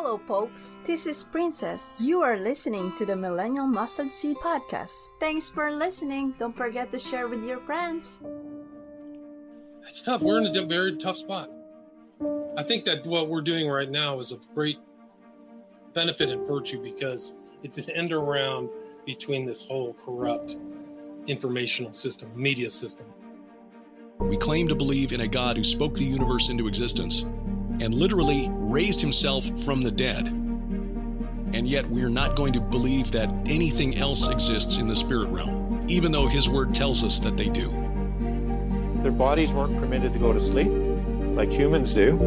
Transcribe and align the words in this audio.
Hello, 0.00 0.16
folks. 0.28 0.76
This 0.84 1.08
is 1.08 1.24
Princess. 1.24 1.92
You 1.98 2.20
are 2.20 2.38
listening 2.38 2.94
to 2.98 3.04
the 3.04 3.16
Millennial 3.16 3.66
Mustard 3.66 4.14
Seed 4.14 4.36
Podcast. 4.36 5.08
Thanks 5.18 5.50
for 5.50 5.72
listening. 5.72 6.36
Don't 6.38 6.56
forget 6.56 6.92
to 6.92 7.00
share 7.00 7.26
with 7.26 7.42
your 7.44 7.58
friends. 7.58 8.20
It's 9.88 10.00
tough. 10.00 10.22
We're 10.22 10.38
in 10.38 10.56
a 10.56 10.66
very 10.66 10.96
tough 10.98 11.16
spot. 11.16 11.50
I 12.56 12.62
think 12.62 12.84
that 12.84 13.04
what 13.06 13.28
we're 13.28 13.40
doing 13.40 13.68
right 13.68 13.90
now 13.90 14.20
is 14.20 14.30
of 14.30 14.46
great 14.54 14.78
benefit 15.94 16.28
and 16.30 16.46
virtue 16.46 16.80
because 16.80 17.34
it's 17.64 17.78
an 17.78 17.90
end 17.90 18.12
around 18.12 18.70
between 19.04 19.46
this 19.46 19.64
whole 19.64 19.94
corrupt 19.94 20.58
informational 21.26 21.92
system, 21.92 22.30
media 22.36 22.70
system. 22.70 23.08
We 24.20 24.36
claim 24.36 24.68
to 24.68 24.76
believe 24.76 25.12
in 25.12 25.22
a 25.22 25.28
God 25.28 25.56
who 25.56 25.64
spoke 25.64 25.94
the 25.94 26.04
universe 26.04 26.50
into 26.50 26.68
existence 26.68 27.24
and 27.80 27.94
literally 27.94 28.48
raised 28.50 29.00
himself 29.00 29.46
from 29.64 29.82
the 29.82 29.90
dead. 29.90 30.26
And 31.52 31.66
yet 31.66 31.88
we're 31.88 32.10
not 32.10 32.36
going 32.36 32.52
to 32.52 32.60
believe 32.60 33.10
that 33.12 33.30
anything 33.46 33.96
else 33.96 34.28
exists 34.28 34.76
in 34.76 34.88
the 34.88 34.96
spirit 34.96 35.28
realm, 35.28 35.84
even 35.88 36.12
though 36.12 36.28
his 36.28 36.48
word 36.48 36.74
tells 36.74 37.04
us 37.04 37.18
that 37.20 37.36
they 37.36 37.48
do. 37.48 37.70
Their 39.02 39.12
bodies 39.12 39.52
weren't 39.52 39.78
permitted 39.78 40.12
to 40.12 40.18
go 40.18 40.32
to 40.32 40.40
sleep 40.40 40.72
like 41.38 41.50
humans 41.52 41.94
do, 41.94 42.18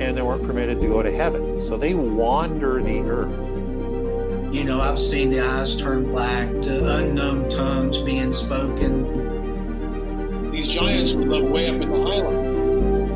and 0.00 0.16
they 0.16 0.22
weren't 0.22 0.44
permitted 0.44 0.80
to 0.80 0.86
go 0.86 1.02
to 1.02 1.10
heaven. 1.10 1.60
So 1.60 1.76
they 1.76 1.94
wander 1.94 2.80
the 2.80 3.00
earth. 3.00 4.54
You 4.54 4.62
know, 4.64 4.80
I've 4.80 5.00
seen 5.00 5.30
the 5.30 5.40
eyes 5.40 5.74
turn 5.76 6.04
black 6.04 6.48
to 6.62 6.98
unknown 6.98 7.50
tongues 7.50 7.98
being 7.98 8.32
spoken. 8.32 10.52
These 10.52 10.68
giants 10.68 11.12
would 11.12 11.28
live 11.28 11.50
way 11.50 11.68
up 11.68 11.82
in 11.82 11.90
the 11.90 12.06
highland. 12.06 12.57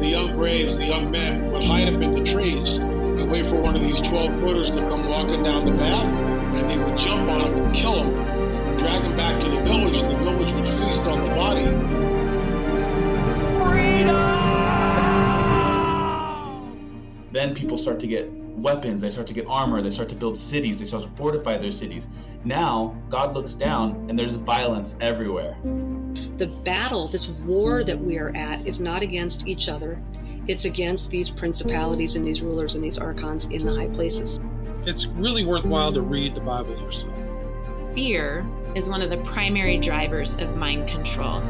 The 0.02 0.08
young 0.08 0.34
braves, 0.34 0.74
the 0.74 0.84
young 0.84 1.12
men 1.12 1.52
would 1.52 1.64
hide 1.64 1.86
up 1.86 2.02
in 2.02 2.16
the 2.16 2.24
trees 2.24 2.72
and 2.72 3.30
wait 3.30 3.46
for 3.46 3.54
one 3.54 3.76
of 3.76 3.82
these 3.82 4.00
12 4.00 4.40
footers 4.40 4.68
to 4.70 4.80
come 4.80 5.08
walking 5.08 5.44
down 5.44 5.64
the 5.64 5.78
path, 5.78 6.12
and 6.56 6.68
they 6.68 6.76
would 6.76 6.98
jump 6.98 7.30
on 7.30 7.42
him 7.42 7.62
and 7.62 7.72
kill 7.72 8.02
him, 8.02 8.12
drag 8.78 9.02
him 9.04 9.16
back 9.16 9.40
to 9.40 9.48
the 9.48 9.60
village, 9.60 9.96
and 9.96 10.10
the 10.10 10.16
village 10.24 10.52
would 10.54 10.66
feast 10.66 11.06
on 11.06 11.20
the 11.24 11.32
body. 11.36 11.66
Freedom! 13.62 14.16
Then 17.30 17.54
people 17.54 17.78
start 17.78 18.00
to 18.00 18.08
get 18.08 18.41
weapons, 18.56 19.02
they 19.02 19.10
start 19.10 19.26
to 19.26 19.34
get 19.34 19.46
armor, 19.46 19.82
they 19.82 19.90
start 19.90 20.08
to 20.10 20.14
build 20.14 20.36
cities, 20.36 20.78
they 20.78 20.84
start 20.84 21.02
to 21.02 21.08
fortify 21.10 21.58
their 21.58 21.70
cities. 21.70 22.08
Now, 22.44 22.96
God 23.08 23.34
looks 23.34 23.54
down 23.54 24.06
and 24.08 24.18
there's 24.18 24.34
violence 24.34 24.96
everywhere. 25.00 25.56
The 26.36 26.46
battle, 26.64 27.08
this 27.08 27.30
war 27.30 27.84
that 27.84 27.98
we 27.98 28.18
are 28.18 28.34
at, 28.36 28.66
is 28.66 28.80
not 28.80 29.02
against 29.02 29.46
each 29.46 29.68
other. 29.68 30.00
It's 30.46 30.64
against 30.64 31.10
these 31.10 31.30
principalities 31.30 32.16
and 32.16 32.26
these 32.26 32.42
rulers 32.42 32.74
and 32.74 32.84
these 32.84 32.98
archons 32.98 33.50
in 33.50 33.64
the 33.64 33.74
high 33.74 33.88
places. 33.88 34.40
It's 34.84 35.06
really 35.06 35.44
worthwhile 35.44 35.92
to 35.92 36.00
read 36.00 36.34
the 36.34 36.40
Bible 36.40 36.76
yourself. 36.78 37.14
Fear 37.94 38.46
is 38.74 38.88
one 38.88 39.02
of 39.02 39.10
the 39.10 39.18
primary 39.18 39.76
drivers 39.76 40.38
of 40.38 40.56
mind 40.56 40.88
control 40.88 41.40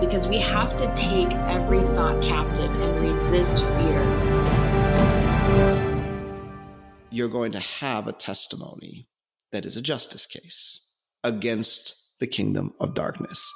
because 0.00 0.28
we 0.28 0.38
have 0.38 0.76
to 0.76 0.92
take 0.94 1.30
every 1.48 1.82
thought 1.82 2.22
captive 2.22 2.70
and 2.80 3.06
resist 3.06 3.64
fear 3.64 4.57
you're 7.10 7.28
going 7.28 7.52
to 7.52 7.60
have 7.60 8.06
a 8.06 8.12
testimony 8.12 9.08
that 9.52 9.64
is 9.64 9.76
a 9.76 9.82
justice 9.82 10.26
case 10.26 10.86
against 11.24 12.18
the 12.20 12.26
kingdom 12.26 12.74
of 12.80 12.94
darkness. 12.94 13.52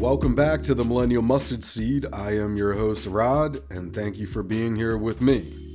Welcome 0.00 0.34
back 0.34 0.62
to 0.62 0.74
the 0.74 0.84
Millennial 0.84 1.22
Mustard 1.22 1.64
Seed. 1.64 2.06
I 2.12 2.30
am 2.36 2.56
your 2.56 2.72
host, 2.72 3.06
Rod, 3.06 3.60
and 3.70 3.94
thank 3.94 4.16
you 4.16 4.26
for 4.26 4.42
being 4.42 4.76
here 4.76 4.96
with 4.96 5.20
me. 5.20 5.67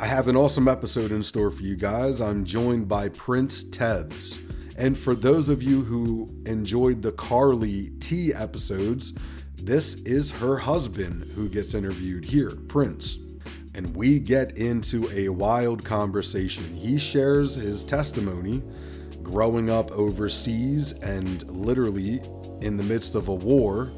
I 0.00 0.06
have 0.06 0.26
an 0.26 0.34
awesome 0.34 0.66
episode 0.66 1.12
in 1.12 1.22
store 1.22 1.52
for 1.52 1.62
you 1.62 1.76
guys. 1.76 2.20
I'm 2.20 2.44
joined 2.44 2.88
by 2.88 3.10
Prince 3.10 3.62
Tebbs. 3.62 4.40
And 4.76 4.98
for 4.98 5.14
those 5.14 5.48
of 5.48 5.62
you 5.62 5.82
who 5.82 6.34
enjoyed 6.46 7.00
the 7.00 7.12
Carly 7.12 7.90
T 8.00 8.34
episodes, 8.34 9.14
this 9.56 9.94
is 10.02 10.32
her 10.32 10.58
husband 10.58 11.30
who 11.36 11.48
gets 11.48 11.74
interviewed 11.74 12.24
here, 12.24 12.50
Prince. 12.66 13.20
And 13.76 13.94
we 13.94 14.18
get 14.18 14.58
into 14.58 15.08
a 15.12 15.28
wild 15.28 15.84
conversation. 15.84 16.74
He 16.74 16.98
shares 16.98 17.54
his 17.54 17.84
testimony 17.84 18.64
growing 19.22 19.70
up 19.70 19.92
overseas 19.92 20.90
and 20.90 21.48
literally 21.48 22.20
in 22.60 22.76
the 22.76 22.82
midst 22.82 23.14
of 23.14 23.28
a 23.28 23.34
war 23.34 23.92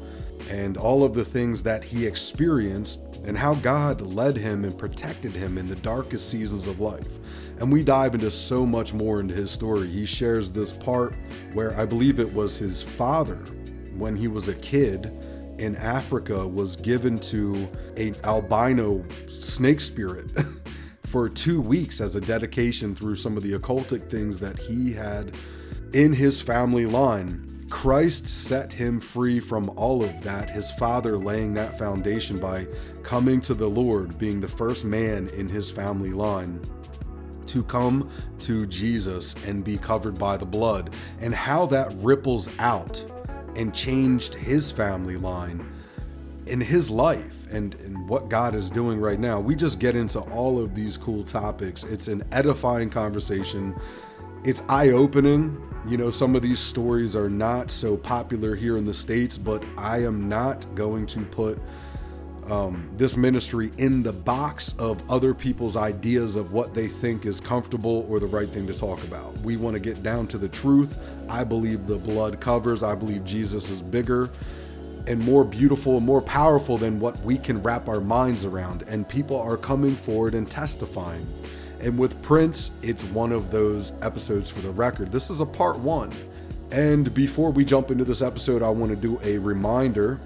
and 0.47 0.77
all 0.77 1.03
of 1.03 1.15
the 1.15 1.25
things 1.25 1.63
that 1.63 1.83
he 1.83 2.05
experienced 2.05 3.06
and 3.27 3.37
how 3.37 3.53
God 3.53 4.01
led 4.01 4.37
him 4.37 4.63
and 4.63 4.75
protected 4.77 5.33
him 5.33 5.57
in 5.57 5.67
the 5.67 5.75
darkest 5.75 6.29
seasons 6.29 6.65
of 6.65 6.79
life. 6.79 7.19
And 7.59 7.71
we 7.71 7.83
dive 7.83 8.15
into 8.15 8.31
so 8.31 8.65
much 8.65 8.93
more 8.93 9.19
into 9.19 9.35
his 9.35 9.51
story. 9.51 9.87
He 9.89 10.05
shares 10.05 10.51
this 10.51 10.71
part 10.71 11.13
where 11.53 11.77
I 11.77 11.85
believe 11.85 12.19
it 12.19 12.33
was 12.33 12.57
his 12.57 12.81
father, 12.81 13.43
when 13.95 14.15
he 14.15 14.29
was 14.29 14.47
a 14.47 14.55
kid 14.55 15.11
in 15.59 15.75
Africa, 15.75 16.47
was 16.47 16.77
given 16.77 17.19
to 17.19 17.67
an 17.97 18.15
albino 18.23 19.03
snake 19.27 19.81
spirit. 19.81 20.31
for 21.03 21.29
two 21.29 21.61
weeks 21.61 22.01
as 22.01 22.17
a 22.17 22.21
dedication 22.21 22.93
through 22.93 23.15
some 23.15 23.37
of 23.37 23.43
the 23.43 23.53
occultic 23.53 24.09
things 24.09 24.37
that 24.39 24.59
he 24.59 24.91
had 24.91 25.33
in 25.93 26.11
his 26.11 26.41
family 26.41 26.85
line 26.85 27.56
Christ 27.69 28.27
set 28.27 28.71
him 28.71 28.99
free 28.99 29.39
from 29.39 29.69
all 29.75 30.03
of 30.03 30.21
that, 30.21 30.49
his 30.49 30.71
father 30.71 31.17
laying 31.17 31.53
that 31.55 31.77
foundation 31.77 32.39
by 32.39 32.65
coming 33.03 33.41
to 33.41 33.53
the 33.53 33.67
Lord, 33.67 34.17
being 34.17 34.39
the 34.39 34.47
first 34.47 34.85
man 34.85 35.27
in 35.29 35.49
his 35.49 35.69
family 35.69 36.11
line 36.11 36.61
to 37.47 37.63
come 37.63 38.09
to 38.39 38.65
Jesus 38.67 39.35
and 39.45 39.63
be 39.63 39.77
covered 39.77 40.17
by 40.17 40.37
the 40.37 40.45
blood, 40.45 40.93
and 41.19 41.33
how 41.33 41.65
that 41.67 41.93
ripples 41.97 42.49
out 42.59 43.03
and 43.55 43.73
changed 43.73 44.35
his 44.35 44.71
family 44.71 45.17
line 45.17 45.65
in 46.45 46.61
his 46.61 46.89
life 46.89 47.47
and, 47.51 47.75
and 47.75 48.07
what 48.07 48.29
God 48.29 48.55
is 48.55 48.69
doing 48.69 48.99
right 48.99 49.19
now. 49.19 49.39
We 49.39 49.55
just 49.55 49.79
get 49.79 49.95
into 49.95 50.19
all 50.19 50.59
of 50.59 50.75
these 50.75 50.95
cool 50.95 51.23
topics. 51.23 51.83
It's 51.83 52.07
an 52.07 52.23
edifying 52.31 52.89
conversation, 52.89 53.75
it's 54.43 54.63
eye 54.69 54.89
opening 54.89 55.61
you 55.87 55.97
know, 55.97 56.09
some 56.09 56.35
of 56.35 56.41
these 56.41 56.59
stories 56.59 57.15
are 57.15 57.29
not 57.29 57.71
so 57.71 57.95
popular 57.95 58.55
here 58.55 58.77
in 58.77 58.85
the 58.85 58.93
States, 58.93 59.37
but 59.37 59.63
I 59.77 60.03
am 60.03 60.27
not 60.27 60.75
going 60.75 61.05
to 61.07 61.23
put 61.25 61.59
um, 62.49 62.89
this 62.95 63.17
ministry 63.17 63.71
in 63.77 64.03
the 64.03 64.13
box 64.13 64.73
of 64.79 65.01
other 65.09 65.33
people's 65.33 65.75
ideas 65.75 66.35
of 66.35 66.51
what 66.51 66.73
they 66.73 66.87
think 66.87 67.25
is 67.25 67.39
comfortable 67.39 68.05
or 68.09 68.19
the 68.19 68.27
right 68.27 68.49
thing 68.49 68.67
to 68.67 68.73
talk 68.73 69.03
about. 69.03 69.37
We 69.39 69.57
want 69.57 69.75
to 69.75 69.79
get 69.79 70.03
down 70.03 70.27
to 70.27 70.37
the 70.37 70.49
truth. 70.49 70.97
I 71.29 71.43
believe 71.43 71.87
the 71.87 71.97
blood 71.97 72.39
covers, 72.39 72.83
I 72.83 72.95
believe 72.95 73.23
Jesus 73.25 73.69
is 73.69 73.81
bigger 73.81 74.29
and 75.07 75.21
more 75.21 75.45
beautiful 75.45 75.97
and 75.97 76.05
more 76.05 76.21
powerful 76.21 76.77
than 76.77 76.99
what 76.99 77.17
we 77.21 77.37
can 77.37 77.61
wrap 77.61 77.87
our 77.87 78.01
minds 78.01 78.43
around. 78.43 78.83
And 78.83 79.07
people 79.07 79.39
are 79.39 79.55
coming 79.55 79.95
forward 79.95 80.33
and 80.33 80.49
testifying. 80.49 81.25
And 81.79 81.97
with 81.97 82.21
Prince, 82.21 82.71
it's 82.81 83.03
one 83.03 83.31
of 83.31 83.51
those 83.51 83.93
episodes 84.01 84.49
for 84.49 84.61
the 84.61 84.71
record. 84.71 85.11
This 85.11 85.29
is 85.29 85.41
a 85.41 85.45
part 85.45 85.77
one. 85.79 86.11
And 86.71 87.13
before 87.13 87.51
we 87.51 87.63
jump 87.63 87.91
into 87.91 88.03
this 88.03 88.21
episode, 88.21 88.61
I 88.61 88.69
want 88.69 88.89
to 88.89 88.95
do 88.95 89.19
a 89.23 89.37
reminder 89.37 90.19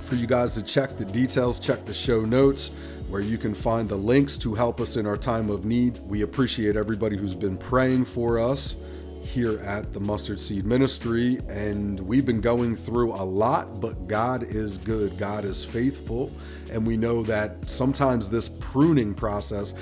for 0.00 0.14
you 0.14 0.26
guys 0.26 0.52
to 0.54 0.62
check 0.62 0.96
the 0.96 1.04
details, 1.04 1.58
check 1.58 1.84
the 1.84 1.94
show 1.94 2.24
notes, 2.24 2.70
where 3.08 3.20
you 3.20 3.38
can 3.38 3.54
find 3.54 3.88
the 3.88 3.96
links 3.96 4.36
to 4.38 4.54
help 4.54 4.80
us 4.80 4.96
in 4.96 5.06
our 5.06 5.16
time 5.16 5.50
of 5.50 5.64
need. 5.64 5.98
We 6.06 6.22
appreciate 6.22 6.76
everybody 6.76 7.16
who's 7.16 7.34
been 7.34 7.56
praying 7.56 8.04
for 8.04 8.38
us 8.38 8.76
here 9.22 9.58
at 9.60 9.92
the 9.92 10.00
Mustard 10.00 10.40
Seed 10.40 10.64
Ministry. 10.64 11.38
And 11.48 11.98
we've 12.00 12.24
been 12.24 12.40
going 12.40 12.76
through 12.76 13.12
a 13.12 13.24
lot, 13.24 13.80
but 13.80 14.06
God 14.06 14.42
is 14.44 14.78
good, 14.78 15.18
God 15.18 15.44
is 15.44 15.64
faithful. 15.64 16.30
And 16.70 16.86
we 16.86 16.96
know 16.96 17.22
that 17.24 17.68
sometimes 17.68 18.30
this 18.30 18.48
pruning 18.48 19.14
process 19.14 19.74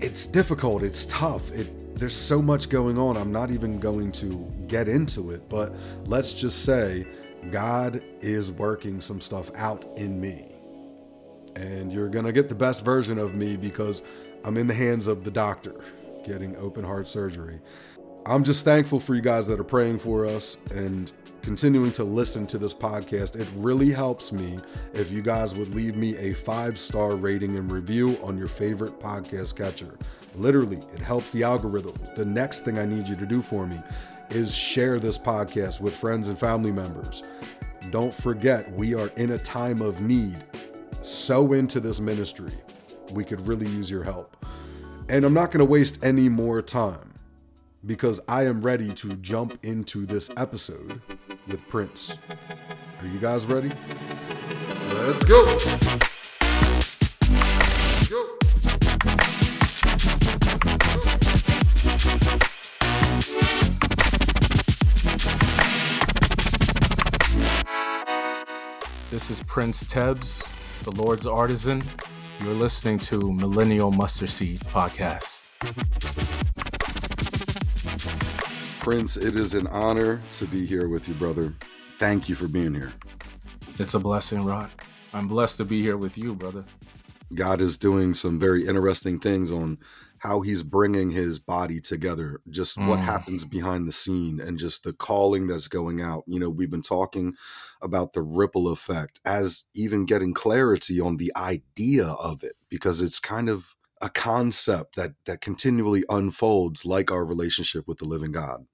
it's 0.00 0.26
difficult, 0.26 0.82
it's 0.82 1.06
tough. 1.06 1.50
It 1.52 1.84
there's 1.96 2.16
so 2.16 2.42
much 2.42 2.68
going 2.68 2.98
on. 2.98 3.16
I'm 3.16 3.32
not 3.32 3.50
even 3.50 3.78
going 3.78 4.10
to 4.12 4.52
get 4.66 4.88
into 4.88 5.30
it, 5.30 5.48
but 5.48 5.74
let's 6.06 6.32
just 6.32 6.64
say 6.64 7.06
God 7.50 8.02
is 8.20 8.50
working 8.50 9.00
some 9.00 9.20
stuff 9.20 9.50
out 9.54 9.84
in 9.96 10.20
me. 10.20 10.50
And 11.54 11.92
you're 11.92 12.08
going 12.08 12.24
to 12.24 12.32
get 12.32 12.48
the 12.48 12.54
best 12.54 12.84
version 12.84 13.16
of 13.16 13.34
me 13.34 13.56
because 13.56 14.02
I'm 14.44 14.56
in 14.56 14.66
the 14.66 14.74
hands 14.74 15.06
of 15.06 15.22
the 15.22 15.30
doctor 15.30 15.84
getting 16.24 16.56
open 16.56 16.84
heart 16.84 17.06
surgery. 17.06 17.60
I'm 18.26 18.42
just 18.42 18.64
thankful 18.64 18.98
for 18.98 19.14
you 19.14 19.20
guys 19.20 19.46
that 19.46 19.60
are 19.60 19.64
praying 19.64 19.98
for 19.98 20.26
us 20.26 20.56
and 20.72 21.12
continuing 21.44 21.92
to 21.92 22.04
listen 22.04 22.46
to 22.46 22.56
this 22.56 22.72
podcast. 22.72 23.38
It 23.38 23.46
really 23.54 23.90
helps 23.90 24.32
me 24.32 24.58
if 24.94 25.12
you 25.12 25.20
guys 25.20 25.54
would 25.54 25.74
leave 25.74 25.94
me 25.94 26.16
a 26.16 26.32
five 26.32 26.78
star 26.78 27.16
rating 27.16 27.58
and 27.58 27.70
review 27.70 28.16
on 28.22 28.38
your 28.38 28.48
favorite 28.48 28.98
podcast 28.98 29.54
catcher. 29.54 29.98
Literally, 30.34 30.80
it 30.94 31.00
helps 31.00 31.32
the 31.32 31.42
algorithms. 31.42 32.14
The 32.14 32.24
next 32.24 32.62
thing 32.62 32.78
I 32.78 32.86
need 32.86 33.06
you 33.06 33.14
to 33.16 33.26
do 33.26 33.42
for 33.42 33.66
me 33.66 33.78
is 34.30 34.54
share 34.54 34.98
this 34.98 35.18
podcast 35.18 35.82
with 35.82 35.94
friends 35.94 36.28
and 36.28 36.38
family 36.38 36.72
members. 36.72 37.22
Don't 37.90 38.14
forget, 38.14 38.72
we 38.72 38.94
are 38.94 39.08
in 39.16 39.32
a 39.32 39.38
time 39.38 39.82
of 39.82 40.00
need. 40.00 40.42
So 41.02 41.52
into 41.52 41.78
this 41.78 42.00
ministry. 42.00 42.52
We 43.12 43.22
could 43.22 43.46
really 43.46 43.68
use 43.68 43.90
your 43.90 44.02
help. 44.02 44.46
And 45.10 45.26
I'm 45.26 45.34
not 45.34 45.50
going 45.50 45.58
to 45.58 45.70
waste 45.70 46.02
any 46.02 46.30
more 46.30 46.62
time 46.62 47.12
because 47.84 48.18
I 48.28 48.46
am 48.46 48.62
ready 48.62 48.94
to 48.94 49.12
jump 49.16 49.58
into 49.62 50.06
this 50.06 50.30
episode 50.38 51.02
with 51.46 51.66
Prince. 51.68 52.18
Are 53.00 53.06
you 53.06 53.18
guys 53.18 53.46
ready? 53.46 53.70
Let's 54.92 55.24
go. 55.24 55.44
Go. 58.10 58.38
This 69.10 69.30
is 69.30 69.42
Prince 69.44 69.84
Tebbs, 69.84 70.48
the 70.82 70.90
Lord's 70.90 71.26
Artisan. 71.26 71.82
You're 72.42 72.54
listening 72.54 72.98
to 73.00 73.32
Millennial 73.32 73.90
Mustard 73.90 74.28
Seed 74.28 74.60
Podcast. 74.60 76.53
Prince, 78.84 79.16
it 79.16 79.34
is 79.34 79.54
an 79.54 79.66
honor 79.68 80.20
to 80.34 80.44
be 80.44 80.66
here 80.66 80.88
with 80.88 81.08
you, 81.08 81.14
brother. 81.14 81.54
Thank 81.98 82.28
you 82.28 82.34
for 82.34 82.46
being 82.46 82.74
here. 82.74 82.92
It's 83.78 83.94
a 83.94 83.98
blessing, 83.98 84.44
Rod. 84.44 84.70
I'm 85.14 85.26
blessed 85.26 85.56
to 85.56 85.64
be 85.64 85.80
here 85.80 85.96
with 85.96 86.18
you, 86.18 86.34
brother. 86.34 86.66
God 87.32 87.62
is 87.62 87.78
doing 87.78 88.12
some 88.12 88.38
very 88.38 88.66
interesting 88.66 89.18
things 89.18 89.50
on 89.50 89.78
how 90.18 90.42
he's 90.42 90.62
bringing 90.62 91.10
his 91.10 91.38
body 91.38 91.80
together, 91.80 92.42
just 92.50 92.76
mm. 92.76 92.86
what 92.86 92.98
happens 93.00 93.46
behind 93.46 93.88
the 93.88 93.92
scene 93.92 94.38
and 94.38 94.58
just 94.58 94.84
the 94.84 94.92
calling 94.92 95.46
that's 95.46 95.66
going 95.66 96.02
out. 96.02 96.24
You 96.26 96.38
know, 96.38 96.50
we've 96.50 96.70
been 96.70 96.82
talking 96.82 97.36
about 97.80 98.12
the 98.12 98.20
ripple 98.20 98.68
effect 98.68 99.18
as 99.24 99.64
even 99.74 100.04
getting 100.04 100.34
clarity 100.34 101.00
on 101.00 101.16
the 101.16 101.32
idea 101.34 102.08
of 102.08 102.44
it 102.44 102.56
because 102.68 103.00
it's 103.00 103.18
kind 103.18 103.48
of 103.48 103.74
a 104.02 104.10
concept 104.10 104.96
that 104.96 105.12
that 105.24 105.40
continually 105.40 106.04
unfolds 106.10 106.84
like 106.84 107.10
our 107.10 107.24
relationship 107.24 107.88
with 107.88 107.96
the 107.96 108.04
living 108.04 108.32
God. 108.32 108.66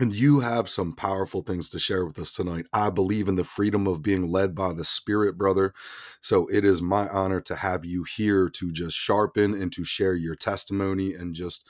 And 0.00 0.12
you 0.12 0.40
have 0.40 0.68
some 0.68 0.94
powerful 0.94 1.42
things 1.42 1.68
to 1.70 1.78
share 1.78 2.04
with 2.06 2.18
us 2.18 2.32
tonight. 2.32 2.66
I 2.72 2.90
believe 2.90 3.28
in 3.28 3.36
the 3.36 3.44
freedom 3.44 3.86
of 3.86 4.02
being 4.02 4.30
led 4.30 4.54
by 4.54 4.72
the 4.74 4.84
Spirit, 4.84 5.38
brother. 5.38 5.72
So 6.20 6.48
it 6.48 6.64
is 6.64 6.82
my 6.82 7.08
honor 7.08 7.40
to 7.42 7.56
have 7.56 7.84
you 7.84 8.04
here 8.04 8.50
to 8.50 8.72
just 8.72 8.96
sharpen 8.96 9.54
and 9.54 9.72
to 9.72 9.84
share 9.84 10.14
your 10.14 10.36
testimony 10.36 11.14
and 11.14 11.34
just 11.34 11.66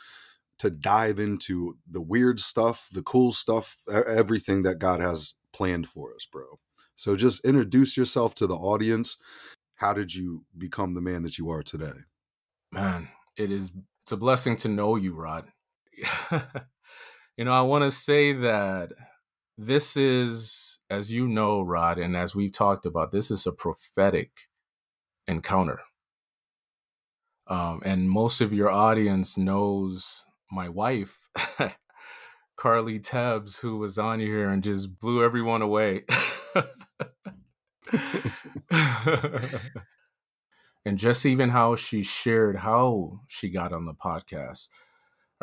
to 0.59 0.71
dive 0.71 1.19
into 1.19 1.77
the 1.91 2.01
weird 2.01 2.41
stuff, 2.41 2.89
the 2.93 3.03
cool 3.03 3.33
stuff, 3.33 3.77
everything 3.93 4.63
that 4.65 4.79
God 4.79 5.01
has 5.01 5.35
planned 5.53 5.89
for 5.89 6.15
us, 6.15 6.27
bro. 6.27 6.59
So 6.97 7.17
just 7.17 7.45
introduce 7.45 7.97
yourself 7.97 8.35
to 8.37 8.47
the 8.47 8.57
audience. 8.57 9.19
How 9.77 9.93
did 9.93 10.15
you 10.15 10.45
become 10.57 10.95
the 10.95 11.01
man 11.03 11.23
that 11.25 11.39
you 11.39 11.51
are 11.51 11.63
today? 11.63 11.93
Man, 12.73 13.09
it 13.37 13.51
is 13.51 13.73
it's 14.03 14.13
a 14.13 14.17
blessing 14.17 14.57
to 14.59 14.69
know 14.69 14.97
you, 14.97 15.15
Rod. 15.15 15.47
You 17.37 17.45
know, 17.45 17.53
I 17.53 17.63
want 17.63 17.83
to 17.83 17.91
say 17.91 18.33
that 18.33 18.93
this 19.59 19.97
is, 19.97 20.79
as 20.89 21.13
you 21.13 21.27
know, 21.27 21.63
Rod, 21.63 21.99
and 21.99 22.17
as 22.17 22.37
we've 22.37 22.53
talked 22.53 22.87
about, 22.87 23.11
this 23.11 23.31
is 23.31 23.47
a 23.47 23.53
prophetic 23.53 24.31
encounter. 25.27 25.81
Um, 27.47 27.83
and 27.85 28.09
most 28.09 28.41
of 28.41 28.53
your 28.53 28.71
audience 28.71 29.37
knows 29.37 30.25
my 30.51 30.69
wife, 30.69 31.29
Carly 32.57 33.01
Tebbs, 33.01 33.59
who 33.59 33.79
was 33.79 33.99
on 33.99 34.21
here 34.21 34.49
and 34.49 34.63
just 34.63 35.01
blew 35.01 35.25
everyone 35.25 35.61
away. 35.63 36.05
and 40.85 40.99
just 40.99 41.27
even 41.27 41.51
how 41.51 41.75
she 41.77 42.03
shared 42.03 42.57
how 42.57 43.21
she 43.29 43.51
got 43.51 43.73
on 43.73 43.85
the 43.87 43.95
podcast 43.95 44.69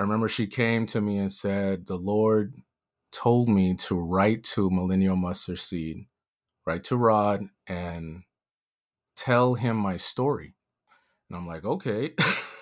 I 0.02 0.04
remember 0.04 0.28
she 0.28 0.48
came 0.48 0.88
to 0.88 1.00
me 1.00 1.20
and 1.20 1.32
said, 1.32 1.86
The 1.86 1.96
Lord 1.96 2.56
told 3.12 3.48
me 3.48 3.76
to 3.76 4.00
write 4.00 4.44
to 4.46 4.72
Millennial 4.72 5.16
Mustard 5.16 5.60
Seed, 5.60 6.08
write 6.66 6.86
to 6.86 6.98
Rod, 6.98 7.50
and 7.68 8.24
tell 9.16 9.54
him 9.54 9.78
my 9.78 9.98
story. 9.98 10.56
And 11.30 11.38
I'm 11.38 11.46
like, 11.46 11.66
okay. 11.66 12.16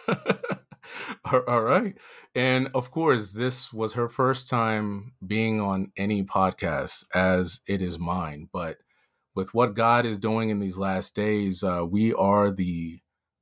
All 1.47 1.61
right. 1.61 1.97
And 2.35 2.71
of 2.75 2.91
course, 2.91 3.31
this 3.31 3.71
was 3.71 3.93
her 3.93 4.09
first 4.09 4.49
time 4.49 5.13
being 5.25 5.61
on 5.61 5.93
any 5.95 6.23
podcast 6.23 7.05
as 7.15 7.61
it 7.65 7.81
is 7.81 7.97
mine. 7.97 8.49
But 8.51 8.79
with 9.33 9.53
what 9.53 9.75
God 9.75 10.05
is 10.05 10.19
doing 10.19 10.49
in 10.49 10.59
these 10.59 10.77
last 10.77 11.15
days, 11.15 11.63
uh, 11.63 11.85
we 11.89 12.13
are 12.13 12.51
the 12.51 12.99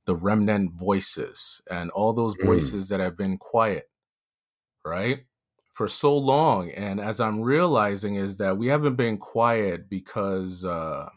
the 0.07 0.15
remnant 0.15 0.71
voices 0.71 1.61
and 1.69 1.91
all 1.91 2.13
those 2.13 2.35
mm. 2.37 2.45
voices 2.45 2.85
mm. 2.85 2.89
that 2.89 2.99
have 3.01 3.17
been 3.17 3.37
quiet, 3.37 3.89
right? 4.83 5.25
For 5.73 5.87
so 5.89 6.17
long. 6.17 6.71
And 6.71 6.99
as 6.99 7.19
I'm 7.19 7.41
realizing 7.41 8.15
is 8.15 8.37
that 8.37 8.57
we 8.57 8.67
haven't 8.67 8.95
been 8.95 9.17
quiet 9.17 9.89
because 9.89 10.63
uh, 10.63 11.09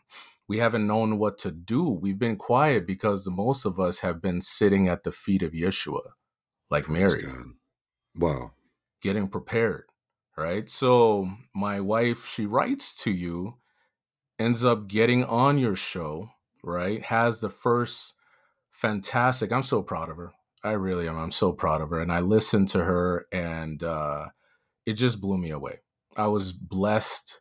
we 0.48 0.58
haven't 0.58 0.88
known 0.88 1.18
what 1.18 1.38
to 1.38 1.52
do. 1.52 1.88
We've 1.88 2.18
been 2.18 2.36
quiet 2.36 2.84
because 2.84 3.28
most 3.28 3.64
of 3.64 3.78
us 3.78 4.00
have 4.00 4.20
been 4.20 4.40
sitting 4.40 4.88
at 4.88 5.04
the 5.04 5.12
feet 5.12 5.42
of 5.42 5.52
Yeshua, 5.52 6.00
like 6.68 6.88
Mary. 6.88 7.24
Wow. 8.16 8.50
Getting 9.00 9.28
prepared, 9.28 9.84
right? 10.36 10.68
So 10.68 11.30
my 11.54 11.78
wife, 11.78 12.26
she 12.26 12.44
writes 12.44 12.94
to 13.04 13.12
you, 13.12 13.54
ends 14.40 14.64
up 14.64 14.88
getting 14.88 15.22
on 15.24 15.58
your 15.58 15.76
show, 15.76 16.30
right? 16.64 17.04
Has 17.04 17.40
the 17.40 17.48
first 17.48 18.14
fantastic. 18.80 19.52
I'm 19.52 19.62
so 19.62 19.82
proud 19.82 20.08
of 20.08 20.16
her. 20.16 20.32
I 20.64 20.72
really 20.72 21.06
am. 21.06 21.18
I'm 21.18 21.30
so 21.30 21.52
proud 21.52 21.82
of 21.82 21.90
her. 21.90 22.00
And 22.00 22.12
I 22.12 22.20
listened 22.20 22.68
to 22.68 22.84
her 22.84 23.26
and 23.30 23.82
uh, 23.82 24.26
it 24.86 24.94
just 24.94 25.20
blew 25.20 25.36
me 25.36 25.50
away. 25.50 25.80
I 26.16 26.26
was 26.28 26.52
blessed 26.52 27.40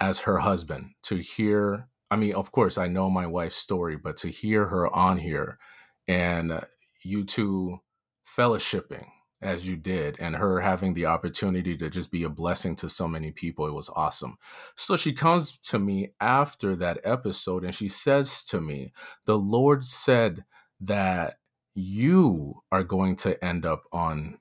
as 0.00 0.20
her 0.20 0.38
husband 0.38 0.90
to 1.04 1.16
hear. 1.16 1.88
I 2.10 2.16
mean, 2.16 2.34
of 2.34 2.52
course, 2.52 2.78
I 2.78 2.86
know 2.86 3.10
my 3.10 3.26
wife's 3.26 3.56
story, 3.56 3.96
but 3.96 4.16
to 4.18 4.28
hear 4.28 4.66
her 4.66 4.94
on 4.94 5.18
here 5.18 5.58
and 6.06 6.52
uh, 6.52 6.60
you 7.04 7.24
two 7.24 7.80
fellowshipping 8.24 9.06
as 9.40 9.68
you 9.68 9.76
did 9.76 10.16
and 10.18 10.36
her 10.36 10.60
having 10.60 10.94
the 10.94 11.06
opportunity 11.06 11.76
to 11.76 11.90
just 11.90 12.10
be 12.10 12.24
a 12.24 12.28
blessing 12.28 12.74
to 12.74 12.88
so 12.88 13.06
many 13.06 13.30
people 13.30 13.68
it 13.68 13.72
was 13.72 13.88
awesome 13.94 14.36
so 14.74 14.96
she 14.96 15.12
comes 15.12 15.56
to 15.58 15.78
me 15.78 16.12
after 16.20 16.74
that 16.74 16.98
episode 17.04 17.64
and 17.64 17.72
she 17.72 17.88
says 17.88 18.42
to 18.42 18.60
me 18.60 18.92
the 19.26 19.38
lord 19.38 19.84
said 19.84 20.44
that 20.80 21.38
you 21.74 22.62
are 22.72 22.84
going 22.84 23.16
to 23.16 23.42
end 23.44 23.64
up 23.64 23.84
on 23.92 24.38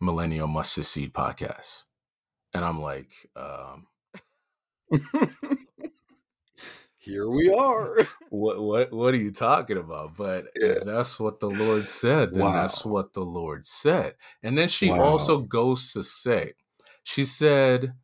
Millennial 0.00 0.48
Mustard 0.48 0.86
Seed 0.86 1.12
podcast. 1.12 1.84
And 2.52 2.64
I'm 2.64 2.80
like, 2.80 3.10
um, 3.36 3.86
here 6.98 7.28
we 7.28 7.52
are. 7.52 7.96
What 8.30 8.60
what 8.60 8.92
what 8.92 9.14
are 9.14 9.18
you 9.18 9.30
talking 9.30 9.76
about? 9.76 10.16
But 10.16 10.46
yeah. 10.56 10.80
that's 10.84 11.20
what 11.20 11.38
the 11.38 11.48
Lord 11.48 11.86
said, 11.86 12.32
then 12.32 12.40
wow. 12.40 12.52
that's 12.52 12.84
what 12.84 13.12
the 13.12 13.22
Lord 13.22 13.64
said. 13.64 14.16
And 14.42 14.58
then 14.58 14.66
she 14.66 14.90
wow. 14.90 14.98
also 15.02 15.38
goes 15.38 15.92
to 15.92 16.02
say, 16.02 16.54
she 17.04 17.24
said, 17.24 17.94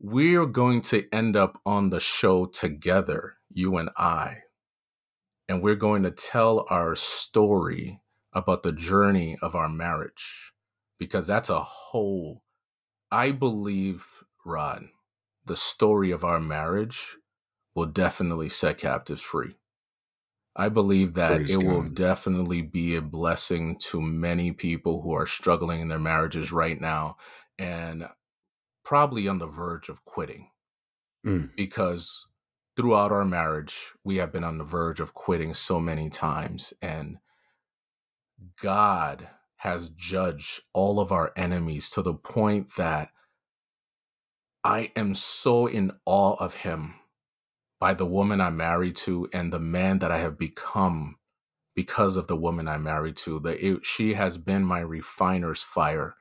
We're 0.00 0.46
going 0.46 0.80
to 0.90 1.06
end 1.14 1.36
up 1.36 1.60
on 1.64 1.90
the 1.90 2.00
show 2.00 2.46
together, 2.46 3.36
you 3.52 3.76
and 3.76 3.90
I 3.96 4.38
and 5.48 5.62
we're 5.62 5.74
going 5.76 6.02
to 6.02 6.10
tell 6.10 6.66
our 6.70 6.94
story 6.96 8.00
about 8.32 8.62
the 8.62 8.72
journey 8.72 9.36
of 9.42 9.54
our 9.54 9.68
marriage 9.68 10.52
because 10.98 11.26
that's 11.26 11.50
a 11.50 11.62
whole 11.62 12.42
i 13.10 13.30
believe 13.32 14.24
rod 14.44 14.84
the 15.46 15.56
story 15.56 16.10
of 16.10 16.24
our 16.24 16.40
marriage 16.40 17.16
will 17.74 17.86
definitely 17.86 18.48
set 18.48 18.78
captives 18.78 19.22
free 19.22 19.56
I 20.56 20.68
believe 20.68 21.14
that 21.14 21.36
Praise 21.36 21.48
it 21.48 21.58
will 21.58 21.84
definitely 21.84 22.62
be 22.62 22.96
a 22.96 23.02
blessing 23.02 23.76
to 23.90 24.02
many 24.02 24.52
people 24.52 25.02
who 25.02 25.12
are 25.12 25.26
struggling 25.26 25.80
in 25.80 25.88
their 25.88 25.98
marriages 26.00 26.52
right 26.52 26.80
now 26.80 27.16
and 27.58 28.08
probably 28.84 29.28
on 29.28 29.38
the 29.38 29.48
verge 29.48 29.88
of 29.88 30.04
quitting 30.04 30.50
Mm. 31.24 31.50
because 31.56 32.27
throughout 32.78 33.10
our 33.10 33.24
marriage, 33.24 33.92
we 34.04 34.18
have 34.18 34.30
been 34.30 34.44
on 34.44 34.56
the 34.56 34.62
verge 34.62 35.00
of 35.00 35.12
quitting 35.12 35.52
so 35.52 35.80
many 35.80 36.08
times. 36.08 36.72
And 36.80 37.18
God 38.62 39.28
has 39.56 39.88
judged 39.88 40.60
all 40.72 41.00
of 41.00 41.10
our 41.10 41.32
enemies 41.34 41.90
to 41.90 42.02
the 42.02 42.14
point 42.14 42.76
that 42.76 43.10
I 44.62 44.92
am 44.94 45.12
so 45.14 45.66
in 45.66 45.90
awe 46.06 46.36
of 46.38 46.54
Him 46.54 46.94
by 47.80 47.94
the 47.94 48.06
woman 48.06 48.40
I'm 48.40 48.56
married 48.56 48.94
to 48.98 49.28
and 49.32 49.52
the 49.52 49.58
man 49.58 49.98
that 49.98 50.12
I 50.12 50.18
have 50.18 50.38
become 50.38 51.16
because 51.74 52.16
of 52.16 52.28
the 52.28 52.36
woman 52.36 52.68
I'm 52.68 52.84
married 52.84 53.16
to. 53.16 53.40
That 53.40 53.80
she 53.82 54.14
has 54.14 54.38
been 54.38 54.62
my 54.62 54.78
refiner's 54.78 55.64
fire 55.64 56.14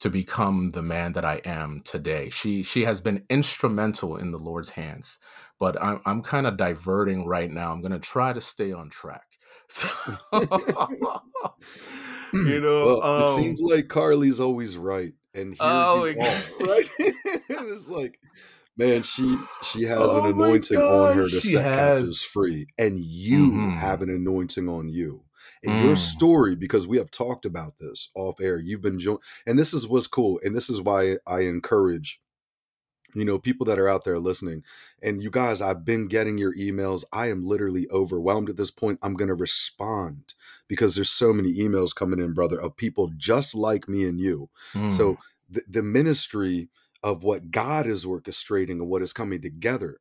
to 0.00 0.10
become 0.10 0.70
the 0.70 0.82
man 0.82 1.12
that 1.14 1.24
I 1.24 1.40
am 1.44 1.82
today. 1.84 2.30
She 2.30 2.62
she 2.62 2.84
has 2.84 3.00
been 3.00 3.24
instrumental 3.30 4.16
in 4.16 4.30
the 4.30 4.38
Lord's 4.38 4.70
hands. 4.70 5.18
But 5.58 5.82
I'm 5.82 6.00
I'm 6.06 6.22
kind 6.22 6.46
of 6.46 6.56
diverting 6.56 7.26
right 7.26 7.50
now. 7.50 7.72
I'm 7.72 7.82
gonna 7.82 7.98
try 7.98 8.32
to 8.32 8.40
stay 8.40 8.72
on 8.72 8.90
track. 8.90 9.24
So, 9.68 9.88
you 12.42 12.60
know, 12.60 12.88
well, 12.88 13.04
it 13.16 13.24
um, 13.24 13.26
seems 13.26 13.60
like 13.60 13.88
Carly's 13.88 14.40
always 14.40 14.76
right, 14.76 15.14
and 15.34 15.54
here 15.54 15.82
Oh, 15.84 16.04
you 16.04 16.20
are, 16.20 16.36
right? 16.60 16.88
it's 17.00 17.88
like, 17.88 18.18
man, 18.76 19.02
she 19.02 19.48
she 19.62 19.82
has 19.84 20.14
Oh 20.14 20.16
an 20.16 20.26
anointing 20.26 20.82
on 20.82 21.10
her 21.10 21.30
to 21.30 21.40
set 21.42 21.72
captives 21.72 22.22
free, 22.22 22.68
and 22.78 22.98
you 22.98 23.70
Mhm. 23.70 23.76
have 23.78 24.02
an 24.02 24.10
anointing 24.10 24.68
on 24.68 24.88
you. 24.88 25.25
And 25.62 25.78
your 25.78 25.94
Mm. 25.94 25.98
story, 25.98 26.56
because 26.56 26.86
we 26.86 26.98
have 26.98 27.10
talked 27.10 27.46
about 27.46 27.78
this 27.78 28.10
off 28.14 28.40
air, 28.40 28.58
you've 28.58 28.82
been 28.82 28.98
joined, 28.98 29.20
and 29.46 29.58
this 29.58 29.74
is 29.74 29.86
what's 29.86 30.06
cool, 30.06 30.40
and 30.44 30.54
this 30.56 30.70
is 30.70 30.80
why 30.80 31.18
I 31.26 31.40
encourage 31.40 32.20
you 33.14 33.24
know 33.24 33.38
people 33.38 33.64
that 33.66 33.78
are 33.78 33.88
out 33.88 34.04
there 34.04 34.18
listening 34.18 34.62
and 35.02 35.22
you 35.22 35.30
guys 35.30 35.60
i've 35.62 35.84
been 35.84 36.08
getting 36.08 36.36
your 36.38 36.54
emails 36.56 37.04
i 37.12 37.28
am 37.28 37.46
literally 37.46 37.86
overwhelmed 37.90 38.50
at 38.50 38.56
this 38.56 38.70
point 38.70 38.98
i'm 39.02 39.14
going 39.14 39.28
to 39.28 39.34
respond 39.34 40.34
because 40.68 40.94
there's 40.94 41.10
so 41.10 41.32
many 41.32 41.54
emails 41.54 41.94
coming 41.94 42.18
in 42.18 42.34
brother 42.34 42.60
of 42.60 42.76
people 42.76 43.10
just 43.16 43.54
like 43.54 43.88
me 43.88 44.06
and 44.06 44.20
you 44.20 44.48
Mm. 44.74 44.90
so 44.90 45.16
the, 45.48 45.62
the 45.68 45.82
ministry 45.82 46.68
of 47.02 47.22
what 47.22 47.50
god 47.50 47.86
is 47.86 48.04
orchestrating 48.04 48.70
and 48.72 48.88
what 48.88 49.02
is 49.02 49.12
coming 49.12 49.40
together 49.40 49.98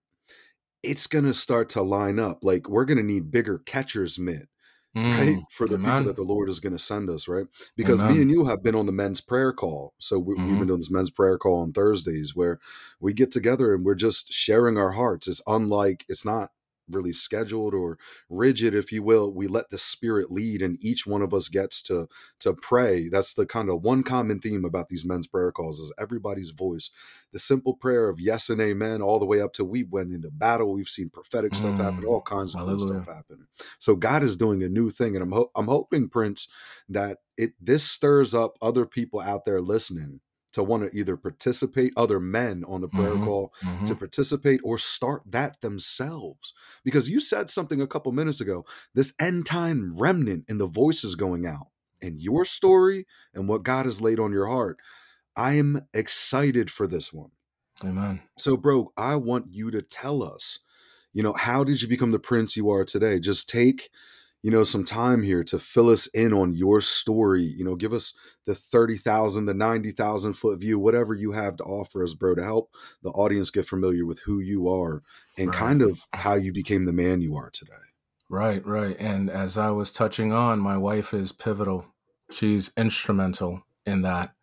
it's 0.83 1.07
going 1.07 1.25
to 1.25 1.33
start 1.33 1.69
to 1.69 1.81
line 1.81 2.19
up 2.19 2.43
like 2.43 2.69
we're 2.69 2.85
going 2.85 2.97
to 2.97 3.03
need 3.03 3.31
bigger 3.31 3.59
catcher's 3.59 4.19
mitt 4.19 4.49
right? 5.17 5.39
Mm. 5.39 5.43
for 5.51 5.67
the 5.67 5.77
people 5.77 6.03
that 6.03 6.15
the 6.15 6.23
lord 6.23 6.49
is 6.49 6.59
going 6.59 6.73
to 6.73 6.79
send 6.79 7.09
us 7.09 7.27
right? 7.27 7.47
Because 7.75 8.03
me 8.03 8.21
and 8.21 8.31
you 8.31 8.45
have 8.45 8.63
been 8.63 8.75
on 8.75 8.85
the 8.85 8.91
men's 8.91 9.21
prayer 9.21 9.53
call. 9.53 9.93
So 9.99 10.19
we, 10.19 10.35
we've 10.35 10.55
Mhm. 10.55 10.59
been 10.59 10.67
doing 10.67 10.79
this 10.79 10.91
men's 10.91 11.11
prayer 11.11 11.37
call 11.37 11.61
on 11.61 11.73
thursdays 11.73 12.35
where 12.35 12.59
we 12.99 13.13
get 13.13 13.31
together 13.31 13.73
and 13.73 13.85
we're 13.85 13.95
just 13.95 14.31
sharing 14.33 14.77
our 14.77 14.91
hearts. 14.93 15.27
It's 15.27 15.41
unlike 15.47 16.05
it's 16.09 16.25
not 16.25 16.51
really 16.89 17.13
scheduled 17.13 17.73
or 17.73 17.97
rigid 18.29 18.73
if 18.75 18.91
you 18.91 19.03
will 19.03 19.31
we 19.33 19.47
let 19.47 19.69
the 19.69 19.77
spirit 19.77 20.31
lead 20.31 20.61
and 20.61 20.77
each 20.81 21.05
one 21.07 21.21
of 21.21 21.33
us 21.33 21.47
gets 21.47 21.81
to 21.83 22.07
to 22.39 22.53
pray. 22.53 23.09
That's 23.09 23.33
the 23.33 23.45
kind 23.45 23.69
of 23.69 23.83
one 23.83 24.03
common 24.03 24.39
theme 24.39 24.65
about 24.65 24.89
these 24.89 25.05
men's 25.05 25.27
prayer 25.27 25.51
calls 25.51 25.79
is 25.79 25.93
everybody's 25.99 26.51
voice. 26.51 26.91
The 27.31 27.39
simple 27.39 27.73
prayer 27.75 28.09
of 28.09 28.19
yes 28.19 28.49
and 28.49 28.61
amen 28.61 29.01
all 29.01 29.19
the 29.19 29.25
way 29.25 29.41
up 29.41 29.53
to 29.53 29.65
we 29.65 29.83
went 29.83 30.13
into 30.13 30.31
battle 30.31 30.73
we've 30.73 30.87
seen 30.87 31.09
prophetic 31.09 31.55
stuff 31.55 31.77
happen 31.77 32.03
Mm. 32.03 32.07
all 32.07 32.21
kinds 32.21 32.53
of 32.53 32.61
cool 32.61 32.79
stuff 32.79 33.05
happen. 33.07 33.47
So 33.79 33.95
god 33.95 34.23
is 34.23 34.37
doing 34.37 34.63
a 34.63 34.69
new 34.69 34.89
thing 34.89 35.15
and 35.15 35.23
i'm 35.23 35.31
ho- 35.31 35.51
i'm 35.55 35.67
hoping 35.67 36.09
prince 36.09 36.47
that 36.89 37.19
it 37.37 37.53
this 37.59 37.83
stirs 37.83 38.33
up 38.33 38.57
other 38.61 38.85
people 38.85 39.19
out 39.19 39.45
there 39.45 39.61
listening 39.61 40.19
to 40.55 40.63
want 40.63 40.83
to 40.89 40.97
either 40.97 41.17
participate 41.17 41.93
other 41.97 42.19
men 42.19 42.63
on 42.65 42.81
the 42.81 42.87
prayer 42.87 43.15
Mhm. 43.15 43.25
call 43.25 43.53
Mhm. 43.63 43.87
to 43.87 43.95
participate 43.95 44.61
or 44.63 44.77
start 44.77 45.21
that 45.25 45.61
themselves 45.61 46.53
because 46.83 47.09
you 47.09 47.19
said 47.19 47.49
something 47.49 47.81
a 47.81 47.87
couple 47.87 48.11
minutes 48.11 48.41
ago 48.41 48.65
this 48.93 49.13
end 49.19 49.45
time 49.45 49.95
remnant 49.97 50.45
and 50.47 50.59
the 50.59 50.65
voices 50.67 51.15
going 51.15 51.45
out 51.45 51.67
and 52.01 52.21
your 52.21 52.45
story 52.45 53.05
and 53.33 53.49
what 53.49 53.63
god 53.63 53.85
has 53.85 54.01
laid 54.01 54.19
on 54.19 54.31
your 54.31 54.47
heart 54.47 54.79
i 55.35 55.53
am 55.53 55.87
excited 55.93 56.71
for 56.71 56.87
this 56.87 57.11
one 57.13 57.31
Amen. 57.83 58.21
so 58.37 58.57
bro 58.57 58.91
i 58.97 59.15
want 59.15 59.47
you 59.51 59.71
to 59.71 59.81
tell 59.81 60.23
us 60.23 60.59
you 61.13 61.23
know 61.23 61.33
how 61.33 61.63
did 61.63 61.81
you 61.81 61.87
become 61.87 62.11
the 62.11 62.19
prince 62.19 62.55
you 62.57 62.69
are 62.69 62.85
today 62.85 63.19
just 63.19 63.49
take 63.49 63.89
you 64.45 64.51
know 64.51 64.63
some 64.63 64.83
time 64.83 65.23
here 65.23 65.43
to 65.43 65.57
fill 65.57 65.89
us 65.89 66.05
in 66.09 66.31
on 66.31 66.53
your 66.53 66.79
story 66.81 67.41
you 67.43 67.63
know 67.65 67.75
give 67.75 67.93
us 67.93 68.13
the 68.45 68.53
30,000 68.55 69.45
the 69.45 69.53
90,000 69.55 70.33
foot 70.33 70.59
view 70.59 70.77
whatever 70.77 71.15
you 71.15 71.31
have 71.31 71.57
to 71.57 71.63
offer 71.63 72.03
us 72.03 72.13
bro 72.13 72.35
to 72.35 72.43
help 72.43 72.71
the 73.01 73.09
audience 73.11 73.49
get 73.49 73.65
familiar 73.65 74.05
with 74.05 74.19
who 74.21 74.39
you 74.39 74.69
are 74.69 75.01
and 75.37 75.51
Right. 75.51 75.53
kind 75.53 75.81
of 75.81 76.03
how 76.13 76.35
you 76.35 76.53
became 76.53 76.83
the 76.85 76.93
man 76.93 77.21
you 77.21 77.35
are 77.35 77.49
today 77.49 77.73
Right, 78.29 78.65
right. 78.65 78.95
And 78.99 79.29
as 79.29 79.57
I 79.57 79.69
was 79.71 79.91
touching 79.91 80.31
on, 80.33 80.59
my 80.59 80.77
wife 80.77 81.13
is 81.13 81.31
pivotal. 81.31 81.85
She's 82.31 82.71
instrumental 82.75 83.61
in 83.85 84.01
that, 84.01 84.35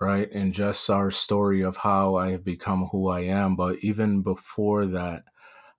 right? 0.00 0.30
In 0.30 0.52
just 0.52 0.90
our 0.90 1.10
story 1.10 1.62
of 1.62 1.78
how 1.78 2.16
I 2.16 2.32
have 2.32 2.44
become 2.44 2.86
who 2.88 3.08
I 3.08 3.20
am. 3.22 3.56
But 3.56 3.78
even 3.80 4.22
before 4.22 4.86
that, 4.86 5.24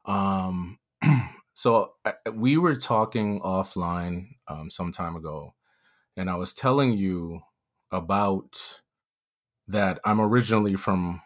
um, 0.05 0.79
so 1.57 1.93
we 2.35 2.55
were 2.55 2.75
talking 2.75 3.41
offline 3.41 4.27
um, 4.47 4.69
some 4.69 4.91
time 4.91 5.15
ago, 5.15 5.55
and 6.15 6.29
I 6.29 6.35
was 6.35 6.53
telling 6.53 6.95
you 6.95 7.39
about 7.91 8.81
that 9.67 9.99
I'm 10.05 10.21
originally 10.21 10.75
from 10.75 11.23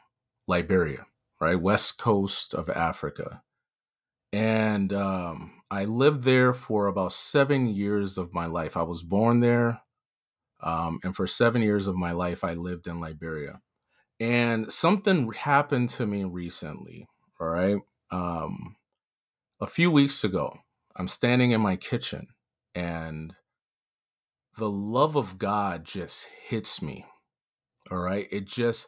Liberia, 0.48 1.06
right? 1.42 1.60
West 1.60 1.98
coast 1.98 2.54
of 2.54 2.70
Africa. 2.70 3.42
And 4.32 4.94
um, 4.94 5.52
I 5.70 5.84
lived 5.84 6.24
there 6.24 6.54
for 6.54 6.88
about 6.88 7.12
seven 7.12 7.68
years 7.68 8.18
of 8.18 8.34
my 8.34 8.46
life. 8.46 8.78
I 8.78 8.84
was 8.84 9.04
born 9.04 9.42
there. 9.42 9.82
Um, 10.64 11.02
and 11.04 11.14
for 11.14 11.28
seven 11.28 11.62
years 11.62 11.90
of 11.90 11.98
my 11.98 12.14
life, 12.14 12.46
I 12.46 12.54
lived 12.54 12.88
in 12.88 13.02
Liberia. 13.02 13.60
And 14.18 14.72
something 14.72 15.30
happened 15.34 15.90
to 15.90 16.06
me 16.06 16.24
recently, 16.24 17.10
all 17.38 17.48
right? 17.48 17.82
Um, 18.12 18.78
a 19.62 19.68
few 19.68 19.92
weeks 19.92 20.24
ago, 20.24 20.58
I'm 20.96 21.08
standing 21.08 21.52
in 21.52 21.62
my 21.62 21.76
kitchen 21.76 22.28
and 22.74 23.36
the 24.58 24.70
love 24.70 25.16
of 25.16 25.38
God 25.38 25.86
just 25.86 26.28
hits 26.48 26.82
me, 26.82 27.06
all 27.92 28.00
right? 28.00 28.28
It 28.32 28.46
just, 28.46 28.88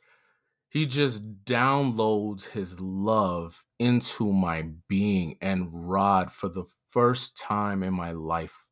he 0.69 0.87
just 0.87 1.45
downloads 1.45 2.49
his 2.49 2.79
love 2.79 3.63
into 3.77 4.33
my 4.33 4.69
being 4.89 5.37
and 5.41 5.69
rod 5.71 6.31
for 6.31 6.49
the 6.49 6.65
first 6.89 7.37
time 7.37 7.83
in 7.83 7.93
my 7.93 8.11
life 8.11 8.67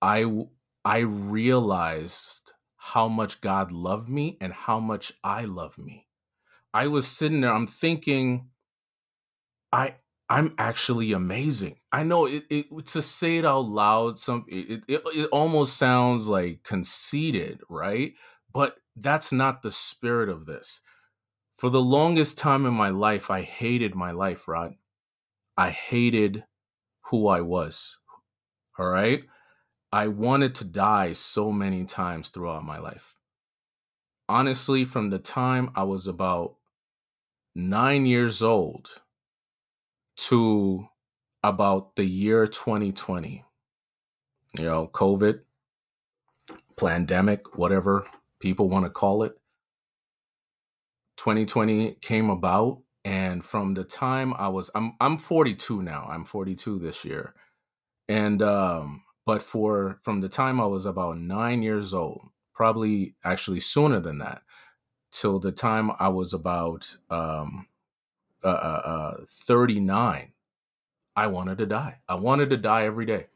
I, 0.00 0.26
I 0.84 0.98
realized 0.98 2.52
how 2.76 3.08
much 3.08 3.40
god 3.40 3.70
loved 3.70 4.08
me 4.08 4.36
and 4.40 4.52
how 4.52 4.80
much 4.80 5.12
i 5.22 5.44
love 5.44 5.78
me 5.78 6.08
i 6.74 6.88
was 6.88 7.06
sitting 7.06 7.40
there 7.40 7.52
i'm 7.52 7.68
thinking 7.68 8.48
i 9.72 9.94
i'm 10.32 10.54
actually 10.58 11.12
amazing 11.12 11.76
i 11.92 12.02
know 12.02 12.26
it, 12.26 12.44
it 12.50 12.66
to 12.86 13.02
say 13.02 13.38
it 13.38 13.46
out 13.46 13.66
loud 13.66 14.18
some 14.18 14.44
it, 14.48 14.84
it, 14.88 15.02
it 15.06 15.28
almost 15.32 15.76
sounds 15.76 16.28
like 16.28 16.62
conceited 16.64 17.60
right 17.68 18.14
but 18.52 18.76
that's 18.96 19.32
not 19.32 19.62
the 19.62 19.72
spirit 19.72 20.28
of 20.28 20.46
this 20.46 20.80
for 21.56 21.70
the 21.70 21.82
longest 21.82 22.38
time 22.38 22.66
in 22.66 22.74
my 22.74 22.88
life, 22.88 23.30
I 23.30 23.42
hated 23.42 23.94
my 23.94 24.10
life, 24.10 24.48
Rod. 24.48 24.74
I 25.56 25.70
hated 25.70 26.44
who 27.10 27.28
I 27.28 27.40
was. 27.40 27.98
All 28.78 28.88
right. 28.88 29.22
I 29.92 30.08
wanted 30.08 30.54
to 30.56 30.64
die 30.64 31.12
so 31.12 31.52
many 31.52 31.84
times 31.84 32.30
throughout 32.30 32.64
my 32.64 32.78
life. 32.78 33.16
Honestly, 34.28 34.84
from 34.84 35.10
the 35.10 35.20
time 35.20 35.70
I 35.76 35.84
was 35.84 36.08
about 36.08 36.56
nine 37.54 38.06
years 38.06 38.42
old 38.42 39.01
to 40.16 40.88
about 41.42 41.96
the 41.96 42.04
year 42.04 42.46
2020, 42.46 43.44
you 44.58 44.64
know, 44.64 44.88
COVID, 44.88 45.40
pandemic, 46.76 47.56
whatever 47.56 48.06
people 48.40 48.68
want 48.68 48.84
to 48.84 48.90
call 48.90 49.22
it, 49.22 49.38
2020 51.16 51.94
came 52.00 52.30
about 52.30 52.82
and 53.04 53.44
from 53.44 53.74
the 53.74 53.84
time 53.84 54.34
I 54.34 54.48
was 54.48 54.70
I'm 54.74 54.94
I'm 55.00 55.18
42 55.18 55.82
now. 55.82 56.06
I'm 56.08 56.24
42 56.24 56.78
this 56.78 57.04
year. 57.04 57.34
And 58.08 58.42
um 58.42 59.02
but 59.26 59.42
for 59.42 60.00
from 60.02 60.20
the 60.20 60.28
time 60.28 60.60
I 60.60 60.66
was 60.66 60.86
about 60.86 61.18
9 61.18 61.62
years 61.62 61.94
old, 61.94 62.28
probably 62.54 63.14
actually 63.24 63.60
sooner 63.60 64.00
than 64.00 64.18
that, 64.18 64.42
till 65.12 65.38
the 65.40 65.52
time 65.52 65.92
I 65.98 66.08
was 66.08 66.32
about 66.34 66.96
um 67.10 67.66
uh, 68.44 68.48
uh, 68.48 68.82
uh 68.84 69.16
39, 69.26 70.32
I 71.14 71.26
wanted 71.26 71.58
to 71.58 71.66
die. 71.66 71.98
I 72.08 72.14
wanted 72.16 72.50
to 72.50 72.56
die 72.56 72.84
every 72.84 73.06
day. 73.06 73.26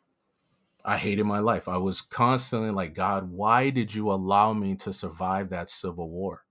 I 0.84 0.98
hated 0.98 1.24
my 1.24 1.40
life. 1.40 1.68
I 1.68 1.78
was 1.78 2.00
constantly 2.00 2.70
like, 2.70 2.94
God, 2.94 3.30
why 3.30 3.70
did 3.70 3.94
you 3.94 4.10
allow 4.12 4.52
me 4.52 4.76
to 4.76 4.92
survive 4.92 5.50
that 5.50 5.68
civil 5.68 6.08
war? 6.08 6.44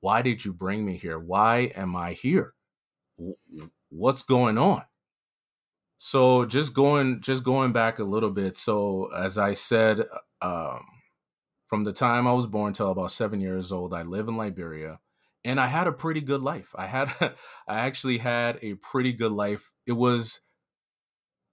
Why 0.00 0.22
did 0.22 0.44
you 0.44 0.52
bring 0.52 0.84
me 0.84 0.96
here? 0.96 1.18
Why 1.18 1.70
am 1.76 1.94
I 1.94 2.14
here? 2.14 2.54
What's 3.90 4.22
going 4.22 4.56
on? 4.56 4.82
So 5.98 6.46
just 6.46 6.74
going 6.74 7.20
just 7.20 7.44
going 7.44 7.72
back 7.72 8.00
a 8.00 8.04
little 8.04 8.30
bit. 8.30 8.56
So 8.56 9.10
as 9.16 9.38
I 9.38 9.52
said, 9.52 10.04
um, 10.40 10.84
from 11.66 11.84
the 11.84 11.92
time 11.92 12.26
I 12.26 12.32
was 12.32 12.48
born 12.48 12.72
till 12.72 12.90
about 12.90 13.12
seven 13.12 13.40
years 13.40 13.70
old, 13.70 13.94
I 13.94 14.02
live 14.02 14.26
in 14.26 14.36
Liberia, 14.36 14.98
and 15.44 15.60
I 15.60 15.66
had 15.66 15.86
a 15.86 15.92
pretty 15.92 16.20
good 16.20 16.40
life. 16.42 16.74
I 16.76 16.86
had 16.86 17.12
I 17.68 17.80
actually 17.80 18.18
had 18.18 18.58
a 18.62 18.74
pretty 18.74 19.12
good 19.12 19.32
life. 19.32 19.72
It 19.86 19.92
was 19.92 20.40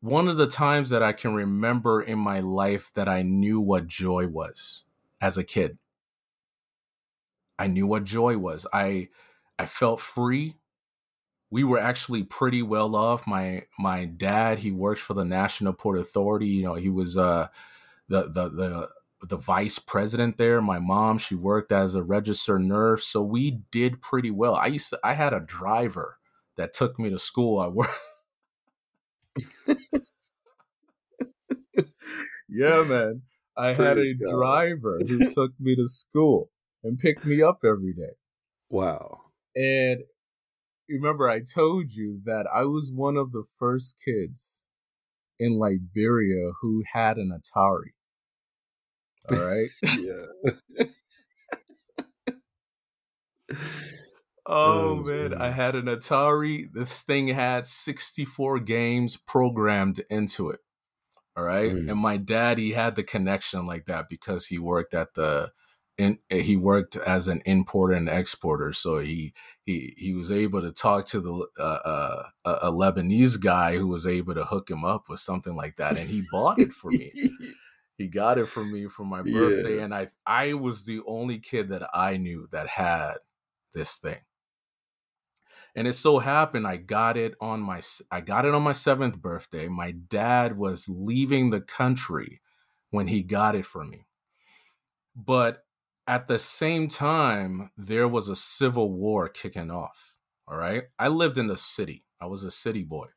one 0.01 0.27
of 0.27 0.37
the 0.37 0.47
times 0.47 0.89
that 0.91 1.03
I 1.03 1.13
can 1.13 1.33
remember 1.33 2.01
in 2.01 2.19
my 2.19 2.39
life 2.39 2.91
that 2.93 3.09
I 3.09 3.21
knew 3.21 3.59
what 3.59 3.87
joy 3.87 4.27
was 4.27 4.85
as 5.19 5.37
a 5.37 5.43
kid. 5.43 5.77
I 7.57 7.67
knew 7.67 7.85
what 7.85 8.05
joy 8.05 8.37
was. 8.37 8.65
I 8.71 9.09
I 9.57 9.65
felt 9.65 9.99
free. 9.99 10.55
We 11.51 11.63
were 11.63 11.79
actually 11.79 12.23
pretty 12.23 12.61
well 12.61 12.95
off. 12.95 13.27
My 13.27 13.63
my 13.77 14.05
dad, 14.05 14.59
he 14.59 14.71
worked 14.71 15.01
for 15.01 15.13
the 15.13 15.25
National 15.25 15.73
Port 15.73 15.99
Authority. 15.99 16.47
You 16.47 16.63
know, 16.63 16.75
he 16.75 16.89
was 16.89 17.17
uh 17.17 17.47
the 18.07 18.23
the 18.23 18.49
the 18.49 18.89
the 19.21 19.37
vice 19.37 19.79
president 19.79 20.37
there. 20.37 20.61
My 20.61 20.79
mom, 20.79 21.17
she 21.17 21.35
worked 21.35 21.71
as 21.71 21.95
a 21.95 22.03
registered 22.03 22.61
nurse. 22.61 23.05
So 23.05 23.21
we 23.21 23.61
did 23.71 24.01
pretty 24.01 24.31
well. 24.31 24.55
I 24.55 24.67
used 24.67 24.89
to 24.91 24.99
I 25.03 25.13
had 25.13 25.33
a 25.33 25.39
driver 25.39 26.17
that 26.55 26.73
took 26.73 26.99
me 26.99 27.09
to 27.09 27.19
school. 27.19 27.59
I 27.59 27.67
worked 27.67 27.93
yeah, 32.49 32.83
man. 32.87 33.21
I 33.57 33.73
had 33.73 33.97
a 33.97 34.13
God. 34.13 34.31
driver 34.31 34.99
who 35.05 35.29
took 35.33 35.51
me 35.59 35.75
to 35.75 35.87
school 35.87 36.49
and 36.83 36.97
picked 36.97 37.25
me 37.25 37.41
up 37.41 37.59
every 37.65 37.93
day. 37.93 38.13
Wow. 38.69 39.21
And 39.55 40.03
remember, 40.87 41.29
I 41.29 41.41
told 41.41 41.91
you 41.91 42.21
that 42.25 42.47
I 42.53 42.63
was 42.63 42.91
one 42.93 43.17
of 43.17 43.31
the 43.31 43.43
first 43.57 44.01
kids 44.03 44.69
in 45.37 45.57
Liberia 45.57 46.51
who 46.61 46.83
had 46.93 47.17
an 47.17 47.31
Atari. 47.37 47.93
All 49.29 49.37
right. 49.37 49.69
yeah. 49.83 50.85
Oh, 54.51 54.89
oh 54.89 54.95
man, 55.03 55.39
I 55.39 55.51
had 55.51 55.75
an 55.75 55.85
Atari. 55.85 56.73
This 56.73 57.03
thing 57.03 57.27
had 57.27 57.67
64 57.67 58.59
games 58.61 59.15
programmed 59.15 60.01
into 60.09 60.49
it. 60.49 60.61
All 61.37 61.43
right. 61.43 61.71
Mm. 61.71 61.91
And 61.91 61.99
my 61.99 62.17
dad, 62.17 62.57
he 62.57 62.71
had 62.71 62.95
the 62.95 63.03
connection 63.03 63.67
like 63.67 63.85
that 63.85 64.09
because 64.09 64.47
he 64.47 64.57
worked 64.57 64.95
at 64.95 65.13
the 65.13 65.51
in, 65.99 66.17
he 66.29 66.55
worked 66.55 66.95
as 66.95 67.27
an 67.27 67.43
importer 67.45 67.93
and 67.93 68.09
exporter, 68.09 68.73
so 68.73 68.99
he 68.99 69.33
he 69.65 69.93
he 69.97 70.13
was 70.15 70.31
able 70.31 70.61
to 70.61 70.71
talk 70.71 71.05
to 71.07 71.19
the 71.19 71.47
uh, 71.59 72.23
uh, 72.43 72.59
a 72.61 72.71
Lebanese 72.71 73.39
guy 73.39 73.77
who 73.77 73.87
was 73.87 74.07
able 74.07 74.33
to 74.33 74.45
hook 74.45 74.71
him 74.71 74.83
up 74.83 75.09
with 75.09 75.19
something 75.19 75.55
like 75.55 75.75
that, 75.75 75.97
and 75.97 76.09
he 76.09 76.23
bought 76.31 76.57
it 76.57 76.71
for 76.71 76.89
me. 76.89 77.11
he 77.99 78.07
got 78.07 78.37
it 78.37 78.47
for 78.47 78.63
me 78.63 78.87
for 78.87 79.03
my 79.03 79.21
birthday, 79.21 79.77
yeah. 79.77 79.83
and 79.83 79.93
I 79.93 80.07
I 80.25 80.53
was 80.53 80.85
the 80.85 81.01
only 81.05 81.37
kid 81.37 81.67
that 81.69 81.89
I 81.93 82.15
knew 82.15 82.47
that 82.51 82.67
had 82.67 83.15
this 83.73 83.97
thing. 83.97 84.19
And 85.75 85.85
it 85.85 85.93
so 85.93 86.19
happened 86.19 86.65
i 86.65 86.77
got 86.77 87.17
it 87.17 87.35
on 87.41 87.59
my 87.59 87.81
i 88.09 88.21
got 88.21 88.45
it 88.45 88.55
on 88.55 88.63
my 88.63 88.73
seventh 88.73 89.21
birthday. 89.21 89.67
My 89.67 89.91
dad 89.91 90.57
was 90.57 90.87
leaving 90.87 91.49
the 91.49 91.61
country 91.61 92.41
when 92.89 93.07
he 93.07 93.21
got 93.21 93.53
it 93.53 93.65
for 93.65 93.83
me. 93.83 94.07
But 95.13 95.65
at 96.07 96.29
the 96.29 96.39
same 96.39 96.87
time 96.87 97.71
there 97.77 98.07
was 98.07 98.29
a 98.29 98.35
civil 98.35 98.93
war 98.93 99.27
kicking 99.27 99.69
off 99.69 100.15
all 100.47 100.57
right? 100.57 100.85
I 100.97 101.09
lived 101.09 101.37
in 101.37 101.47
the 101.47 101.57
city. 101.57 102.05
I 102.19 102.25
was 102.25 102.43
a 102.43 102.49
city 102.49 102.83
boy 102.83 103.09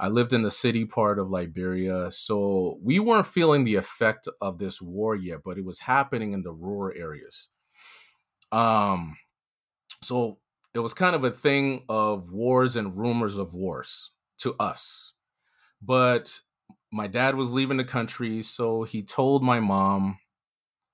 i 0.00 0.08
lived 0.08 0.32
in 0.32 0.42
the 0.42 0.50
city 0.50 0.84
part 0.84 1.18
of 1.18 1.30
liberia 1.30 2.10
so 2.10 2.78
we 2.82 2.98
weren't 2.98 3.26
feeling 3.26 3.64
the 3.64 3.76
effect 3.76 4.28
of 4.40 4.58
this 4.58 4.82
war 4.82 5.14
yet 5.14 5.40
but 5.44 5.58
it 5.58 5.64
was 5.64 5.80
happening 5.80 6.32
in 6.32 6.42
the 6.42 6.52
rural 6.52 6.96
areas 6.96 7.50
um 8.52 9.16
so 10.02 10.38
it 10.74 10.78
was 10.78 10.94
kind 10.94 11.14
of 11.14 11.24
a 11.24 11.30
thing 11.30 11.84
of 11.88 12.30
wars 12.30 12.76
and 12.76 12.96
rumors 12.96 13.38
of 13.38 13.54
wars 13.54 14.12
to 14.38 14.54
us. 14.58 15.12
But 15.82 16.40
my 16.92 17.06
dad 17.06 17.34
was 17.34 17.52
leaving 17.52 17.76
the 17.76 17.84
country, 17.84 18.42
so 18.42 18.84
he 18.84 19.02
told 19.02 19.42
my 19.42 19.60
mom 19.60 20.18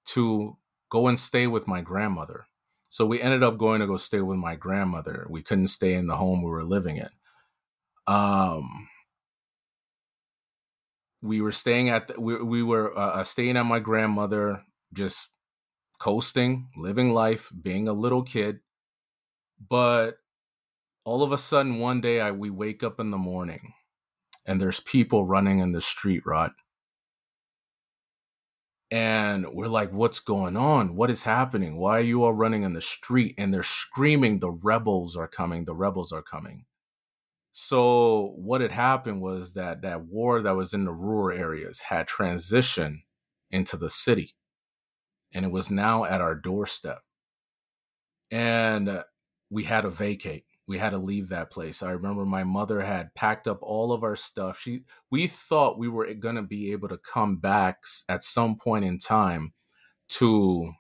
to 0.07 0.57
go 0.91 1.09
and 1.09 1.19
stay 1.19 1.47
with 1.47 1.69
my 1.69 1.81
grandmother. 1.81 2.47
So 2.91 3.05
we 3.05 3.21
ended 3.21 3.43
up 3.43 3.59
going 3.59 3.81
to 3.81 3.87
go 3.87 3.97
stay 3.97 4.21
with 4.21 4.39
my 4.39 4.57
grandmother. 4.57 5.27
We 5.29 5.43
couldn't 5.43 5.69
stay 5.69 5.95
in 5.95 6.07
the 6.07 6.17
home 6.17 6.43
we 6.43 6.51
were 6.51 6.65
living 6.65 6.97
in. 6.97 7.09
Um, 8.07 8.89
we 11.27 11.41
were 11.41 11.53
staying 11.53 11.89
at 11.89 12.09
the, 12.09 12.21
we 12.21 12.43
we 12.43 12.63
were 12.63 12.97
uh, 12.97 13.21
uh 13.21 13.25
staying 13.25 13.57
at 13.57 13.67
my 13.67 13.81
grandmother, 13.81 14.63
just 14.93 15.31
coasting, 15.99 16.69
living 16.77 17.13
life, 17.13 17.51
being 17.63 17.89
a 17.89 17.93
little 17.93 18.23
kid. 18.23 18.61
But 19.69 20.19
all 21.05 21.23
of 21.23 21.33
a 21.33 21.39
sudden, 21.39 21.79
one 21.79 22.01
day, 22.01 22.21
I 22.21 22.31
we 22.31 22.51
wake 22.51 22.83
up 22.83 23.01
in 23.01 23.11
the 23.11 23.19
morning, 23.19 23.75
and 24.47 24.61
there's 24.61 24.81
people 24.81 25.25
running 25.27 25.61
in 25.61 25.73
the 25.73 25.81
street, 25.83 26.23
Rod. 26.27 26.53
And 28.91 29.49
we're 29.53 29.67
like, 29.69 29.93
what's 29.93 30.21
going 30.21 30.57
on? 30.57 30.95
What 30.95 31.11
is 31.11 31.25
happening? 31.25 31.77
Why 31.77 31.99
are 31.99 32.03
you 32.03 32.23
all 32.25 32.33
running 32.33 32.63
in 32.63 32.73
the 32.73 32.81
street? 32.81 33.35
And 33.37 33.53
they're 33.53 33.65
screaming, 33.65 34.39
the 34.39 34.51
rebels 34.53 35.17
are 35.17 35.27
coming, 35.27 35.65
the 35.65 35.75
rebels 35.75 36.13
are 36.13 36.23
coming. 36.23 36.67
So 37.59 38.35
what 38.37 38.61
had 38.61 38.71
happened 38.71 39.23
was 39.23 39.55
that 39.55 39.81
that 39.81 40.05
war 40.05 40.43
that 40.43 40.55
was 40.55 40.75
in 40.75 40.85
the 40.85 40.93
rural 40.93 41.35
areas 41.35 41.81
had 41.81 42.07
transitioned 42.07 42.99
into 43.51 43.79
the 43.79 43.89
city. 43.89 44.35
And 45.33 45.43
it 45.43 45.51
was 45.51 45.71
now 45.71 46.05
at 46.05 46.21
our 46.21 46.35
doorstep. 46.35 47.01
And 48.31 48.91
uh, 48.91 49.05
we 49.49 49.65
had 49.65 49.81
to 49.81 49.89
vacate. 49.89 50.45
We 50.69 50.77
had 50.77 50.91
to 50.91 50.99
leave 50.99 51.31
that 51.31 51.51
place. 51.51 51.83
I 51.83 51.93
remember 51.93 52.27
my 52.27 52.45
mother 52.45 52.83
had 52.83 53.15
packed 53.15 53.49
up 53.49 53.61
all 53.63 53.91
of 53.91 54.05
our 54.05 54.17
stuff. 54.17 54.61
She 54.61 54.83
we 55.11 55.27
thought 55.27 55.79
we 55.79 55.89
were 55.89 56.13
going 56.13 56.35
to 56.35 56.43
be 56.43 56.73
able 56.73 56.89
to 56.89 56.99
come 56.99 57.39
back 57.39 57.79
at 58.07 58.23
some 58.23 58.57
point 58.57 58.85
in 58.85 58.99
time 58.99 59.55
to 60.11 60.73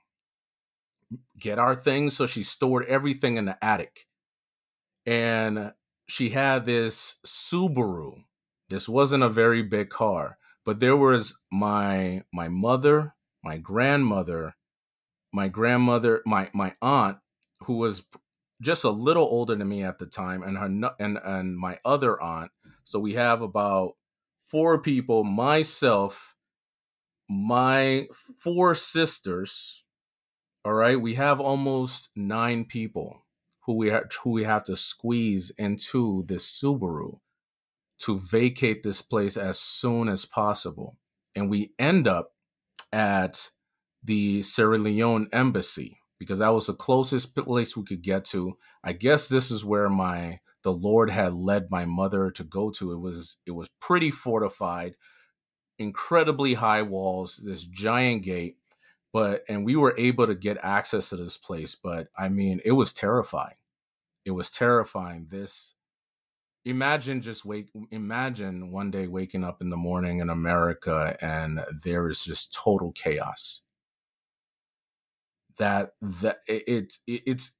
get 1.41 1.59
our 1.59 1.75
things, 1.75 2.15
so 2.15 2.27
she 2.27 2.43
stored 2.43 2.85
everything 2.85 3.39
in 3.39 3.47
the 3.47 3.65
attic. 3.65 4.07
And 5.07 5.73
she 6.07 6.31
had 6.31 6.65
this 6.65 7.17
Subaru. 7.25 8.25
This 8.69 8.89
wasn't 8.89 9.23
a 9.23 9.29
very 9.29 9.63
big 9.63 9.91
car, 9.91 10.39
but 10.65 10.81
there 10.81 10.97
was 10.97 11.39
my 11.51 12.23
my 12.33 12.49
mother, 12.49 13.15
my 13.43 13.59
grandmother, 13.59 14.57
my 15.33 15.49
grandmother, 15.49 16.23
my 16.25 16.51
my 16.53 16.75
aunt 16.81 17.19
who 17.65 17.79
was 17.79 18.05
just 18.61 18.85
a 18.85 18.91
little 18.91 19.25
older 19.25 19.55
than 19.55 19.69
me 19.69 19.83
at 19.83 19.99
the 19.99 20.07
time, 20.07 20.43
and 20.43 20.59
her 20.59 20.95
and 20.99 21.19
and 21.23 21.59
my 21.59 21.79
other 21.85 22.21
aunt. 22.21 22.51
So 22.85 22.99
we 22.99 23.15
have 23.15 23.43
about 23.43 23.93
four 24.41 24.81
people: 24.81 25.25
myself, 25.25 26.37
my 27.29 28.07
four 28.39 28.75
sisters. 28.75 29.85
All 30.65 30.73
right, 30.73 31.01
we 31.01 31.15
have 31.15 31.41
almost 31.41 32.11
nine 32.17 32.65
people 32.65 33.26
who 33.67 33.75
we 33.75 33.89
have 33.89 34.05
who 34.23 34.31
we 34.31 34.45
have 34.45 34.65
to 34.65 34.77
squeeze 34.77 35.51
into 35.59 36.25
this 36.27 36.47
Subaru 36.49 37.19
to 37.99 38.21
vacate 38.21 38.83
this 38.83 39.03
place 39.03 39.37
as 39.37 39.59
soon 39.59 40.09
as 40.09 40.25
possible, 40.25 40.97
and 41.35 41.51
we 41.51 41.73
end 41.79 42.07
up 42.07 42.33
at 42.93 43.51
the 44.03 44.43
Sierra 44.43 44.79
Leone 44.79 45.29
embassy 45.33 45.99
because 46.19 46.39
that 46.39 46.55
was 46.55 46.67
the 46.67 46.75
closest 46.75 47.35
place 47.35 47.77
we 47.77 47.85
could 47.85 48.03
get 48.03 48.25
to. 48.27 48.57
I 48.83 48.93
guess 48.93 49.29
this 49.29 49.51
is 49.51 49.65
where 49.65 49.89
my 49.89 50.41
the 50.63 50.73
Lord 50.73 51.11
had 51.11 51.35
led 51.35 51.71
my 51.71 51.85
mother 51.85 52.31
to 52.31 52.45
go 52.45 52.71
to. 52.71 52.93
It 52.93 53.01
was 53.01 53.39
it 53.47 53.53
was 53.53 53.69
pretty 53.81 54.11
fortified, 54.11 54.95
incredibly 55.79 56.55
high 56.55 56.83
walls, 56.83 57.41
this 57.45 57.65
giant 57.65 58.23
gate, 58.23 58.57
but 59.17 59.45
and 59.49 59.65
we 59.65 59.77
were 59.77 59.95
able 59.97 60.27
to 60.27 60.35
get 60.35 60.59
access 60.63 61.09
to 61.09 61.17
this 61.17 61.39
place, 61.39 61.75
but 61.75 62.09
I 62.19 62.29
mean, 62.29 62.61
it 62.67 62.73
was 62.73 62.93
terrifying. 62.93 63.55
It 64.27 64.33
was 64.33 64.51
terrifying. 64.51 65.29
This 65.31 65.75
imagine 66.67 67.23
just 67.23 67.45
wake 67.47 67.71
imagine 67.91 68.71
one 68.73 68.91
day 68.91 69.07
waking 69.09 69.45
up 69.45 69.63
in 69.63 69.71
the 69.71 69.77
morning 69.79 70.21
in 70.21 70.29
America 70.31 71.17
and 71.23 71.61
there 71.85 72.09
is 72.11 72.25
just 72.25 72.53
total 72.53 72.93
chaos 72.93 73.63
that 75.59 75.93
that 76.03 76.41
it, 76.49 76.95
it 77.07 77.23
it's 77.27 77.53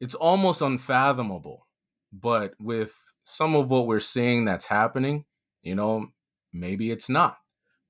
it's 0.00 0.14
almost 0.14 0.62
unfathomable 0.62 1.66
But 2.12 2.54
with 2.60 2.94
some 3.24 3.56
of 3.56 3.70
what 3.70 3.86
we're 3.86 4.00
seeing 4.00 4.44
that's 4.44 4.66
happening, 4.66 5.24
you 5.62 5.74
know, 5.74 6.08
maybe 6.52 6.90
it's 6.90 7.10
not. 7.10 7.38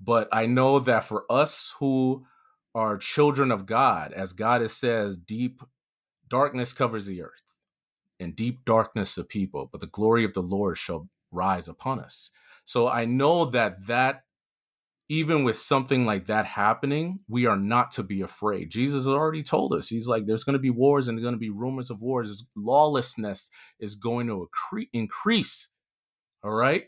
But 0.01 0.29
I 0.33 0.47
know 0.47 0.79
that 0.81 1.05
for 1.05 1.25
us 1.31 1.75
who 1.81 2.27
are 2.77 2.99
children 2.99 3.51
of 3.51 3.65
God, 3.65 4.13
as 4.13 4.35
God 4.35 4.61
has 4.61 4.75
says, 4.75 5.17
deep 5.17 5.63
darkness 6.29 6.75
covers 6.75 7.07
the 7.07 7.23
earth 7.23 7.57
and 8.21 8.37
deep 8.37 8.67
darkness 8.67 9.15
the 9.15 9.25
people, 9.25 9.71
but 9.73 9.81
the 9.81 9.87
glory 9.87 10.25
of 10.25 10.35
the 10.35 10.43
Lord 10.43 10.77
shall 10.77 11.09
rise 11.33 11.69
upon 11.69 12.01
us. 12.01 12.31
So 12.67 12.87
I 12.87 13.07
know 13.07 13.47
that 13.47 13.87
that 13.87 14.25
even 15.09 15.43
with 15.43 15.57
something 15.57 16.05
like 16.05 16.27
that 16.27 16.45
happening, 16.45 17.21
we 17.29 17.47
are 17.47 17.57
not 17.57 17.93
to 17.93 18.03
be 18.03 18.21
afraid. 18.21 18.71
Jesus 18.71 19.05
has 19.05 19.09
already 19.09 19.43
told 19.43 19.73
us. 19.73 19.89
He's 19.89 20.09
like, 20.09 20.27
there's 20.27 20.45
going 20.45 20.55
to 20.55 20.59
be 20.59 20.69
wars 20.69 21.09
and 21.09 21.17
there's 21.17 21.25
going 21.25 21.35
to 21.35 21.39
be 21.39 21.49
rumors 21.49 21.91
of 21.91 22.03
wars. 22.03 22.45
Lawlessness 22.55 23.49
is 23.81 23.95
going 23.95 24.27
to 24.27 24.51
increase. 24.93 25.69
All 26.45 26.53
right. 26.53 26.85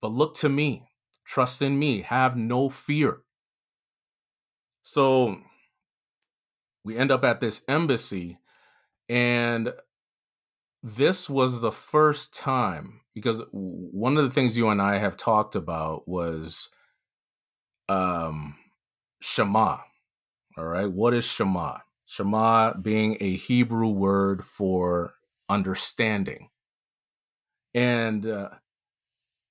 But 0.00 0.12
look 0.12 0.34
to 0.36 0.48
me, 0.48 0.84
trust 1.24 1.62
in 1.62 1.80
me, 1.80 2.02
have 2.02 2.36
no 2.36 2.68
fear. 2.68 3.22
So 4.82 5.38
we 6.84 6.96
end 6.96 7.10
up 7.12 7.24
at 7.24 7.40
this 7.40 7.62
embassy, 7.68 8.38
and 9.08 9.72
this 10.82 11.30
was 11.30 11.60
the 11.60 11.72
first 11.72 12.34
time 12.34 13.00
because 13.14 13.42
one 13.52 14.16
of 14.16 14.24
the 14.24 14.30
things 14.30 14.56
you 14.56 14.68
and 14.68 14.82
I 14.82 14.98
have 14.98 15.16
talked 15.16 15.54
about 15.54 16.08
was 16.08 16.70
um 17.88 18.56
Shema. 19.20 19.78
All 20.56 20.64
right, 20.64 20.90
what 20.90 21.14
is 21.14 21.24
Shema? 21.24 21.78
Shema 22.06 22.74
being 22.74 23.16
a 23.20 23.36
Hebrew 23.36 23.90
word 23.90 24.44
for 24.44 25.14
understanding. 25.48 26.48
And 27.74 28.26
uh, 28.26 28.50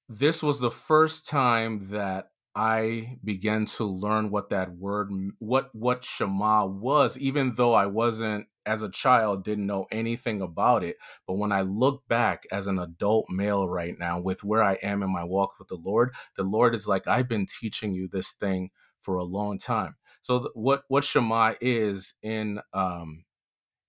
this 0.09 0.43
was 0.43 0.59
the 0.59 0.71
first 0.71 1.27
time 1.27 1.87
that 1.91 2.30
I 2.55 3.19
began 3.25 3.65
to 3.65 3.85
learn 3.85 4.31
what 4.31 4.51
that 4.51 4.75
word 4.77 5.11
what 5.39 5.71
what 5.75 6.05
Shema 6.05 6.67
was 6.67 7.17
even 7.19 7.55
though 7.55 7.73
I 7.75 7.87
wasn't 7.87 8.47
as 8.67 8.83
a 8.83 8.91
child 8.91 9.43
didn't 9.45 9.67
know 9.67 9.87
anything 9.91 10.41
about 10.43 10.83
it. 10.85 10.97
But 11.27 11.35
when 11.35 11.51
I 11.53 11.63
look 11.63 12.03
back 12.09 12.45
as 12.53 12.67
an 12.67 12.79
adult 12.79 13.27
male 13.31 13.67
right 13.69 13.99
now 13.99 14.21
with 14.21 14.45
where 14.45 14.63
I 14.63 14.75
am 14.83 15.03
in 15.03 15.11
my 15.13 15.25
walk 15.25 15.59
with 15.59 15.69
the 15.69 15.77
Lord 15.77 16.13
the 16.37 16.43
Lord 16.43 16.75
is 16.75 16.87
like 16.87 17.07
I've 17.07 17.29
been 17.29 17.47
teaching 17.47 17.93
you 17.95 18.09
this 18.09 18.33
thing 18.33 18.71
for 19.01 19.17
a 19.17 19.25
long 19.25 19.57
time. 19.59 19.97
So 20.21 20.39
th- 20.41 20.51
what 20.55 20.83
what 20.89 21.05
Shema 21.05 21.55
is 21.61 22.15
in 22.23 22.61
um 22.73 23.25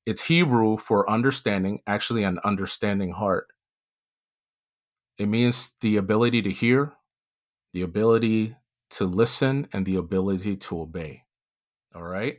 it's 0.07 0.25
Hebrew 0.25 0.79
for 0.79 1.09
understanding 1.11 1.81
actually 1.87 2.25
an 2.25 2.41
understanding 2.45 3.13
heart. 3.13 3.49
It 5.19 5.27
means 5.29 5.73
the 5.83 5.97
ability 5.99 6.43
to 6.43 6.51
hear 6.53 6.95
the 7.73 7.83
ability 7.83 8.57
to 8.91 9.07
listen, 9.07 9.67
and 9.73 9.87
the 9.87 9.97
ability 9.97 10.55
to 10.55 10.81
obey. 10.81 11.23
All 11.95 12.03
right. 12.03 12.39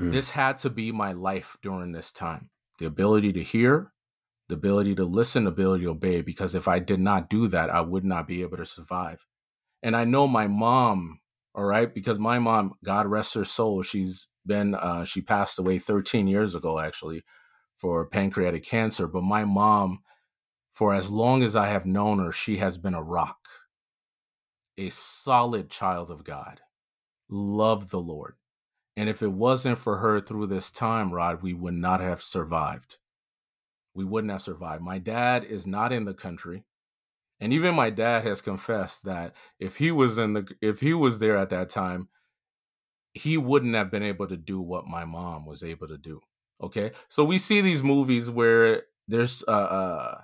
Mm. 0.00 0.12
This 0.12 0.30
had 0.30 0.58
to 0.58 0.70
be 0.70 0.92
my 0.92 1.12
life 1.12 1.56
during 1.62 1.92
this 1.92 2.12
time 2.12 2.50
the 2.78 2.86
ability 2.86 3.32
to 3.32 3.42
hear, 3.42 3.92
the 4.48 4.54
ability 4.54 4.94
to 4.94 5.04
listen, 5.04 5.44
the 5.44 5.50
ability 5.50 5.82
to 5.82 5.90
obey. 5.90 6.20
Because 6.20 6.54
if 6.54 6.68
I 6.68 6.78
did 6.78 7.00
not 7.00 7.28
do 7.28 7.48
that, 7.48 7.70
I 7.70 7.80
would 7.80 8.04
not 8.04 8.28
be 8.28 8.42
able 8.42 8.56
to 8.58 8.64
survive. 8.64 9.26
And 9.82 9.96
I 9.96 10.04
know 10.04 10.28
my 10.28 10.46
mom, 10.46 11.18
all 11.56 11.64
right, 11.64 11.92
because 11.92 12.20
my 12.20 12.38
mom, 12.38 12.74
God 12.84 13.06
rest 13.06 13.34
her 13.34 13.44
soul, 13.44 13.82
she's 13.82 14.28
been, 14.46 14.76
uh, 14.76 15.04
she 15.04 15.20
passed 15.20 15.58
away 15.58 15.80
13 15.80 16.28
years 16.28 16.54
ago, 16.54 16.78
actually, 16.78 17.24
for 17.76 18.06
pancreatic 18.06 18.64
cancer. 18.64 19.08
But 19.08 19.24
my 19.24 19.44
mom, 19.44 20.04
for 20.70 20.94
as 20.94 21.10
long 21.10 21.42
as 21.42 21.56
I 21.56 21.66
have 21.66 21.84
known 21.84 22.20
her, 22.20 22.30
she 22.30 22.58
has 22.58 22.78
been 22.78 22.94
a 22.94 23.02
rock 23.02 23.38
a 24.78 24.88
solid 24.90 25.68
child 25.68 26.10
of 26.10 26.24
God, 26.24 26.60
loved 27.28 27.90
the 27.90 28.00
Lord. 28.00 28.36
And 28.96 29.08
if 29.08 29.22
it 29.22 29.32
wasn't 29.32 29.78
for 29.78 29.98
her 29.98 30.20
through 30.20 30.46
this 30.46 30.70
time, 30.70 31.12
Rod, 31.12 31.42
we 31.42 31.52
would 31.52 31.74
not 31.74 32.00
have 32.00 32.22
survived. 32.22 32.98
We 33.94 34.04
wouldn't 34.04 34.30
have 34.32 34.42
survived. 34.42 34.82
My 34.82 34.98
dad 34.98 35.44
is 35.44 35.66
not 35.66 35.92
in 35.92 36.04
the 36.04 36.14
country. 36.14 36.64
And 37.40 37.52
even 37.52 37.74
my 37.74 37.90
dad 37.90 38.24
has 38.24 38.40
confessed 38.40 39.04
that 39.04 39.34
if 39.58 39.76
he 39.76 39.92
was 39.92 40.18
in 40.18 40.32
the 40.32 40.48
if 40.60 40.80
he 40.80 40.94
was 40.94 41.18
there 41.18 41.36
at 41.36 41.50
that 41.50 41.70
time, 41.70 42.08
he 43.14 43.36
wouldn't 43.36 43.74
have 43.74 43.90
been 43.90 44.02
able 44.02 44.26
to 44.26 44.36
do 44.36 44.60
what 44.60 44.86
my 44.86 45.04
mom 45.04 45.46
was 45.46 45.62
able 45.62 45.86
to 45.88 45.98
do. 45.98 46.20
Okay? 46.60 46.92
So 47.08 47.24
we 47.24 47.38
see 47.38 47.60
these 47.60 47.82
movies 47.82 48.28
where 48.28 48.84
there's 49.06 49.44
uh, 49.46 49.50
uh 49.50 50.20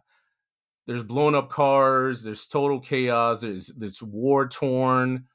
there's 0.86 1.02
blown 1.02 1.34
up 1.34 1.50
cars, 1.50 2.24
there's 2.24 2.46
total 2.46 2.80
chaos, 2.80 3.40
there's 3.40 4.02
war 4.02 4.48
torn, 4.48 5.26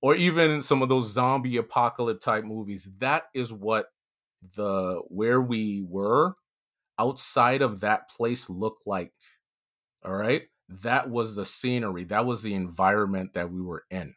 or 0.00 0.14
even 0.14 0.62
some 0.62 0.82
of 0.82 0.88
those 0.88 1.10
zombie 1.10 1.56
apocalypse 1.56 2.24
type 2.24 2.44
movies. 2.44 2.88
That 2.98 3.24
is 3.34 3.52
what 3.52 3.86
the 4.56 5.02
where 5.08 5.40
we 5.40 5.84
were 5.86 6.34
outside 6.98 7.62
of 7.62 7.80
that 7.80 8.08
place 8.08 8.48
looked 8.48 8.86
like. 8.86 9.12
All 10.04 10.14
right. 10.14 10.42
That 10.68 11.10
was 11.10 11.36
the 11.36 11.44
scenery, 11.44 12.04
that 12.04 12.26
was 12.26 12.42
the 12.42 12.54
environment 12.54 13.34
that 13.34 13.50
we 13.50 13.62
were 13.62 13.84
in. 13.90 14.14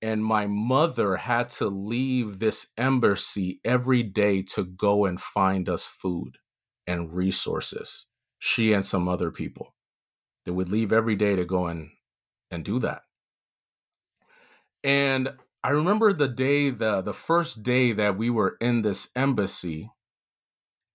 And 0.00 0.24
my 0.24 0.46
mother 0.46 1.16
had 1.16 1.48
to 1.50 1.68
leave 1.68 2.38
this 2.38 2.68
embassy 2.76 3.60
every 3.64 4.04
day 4.04 4.42
to 4.42 4.64
go 4.64 5.04
and 5.04 5.20
find 5.20 5.68
us 5.68 5.86
food 5.86 6.38
and 6.86 7.12
resources 7.12 8.06
she 8.38 8.72
and 8.72 8.84
some 8.84 9.08
other 9.08 9.30
people 9.30 9.74
that 10.44 10.54
would 10.54 10.68
leave 10.68 10.92
every 10.92 11.16
day 11.16 11.36
to 11.36 11.44
go 11.44 11.66
and 11.66 11.90
and 12.50 12.64
do 12.64 12.78
that. 12.78 13.02
And 14.82 15.34
I 15.62 15.70
remember 15.70 16.12
the 16.12 16.28
day 16.28 16.70
the 16.70 17.02
the 17.02 17.12
first 17.12 17.62
day 17.62 17.92
that 17.92 18.16
we 18.16 18.30
were 18.30 18.56
in 18.60 18.82
this 18.82 19.10
embassy 19.16 19.90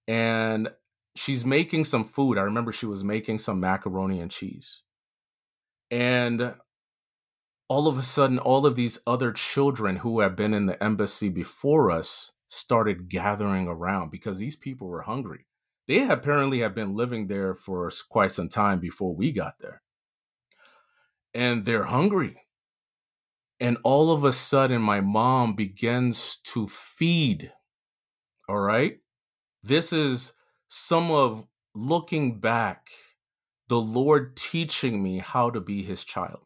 and 0.07 0.71
she's 1.15 1.45
making 1.45 1.85
some 1.85 2.03
food. 2.03 2.37
I 2.37 2.41
remember 2.41 2.71
she 2.71 2.85
was 2.85 3.03
making 3.03 3.39
some 3.39 3.59
macaroni 3.59 4.19
and 4.19 4.31
cheese. 4.31 4.83
And 5.91 6.55
all 7.69 7.87
of 7.87 7.97
a 7.97 8.03
sudden 8.03 8.39
all 8.39 8.65
of 8.65 8.75
these 8.75 8.99
other 9.05 9.31
children 9.31 9.97
who 9.97 10.21
have 10.21 10.35
been 10.35 10.53
in 10.53 10.65
the 10.65 10.81
embassy 10.83 11.29
before 11.29 11.91
us 11.91 12.31
started 12.47 13.09
gathering 13.09 13.67
around 13.67 14.11
because 14.11 14.37
these 14.37 14.55
people 14.55 14.87
were 14.87 15.03
hungry 15.03 15.45
they 15.87 16.07
apparently 16.07 16.59
have 16.59 16.75
been 16.75 16.95
living 16.95 17.27
there 17.27 17.53
for 17.53 17.91
quite 18.09 18.31
some 18.31 18.49
time 18.49 18.79
before 18.79 19.15
we 19.15 19.31
got 19.31 19.59
there. 19.59 19.81
And 21.33 21.65
they're 21.65 21.85
hungry. 21.85 22.37
And 23.59 23.77
all 23.83 24.11
of 24.11 24.23
a 24.23 24.33
sudden, 24.33 24.81
my 24.81 25.01
mom 25.01 25.55
begins 25.55 26.37
to 26.37 26.67
feed. 26.67 27.51
All 28.47 28.59
right. 28.59 28.97
This 29.61 29.93
is 29.93 30.33
some 30.67 31.11
of 31.11 31.45
looking 31.73 32.39
back, 32.39 32.89
the 33.67 33.79
Lord 33.79 34.35
teaching 34.35 35.01
me 35.01 35.19
how 35.19 35.49
to 35.49 35.61
be 35.61 35.83
his 35.83 36.03
child, 36.03 36.45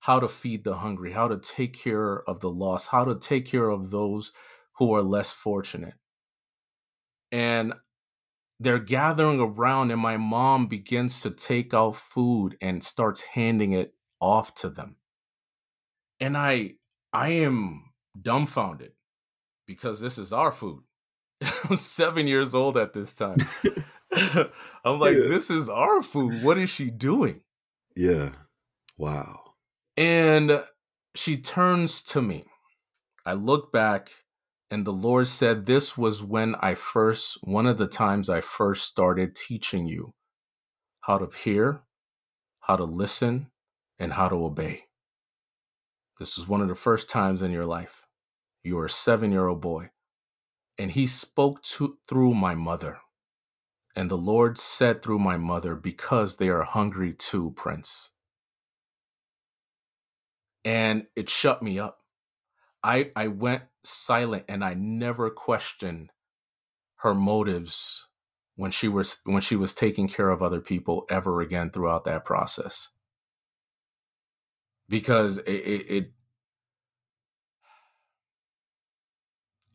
how 0.00 0.20
to 0.20 0.28
feed 0.28 0.64
the 0.64 0.78
hungry, 0.78 1.12
how 1.12 1.28
to 1.28 1.38
take 1.38 1.80
care 1.80 2.22
of 2.28 2.40
the 2.40 2.50
lost, 2.50 2.88
how 2.90 3.04
to 3.04 3.14
take 3.14 3.46
care 3.46 3.68
of 3.68 3.90
those 3.90 4.32
who 4.78 4.92
are 4.94 5.02
less 5.02 5.32
fortunate. 5.32 5.94
And 7.30 7.74
they're 8.60 8.78
gathering 8.78 9.40
around 9.40 9.90
and 9.90 10.00
my 10.00 10.16
mom 10.16 10.66
begins 10.66 11.20
to 11.22 11.30
take 11.30 11.72
out 11.72 11.96
food 11.96 12.56
and 12.60 12.82
starts 12.82 13.22
handing 13.22 13.72
it 13.72 13.94
off 14.20 14.54
to 14.56 14.68
them. 14.68 14.96
And 16.20 16.36
i 16.36 16.72
i 17.12 17.28
am 17.28 17.92
dumbfounded 18.20 18.92
because 19.66 20.00
this 20.00 20.18
is 20.18 20.32
our 20.32 20.52
food. 20.52 20.82
I'm 21.70 21.76
seven 21.76 22.26
years 22.26 22.54
old 22.54 22.76
at 22.76 22.92
this 22.92 23.14
time. 23.14 23.38
I'm 24.84 24.98
like 24.98 25.16
yeah. 25.16 25.28
this 25.28 25.50
is 25.50 25.68
our 25.68 26.02
food. 26.02 26.42
What 26.42 26.58
is 26.58 26.70
she 26.70 26.90
doing? 26.90 27.42
Yeah. 27.94 28.30
Wow. 28.96 29.54
And 29.96 30.64
she 31.14 31.36
turns 31.36 32.02
to 32.04 32.22
me. 32.22 32.46
I 33.26 33.34
look 33.34 33.72
back 33.72 34.10
and 34.70 34.86
the 34.86 34.92
Lord 34.92 35.28
said, 35.28 35.66
This 35.66 35.98
was 35.98 36.22
when 36.24 36.56
I 36.56 36.74
first, 36.74 37.38
one 37.42 37.66
of 37.66 37.78
the 37.78 37.88
times 37.88 38.30
I 38.30 38.42
first 38.42 38.86
started 38.86 39.36
teaching 39.36 39.86
you 39.88 40.14
how 41.02 41.18
to 41.18 41.28
hear, 41.38 41.82
how 42.60 42.76
to 42.76 42.84
listen, 42.84 43.48
and 43.98 44.14
how 44.14 44.28
to 44.28 44.36
obey. 44.36 44.84
This 46.18 46.36
was 46.38 46.48
one 46.48 46.62
of 46.62 46.68
the 46.68 46.74
first 46.76 47.10
times 47.10 47.42
in 47.42 47.52
your 47.52 47.66
life. 47.66 48.06
You 48.64 48.76
were 48.76 48.86
a 48.86 48.90
seven 48.90 49.32
year 49.32 49.48
old 49.48 49.60
boy. 49.62 49.90
And 50.78 50.92
he 50.92 51.06
spoke 51.06 51.62
to, 51.64 51.98
through 52.08 52.34
my 52.34 52.54
mother. 52.54 52.98
And 53.96 54.10
the 54.10 54.16
Lord 54.16 54.58
said 54.58 55.02
through 55.02 55.20
my 55.20 55.36
mother, 55.38 55.74
Because 55.76 56.36
they 56.36 56.48
are 56.50 56.64
hungry 56.64 57.14
too, 57.14 57.52
Prince. 57.56 58.12
And 60.64 61.06
it 61.16 61.30
shut 61.30 61.62
me 61.62 61.78
up. 61.78 61.98
I, 62.84 63.10
I 63.16 63.28
went 63.28 63.64
silent 63.88 64.44
and 64.48 64.64
I 64.64 64.74
never 64.74 65.30
questioned 65.30 66.10
her 66.96 67.14
motives 67.14 68.08
when 68.56 68.70
she 68.70 68.88
was 68.88 69.18
when 69.24 69.42
she 69.42 69.56
was 69.56 69.74
taking 69.74 70.08
care 70.08 70.30
of 70.30 70.42
other 70.42 70.60
people 70.60 71.06
ever 71.10 71.40
again 71.40 71.70
throughout 71.70 72.04
that 72.04 72.24
process. 72.24 72.90
Because 74.88 75.38
it, 75.38 75.50
it, 75.52 75.90
it 75.90 76.12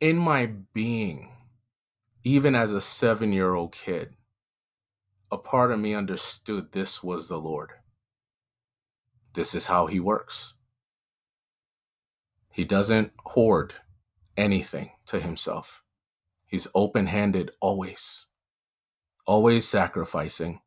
in 0.02 0.17
my 0.17 0.47
being 0.73 1.32
even 2.23 2.56
as 2.56 2.73
a 2.73 2.82
7 2.82 3.32
year 3.34 3.54
old 3.54 3.73
kid 3.73 4.15
a 5.32 5.38
part 5.38 5.71
of 5.71 5.80
me 5.80 5.95
understood 5.95 6.71
this 6.71 7.04
was 7.04 7.28
the 7.30 7.39
lord. 7.39 7.71
This 9.34 9.56
is 9.56 9.67
how 9.67 9.88
he 9.88 9.99
works. 9.99 10.54
He 12.52 12.65
doesn't 12.65 13.13
hoard 13.26 13.73
anything 14.38 14.91
to 15.06 15.19
himself 15.19 15.84
he's 16.48 16.67
open 16.76 17.08
handed 17.08 17.52
always 17.62 18.28
always 19.26 19.67
sacrificing, 19.67 20.62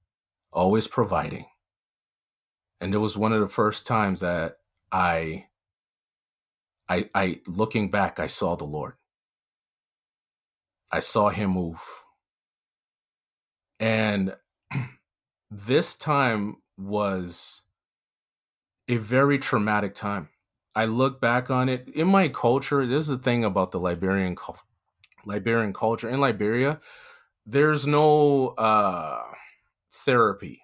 always 0.52 0.86
providing. 0.86 1.46
And 2.80 2.94
it 2.94 2.98
was 2.98 3.16
one 3.16 3.32
of 3.32 3.40
the 3.40 3.48
first 3.48 3.86
times 3.86 4.20
that 4.20 4.58
I 4.92 5.46
I 6.88 7.08
I 7.14 7.40
looking 7.46 7.90
back 7.90 8.20
I 8.20 8.26
saw 8.26 8.56
the 8.56 8.64
Lord. 8.64 8.94
I 10.90 11.00
saw 11.00 11.30
him 11.30 11.50
move. 11.50 11.82
And 13.80 14.36
this 15.50 15.96
time 15.96 16.58
was 16.78 17.62
a 18.88 18.96
very 18.96 19.38
traumatic 19.38 19.94
time. 19.94 20.28
I 20.76 20.84
look 20.84 21.20
back 21.20 21.50
on 21.50 21.68
it 21.68 21.88
in 21.88 22.06
my 22.06 22.28
culture. 22.28 22.86
There's 22.86 23.10
a 23.10 23.18
thing 23.18 23.44
about 23.44 23.72
the 23.72 23.80
Liberian 23.80 24.36
Liberian 25.24 25.72
culture 25.72 26.08
in 26.08 26.20
Liberia 26.20 26.80
there's 27.46 27.86
no 27.86 28.48
uh 28.48 29.22
therapy 29.92 30.60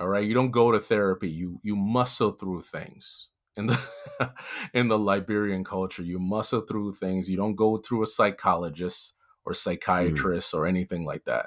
all 0.00 0.08
right 0.08 0.26
you 0.26 0.34
don't 0.34 0.50
go 0.50 0.72
to 0.72 0.80
therapy 0.80 1.30
you 1.30 1.60
you 1.62 1.76
muscle 1.76 2.32
through 2.32 2.60
things 2.60 3.28
in 3.56 3.66
the 3.68 3.78
in 4.74 4.88
the 4.88 4.98
liberian 4.98 5.62
culture 5.62 6.02
you 6.02 6.18
muscle 6.18 6.60
through 6.60 6.92
things 6.92 7.30
you 7.30 7.36
don't 7.36 7.54
go 7.54 7.76
through 7.76 8.02
a 8.02 8.06
psychologist 8.06 9.14
or 9.44 9.54
psychiatrist 9.54 10.52
mm. 10.52 10.58
or 10.58 10.66
anything 10.66 11.04
like 11.04 11.24
that 11.24 11.46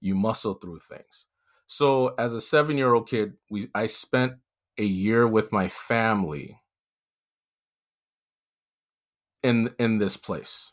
you 0.00 0.14
muscle 0.14 0.54
through 0.54 0.78
things 0.78 1.26
so 1.66 2.14
as 2.18 2.32
a 2.32 2.40
7 2.40 2.78
year 2.78 2.94
old 2.94 3.06
kid 3.06 3.34
we 3.50 3.68
i 3.74 3.86
spent 3.86 4.34
a 4.78 4.84
year 4.84 5.28
with 5.28 5.52
my 5.52 5.68
family 5.68 6.59
in 9.42 9.70
in 9.78 9.98
this 9.98 10.16
place 10.16 10.72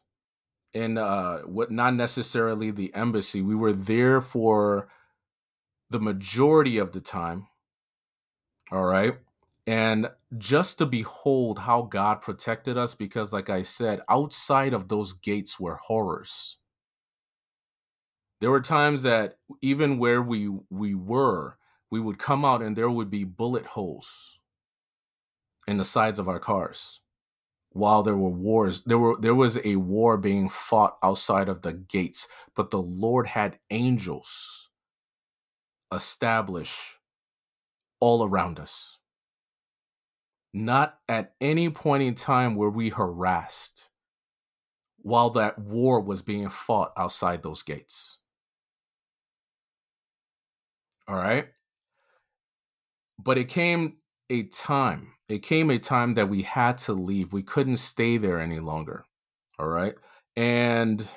in 0.73 0.97
uh 0.97 1.39
what 1.39 1.71
not 1.71 1.93
necessarily 1.95 2.71
the 2.71 2.93
embassy. 2.93 3.41
We 3.41 3.56
were 3.56 3.73
there 3.73 4.21
for 4.21 4.89
the 5.89 5.99
majority 5.99 6.77
of 6.77 6.91
the 6.91 7.01
time. 7.01 7.47
All 8.71 8.86
right. 8.86 9.17
And 9.65 10.10
just 10.38 10.77
to 10.77 10.86
behold 10.86 11.60
how 11.60 11.84
God 11.84 12.21
protected 12.21 12.77
us, 12.77 12.95
because 12.95 13.34
like 13.34 13.49
I 13.49 13.62
said, 13.63 14.01
outside 14.10 14.73
of 14.73 14.88
those 14.88 15.13
gates 15.13 15.60
were 15.60 15.75
horrors. 15.75 16.58
There 18.39 18.51
were 18.51 18.62
times 18.62 19.03
that 19.03 19.38
even 19.62 19.97
where 19.97 20.21
we 20.21 20.49
we 20.69 20.95
were, 20.95 21.58
we 21.89 21.99
would 21.99 22.19
come 22.19 22.45
out 22.45 22.62
and 22.62 22.75
there 22.75 22.89
would 22.89 23.10
be 23.10 23.23
bullet 23.23 23.65
holes 23.65 24.39
in 25.67 25.77
the 25.77 25.86
sides 25.86 26.19
of 26.19 26.30
our 26.30 26.39
cars 26.39 27.01
while 27.71 28.03
there 28.03 28.17
were 28.17 28.30
wars 28.30 28.82
there 28.84 28.97
were 28.97 29.15
there 29.19 29.36
was 29.36 29.60
a 29.63 29.75
war 29.75 30.17
being 30.17 30.49
fought 30.49 30.97
outside 31.03 31.49
of 31.49 31.62
the 31.62 31.73
gates 31.73 32.27
but 32.56 32.71
the 32.71 32.82
lord 32.82 33.27
had 33.27 33.60
angels 33.69 34.69
establish 35.93 36.97
all 37.99 38.23
around 38.23 38.60
us. 38.60 38.97
Not 40.53 40.99
at 41.08 41.34
any 41.41 41.69
point 41.69 42.03
in 42.03 42.15
time 42.15 42.56
were 42.56 42.69
we 42.69 42.89
harassed 42.89 43.89
while 44.97 45.30
that 45.32 45.60
war 45.60 46.01
was 46.01 46.21
being 46.21 46.49
fought 46.49 46.91
outside 46.97 47.43
those 47.43 47.63
gates. 47.63 48.17
All 51.08 51.15
right? 51.15 51.47
But 53.19 53.38
it 53.38 53.47
came 53.47 53.97
a 54.30 54.43
time 54.43 55.13
it 55.29 55.39
came 55.39 55.69
a 55.69 55.79
time 55.79 56.13
that 56.13 56.29
we 56.29 56.43
had 56.43 56.77
to 56.79 56.93
leave. 56.93 57.33
We 57.33 57.43
couldn't 57.43 57.77
stay 57.77 58.17
there 58.17 58.39
any 58.39 58.59
longer. 58.59 59.05
All 59.59 59.67
right. 59.67 59.95
And 60.35 61.07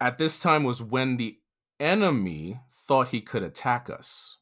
at 0.00 0.18
this 0.18 0.38
time 0.38 0.64
was 0.64 0.82
when 0.82 1.16
the 1.16 1.38
enemy 1.80 2.60
thought 2.72 3.08
he 3.08 3.20
could 3.20 3.42
attack 3.42 3.88
us. 3.88 4.36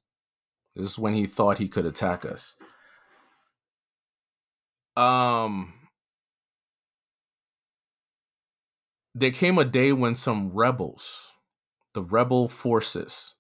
This 0.75 0.93
is 0.93 0.99
when 0.99 1.15
he 1.15 1.27
thought 1.27 1.59
he 1.59 1.69
could 1.69 1.87
attack 1.87 2.25
us. 2.25 2.57
Um 4.97 5.75
there 9.15 9.31
came 9.31 9.59
a 9.59 9.65
day 9.65 9.93
when 9.93 10.15
some 10.17 10.51
rebels, 10.53 11.33
the 11.93 12.03
rebel 12.03 12.49
forces, 12.49 13.35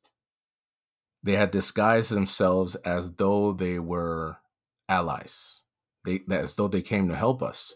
they 1.25 1.37
had 1.37 1.51
disguised 1.51 2.13
themselves 2.13 2.75
as 2.77 3.13
though 3.13 3.55
they 3.55 3.79
were 3.79 4.37
allies. 4.89 5.63
They 6.05 6.21
as 6.31 6.55
though 6.55 6.69
they 6.69 6.83
came 6.83 7.09
to 7.09 7.17
help 7.17 7.43
us. 7.43 7.75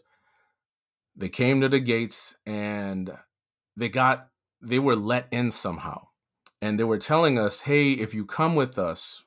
They 1.17 1.31
came 1.31 1.63
to 1.63 1.69
the 1.69 1.81
gates 1.81 2.37
and 2.45 3.11
they 3.75 3.89
got 3.89 4.29
they 4.61 4.79
were 4.79 4.97
let 4.97 5.29
in 5.33 5.51
somehow. 5.51 6.09
And 6.61 6.79
they 6.79 6.85
were 6.85 6.99
telling 6.99 7.39
us, 7.39 7.61
"Hey, 7.63 7.93
if 7.93 8.13
you 8.13 8.27
come 8.27 8.55
with 8.55 8.79
us, 8.79 9.25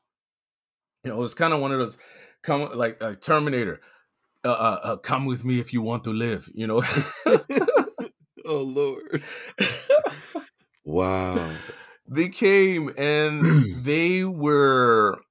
you 1.03 1.09
know, 1.09 1.17
it 1.17 1.21
was 1.21 1.33
kind 1.33 1.53
of 1.53 1.59
one 1.59 1.71
of 1.71 1.79
those 1.79 1.97
come 2.43 2.69
like 2.75 3.01
a 3.01 3.15
Terminator. 3.15 3.81
Uh, 4.43 4.49
uh, 4.49 4.79
uh, 4.83 4.95
come 4.97 5.25
with 5.25 5.45
me 5.45 5.59
if 5.59 5.73
you 5.73 5.81
want 5.81 6.03
to 6.03 6.13
live, 6.13 6.47
you 6.53 6.67
know." 6.67 6.83
oh 8.45 8.61
lord. 8.61 9.23
wow. 10.83 11.55
They 12.11 12.27
came 12.27 12.91
and 12.97 13.41
they 13.83 14.25
were 14.25 15.21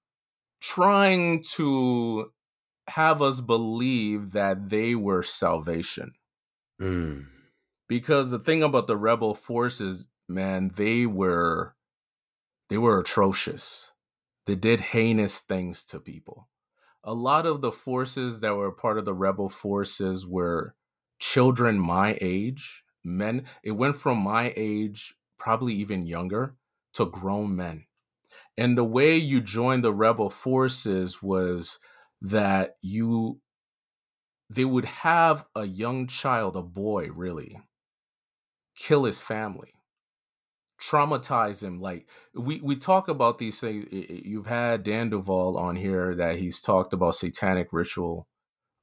trying 0.62 1.42
to 1.56 2.32
have 2.88 3.20
us 3.20 3.42
believe 3.42 4.32
that 4.32 4.70
they 4.70 4.94
were 4.94 5.22
salvation. 5.22 6.14
Mm. 6.80 7.26
Because 7.86 8.30
the 8.30 8.38
thing 8.38 8.62
about 8.62 8.86
the 8.86 8.96
rebel 8.96 9.34
forces, 9.34 10.06
man, 10.26 10.70
they 10.74 11.04
were 11.04 11.74
they 12.70 12.78
were 12.78 12.98
atrocious. 12.98 13.92
They 14.46 14.54
did 14.54 14.80
heinous 14.80 15.40
things 15.40 15.84
to 15.86 16.00
people. 16.00 16.48
A 17.04 17.12
lot 17.12 17.44
of 17.44 17.60
the 17.60 17.72
forces 17.72 18.40
that 18.40 18.54
were 18.54 18.72
part 18.72 18.96
of 18.96 19.04
the 19.04 19.14
rebel 19.14 19.50
forces 19.50 20.26
were 20.26 20.74
children 21.18 21.78
my 21.78 22.16
age, 22.22 22.84
men. 23.04 23.44
It 23.62 23.72
went 23.72 23.96
from 23.96 24.18
my 24.18 24.54
age, 24.56 25.14
probably 25.38 25.74
even 25.74 26.06
younger, 26.06 26.56
to 26.94 27.06
grown 27.06 27.56
men. 27.56 27.84
And 28.56 28.76
the 28.76 28.84
way 28.84 29.16
you 29.16 29.40
joined 29.40 29.84
the 29.84 29.92
rebel 29.92 30.30
forces 30.30 31.22
was 31.22 31.78
that 32.20 32.76
you 32.82 33.40
they 34.52 34.64
would 34.64 34.84
have 34.84 35.46
a 35.54 35.64
young 35.64 36.08
child, 36.08 36.56
a 36.56 36.62
boy 36.62 37.08
really, 37.12 37.60
kill 38.76 39.04
his 39.04 39.20
family, 39.20 39.72
traumatize 40.80 41.62
him. 41.62 41.80
Like 41.80 42.08
we 42.34 42.60
we 42.60 42.76
talk 42.76 43.08
about 43.08 43.38
these 43.38 43.60
things. 43.60 43.86
You've 43.90 44.46
had 44.46 44.82
Dan 44.82 45.10
Duval 45.10 45.56
on 45.56 45.76
here 45.76 46.14
that 46.16 46.38
he's 46.38 46.60
talked 46.60 46.92
about 46.92 47.14
satanic 47.14 47.68
ritual 47.72 48.28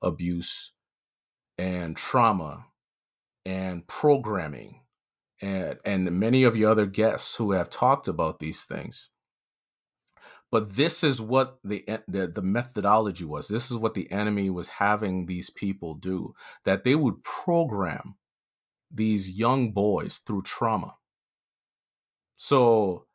abuse 0.01 0.71
and 1.57 1.97
trauma 1.97 2.67
and 3.45 3.87
programming 3.87 4.81
and 5.41 5.77
and 5.85 6.11
many 6.19 6.43
of 6.43 6.55
your 6.55 6.71
other 6.71 6.85
guests 6.85 7.35
who 7.35 7.51
have 7.51 7.69
talked 7.69 8.07
about 8.07 8.39
these 8.39 8.63
things. 8.65 9.09
But 10.49 10.75
this 10.75 11.03
is 11.03 11.21
what 11.21 11.59
the, 11.63 11.83
the 12.07 12.27
the 12.27 12.41
methodology 12.41 13.25
was. 13.25 13.47
This 13.47 13.69
is 13.69 13.77
what 13.77 13.93
the 13.93 14.09
enemy 14.11 14.49
was 14.49 14.69
having 14.69 15.25
these 15.25 15.49
people 15.49 15.95
do. 15.95 16.33
That 16.63 16.83
they 16.83 16.95
would 16.95 17.23
program 17.23 18.15
these 18.89 19.31
young 19.37 19.71
boys 19.71 20.19
through 20.19 20.43
trauma. 20.43 20.95
So 22.35 23.05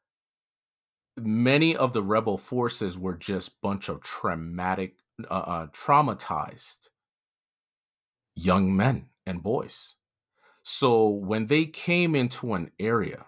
many 1.19 1.77
of 1.77 1.93
the 1.93 2.03
rebel 2.03 2.37
forces 2.39 2.99
were 2.99 3.17
just 3.17 3.61
bunch 3.63 3.89
of 3.89 4.03
traumatic, 4.03 4.97
uh, 5.31 5.35
uh, 5.35 5.67
traumatized 5.69 6.89
young 8.35 8.75
men 8.75 9.07
and 9.27 9.43
boys 9.43 9.97
so 10.62 11.09
when 11.09 11.46
they 11.46 11.66
came 11.66 12.14
into 12.14 12.55
an 12.55 12.72
area, 12.79 13.27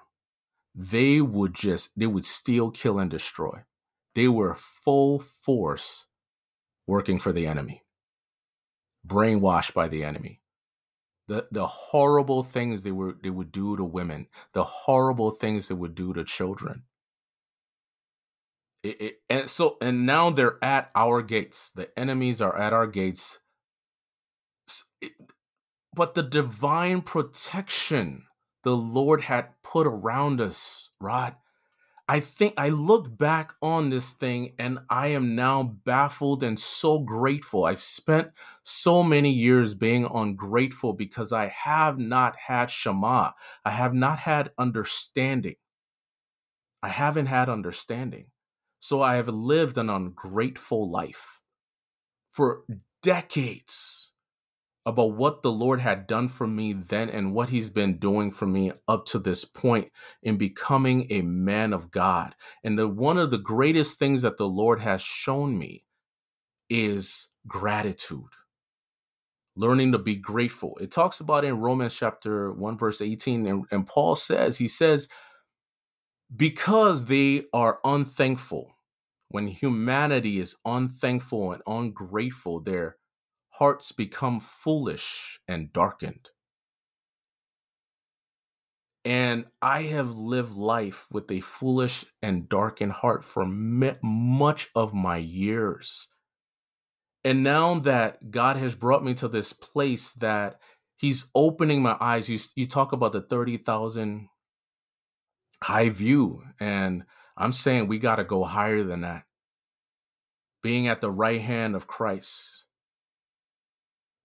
they 0.74 1.20
would 1.20 1.54
just 1.54 1.98
they 1.98 2.06
would 2.06 2.24
steal, 2.26 2.70
kill, 2.70 2.98
and 2.98 3.10
destroy. 3.10 3.62
They 4.14 4.28
were 4.28 4.54
full 4.56 5.20
force 5.20 6.06
working 6.86 7.18
for 7.20 7.32
the 7.32 7.46
enemy, 7.46 7.84
brainwashed 9.06 9.72
by 9.74 9.88
the 9.88 10.04
enemy. 10.04 10.40
the 11.28 11.48
the 11.52 11.66
horrible 11.66 12.42
things 12.42 12.82
they 12.82 12.92
were 12.92 13.16
they 13.22 13.30
would 13.30 13.52
do 13.52 13.76
to 13.76 13.84
women, 13.84 14.28
the 14.54 14.64
horrible 14.64 15.30
things 15.30 15.68
they 15.68 15.74
would 15.74 15.94
do 15.94 16.12
to 16.14 16.24
children. 16.24 16.84
It, 18.82 19.00
it, 19.00 19.14
and 19.30 19.48
so 19.48 19.78
and 19.80 20.04
now 20.04 20.30
they're 20.30 20.62
at 20.62 20.90
our 20.94 21.22
gates. 21.22 21.70
The 21.70 21.96
enemies 21.98 22.40
are 22.42 22.56
at 22.56 22.72
our 22.72 22.86
gates. 22.86 23.38
But 25.94 26.14
the 26.14 26.22
divine 26.22 27.02
protection 27.02 28.24
the 28.64 28.76
Lord 28.76 29.22
had 29.22 29.50
put 29.62 29.86
around 29.86 30.40
us, 30.40 30.88
Rod. 30.98 31.36
I 32.08 32.20
think 32.20 32.54
I 32.56 32.70
look 32.70 33.16
back 33.16 33.54
on 33.62 33.90
this 33.90 34.10
thing 34.10 34.54
and 34.58 34.80
I 34.90 35.08
am 35.08 35.34
now 35.34 35.62
baffled 35.62 36.42
and 36.42 36.58
so 36.58 36.98
grateful. 36.98 37.64
I've 37.64 37.82
spent 37.82 38.30
so 38.62 39.02
many 39.02 39.30
years 39.30 39.74
being 39.74 40.06
ungrateful 40.12 40.94
because 40.94 41.32
I 41.32 41.46
have 41.48 41.98
not 41.98 42.36
had 42.36 42.70
Shema. 42.70 43.30
I 43.64 43.70
have 43.70 43.94
not 43.94 44.20
had 44.20 44.50
understanding. 44.58 45.56
I 46.82 46.88
haven't 46.88 47.26
had 47.26 47.48
understanding. 47.48 48.26
So 48.80 49.00
I 49.00 49.14
have 49.14 49.28
lived 49.28 49.78
an 49.78 49.88
ungrateful 49.88 50.90
life 50.90 51.42
for 52.30 52.64
decades 53.02 54.13
about 54.86 55.14
what 55.14 55.42
the 55.42 55.52
Lord 55.52 55.80
had 55.80 56.06
done 56.06 56.28
for 56.28 56.46
me 56.46 56.72
then 56.72 57.08
and 57.08 57.32
what 57.34 57.50
he's 57.50 57.70
been 57.70 57.98
doing 57.98 58.30
for 58.30 58.46
me 58.46 58.72
up 58.86 59.06
to 59.06 59.18
this 59.18 59.44
point 59.44 59.90
in 60.22 60.36
becoming 60.36 61.06
a 61.10 61.22
man 61.22 61.72
of 61.72 61.90
God. 61.90 62.34
And 62.62 62.78
the, 62.78 62.88
one 62.88 63.16
of 63.16 63.30
the 63.30 63.38
greatest 63.38 63.98
things 63.98 64.22
that 64.22 64.36
the 64.36 64.48
Lord 64.48 64.80
has 64.80 65.00
shown 65.00 65.58
me 65.58 65.84
is 66.68 67.28
gratitude. 67.46 68.32
Learning 69.56 69.92
to 69.92 69.98
be 69.98 70.16
grateful. 70.16 70.76
It 70.80 70.90
talks 70.90 71.20
about 71.20 71.44
in 71.44 71.60
Romans 71.60 71.94
chapter 71.94 72.52
1, 72.52 72.76
verse 72.76 73.00
18, 73.00 73.46
and, 73.46 73.64
and 73.70 73.86
Paul 73.86 74.16
says, 74.16 74.58
he 74.58 74.68
says, 74.68 75.08
because 76.34 77.04
they 77.06 77.44
are 77.52 77.78
unthankful, 77.84 78.72
when 79.28 79.46
humanity 79.48 80.40
is 80.40 80.56
unthankful 80.64 81.52
and 81.52 81.62
ungrateful, 81.66 82.60
they're 82.60 82.96
hearts 83.58 83.92
become 83.92 84.40
foolish 84.40 85.38
and 85.46 85.72
darkened. 85.72 86.30
And 89.04 89.44
I 89.62 89.82
have 89.82 90.16
lived 90.16 90.54
life 90.54 91.06
with 91.12 91.30
a 91.30 91.40
foolish 91.40 92.04
and 92.20 92.48
darkened 92.48 92.92
heart 92.92 93.24
for 93.24 93.44
much 93.46 94.68
of 94.74 94.92
my 94.92 95.18
years. 95.18 96.08
And 97.22 97.44
now 97.44 97.78
that 97.80 98.30
God 98.32 98.56
has 98.56 98.74
brought 98.74 99.04
me 99.04 99.14
to 99.14 99.28
this 99.28 99.52
place 99.52 100.10
that 100.12 100.60
He's 100.96 101.30
opening 101.34 101.82
my 101.82 101.96
eyes, 102.00 102.28
you, 102.28 102.38
you 102.56 102.66
talk 102.66 102.92
about 102.92 103.12
the 103.12 103.20
30,000 103.20 104.28
high 105.62 105.90
view. 105.90 106.42
And 106.58 107.04
I'm 107.36 107.52
saying 107.52 107.86
we 107.86 107.98
got 107.98 108.16
to 108.16 108.24
go 108.24 108.42
higher 108.42 108.82
than 108.82 109.02
that. 109.02 109.24
Being 110.62 110.88
at 110.88 111.00
the 111.00 111.10
right 111.10 111.42
hand 111.42 111.76
of 111.76 111.86
Christ 111.86 112.63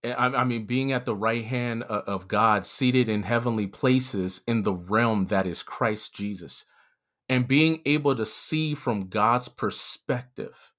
Eh, 0.04 0.14
I, 0.18 0.46
mean, 0.46 0.66
being 0.66 0.92
at 0.92 1.06
the 1.06 1.16
right 1.16 1.44
hand 1.44 1.84
uh, 1.84 2.04
of 2.08 2.28
God, 2.28 2.66
seated 2.66 3.10
in 3.10 3.24
heavenly 3.24 3.68
places 3.68 4.42
in 4.48 4.62
the 4.62 4.74
realm 4.74 5.26
that 5.26 5.46
is 5.46 5.62
Christ 5.62 6.16
Jesus, 6.16 6.66
and 7.28 7.48
being 7.48 7.82
able 7.86 8.16
to 8.16 8.26
see 8.26 8.76
from 8.76 9.10
God's 9.10 9.50
perspective. 9.50 10.72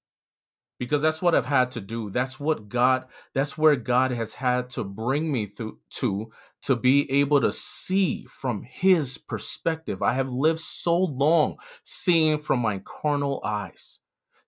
Because 0.79 1.03
that's 1.03 1.21
what 1.21 1.35
I've 1.35 1.45
had 1.45 1.69
to 1.71 1.81
do. 1.81 2.09
That's 2.09 2.39
what 2.39 2.67
God, 2.67 3.05
that's 3.35 3.55
where 3.55 3.75
God 3.75 4.11
has 4.11 4.33
had 4.33 4.71
to 4.71 4.83
bring 4.83 5.31
me 5.31 5.45
through 5.45 5.77
to, 5.91 6.31
to 6.63 6.75
be 6.75 7.09
able 7.11 7.39
to 7.41 7.51
see 7.51 8.25
from 8.25 8.63
his 8.63 9.19
perspective. 9.19 10.01
I 10.01 10.13
have 10.13 10.31
lived 10.31 10.59
so 10.59 10.97
long 10.97 11.57
seeing 11.83 12.39
from 12.39 12.59
my 12.61 12.81
carnal 12.83 13.41
eyes 13.45 13.99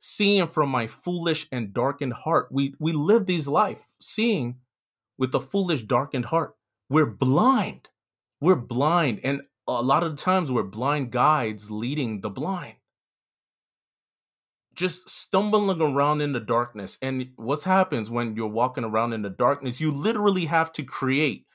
seeing 0.05 0.45
from 0.45 0.67
my 0.67 0.85
foolish 0.85 1.47
and 1.49 1.73
darkened 1.73 2.11
heart. 2.11 2.49
We 2.51 2.75
we 2.77 2.91
live 2.91 3.25
these 3.25 3.47
life 3.47 3.93
seeing 4.01 4.57
with 5.17 5.33
a 5.35 5.39
foolish, 5.39 5.83
darkened 5.83 6.25
heart. 6.25 6.55
We're 6.89 7.05
blind. 7.05 7.89
We're 8.41 8.55
blind. 8.55 9.19
And 9.23 9.41
a 9.67 9.81
lot 9.81 10.03
of 10.03 10.15
the 10.15 10.21
times 10.21 10.51
we're 10.51 10.63
blind 10.63 11.11
guides 11.11 11.71
leading 11.71 12.21
the 12.21 12.29
blind. 12.29 12.75
Just 14.75 15.09
stumbling 15.09 15.81
around 15.81 16.21
in 16.21 16.33
the 16.33 16.39
darkness. 16.39 16.97
And 17.01 17.29
what 17.35 17.63
happens 17.63 18.09
when 18.09 18.35
you're 18.35 18.47
walking 18.47 18.83
around 18.83 19.13
in 19.13 19.21
the 19.21 19.29
darkness? 19.29 19.79
You 19.79 19.91
literally 19.91 20.45
have 20.45 20.71
to 20.73 20.83
create 20.83 21.45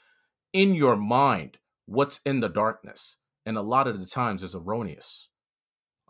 in 0.52 0.74
your 0.74 0.96
mind 0.96 1.58
what's 1.86 2.20
in 2.24 2.40
the 2.40 2.48
darkness. 2.48 3.16
And 3.44 3.56
a 3.56 3.62
lot 3.62 3.88
of 3.88 3.98
the 4.00 4.06
times 4.06 4.42
it's 4.42 4.54
erroneous. 4.54 5.28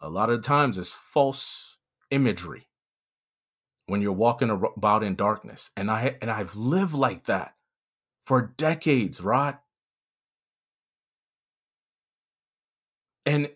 A 0.00 0.10
lot 0.10 0.30
of 0.30 0.42
the 0.42 0.46
times 0.46 0.78
it's 0.78 0.92
false 0.92 1.78
imagery 2.10 2.67
when 3.88 4.02
you're 4.02 4.12
walking 4.12 4.50
about 4.50 5.02
in 5.02 5.16
darkness. 5.16 5.70
And 5.76 5.90
I 5.90 6.16
and 6.20 6.30
I've 6.30 6.54
lived 6.54 6.94
like 6.94 7.24
that 7.24 7.54
for 8.22 8.54
decades, 8.56 9.20
Rod. 9.20 9.58
And 13.24 13.50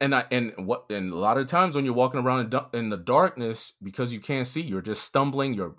and 0.00 0.14
I 0.14 0.24
and 0.30 0.52
what 0.56 0.86
and 0.90 1.12
a 1.12 1.16
lot 1.16 1.38
of 1.38 1.46
times 1.46 1.76
when 1.76 1.84
you're 1.84 1.94
walking 1.94 2.20
around 2.20 2.52
in 2.72 2.90
the 2.90 2.96
darkness 2.96 3.72
because 3.82 4.12
you 4.12 4.20
can't 4.20 4.46
see, 4.46 4.60
you're 4.60 4.82
just 4.82 5.04
stumbling, 5.04 5.54
you're 5.54 5.76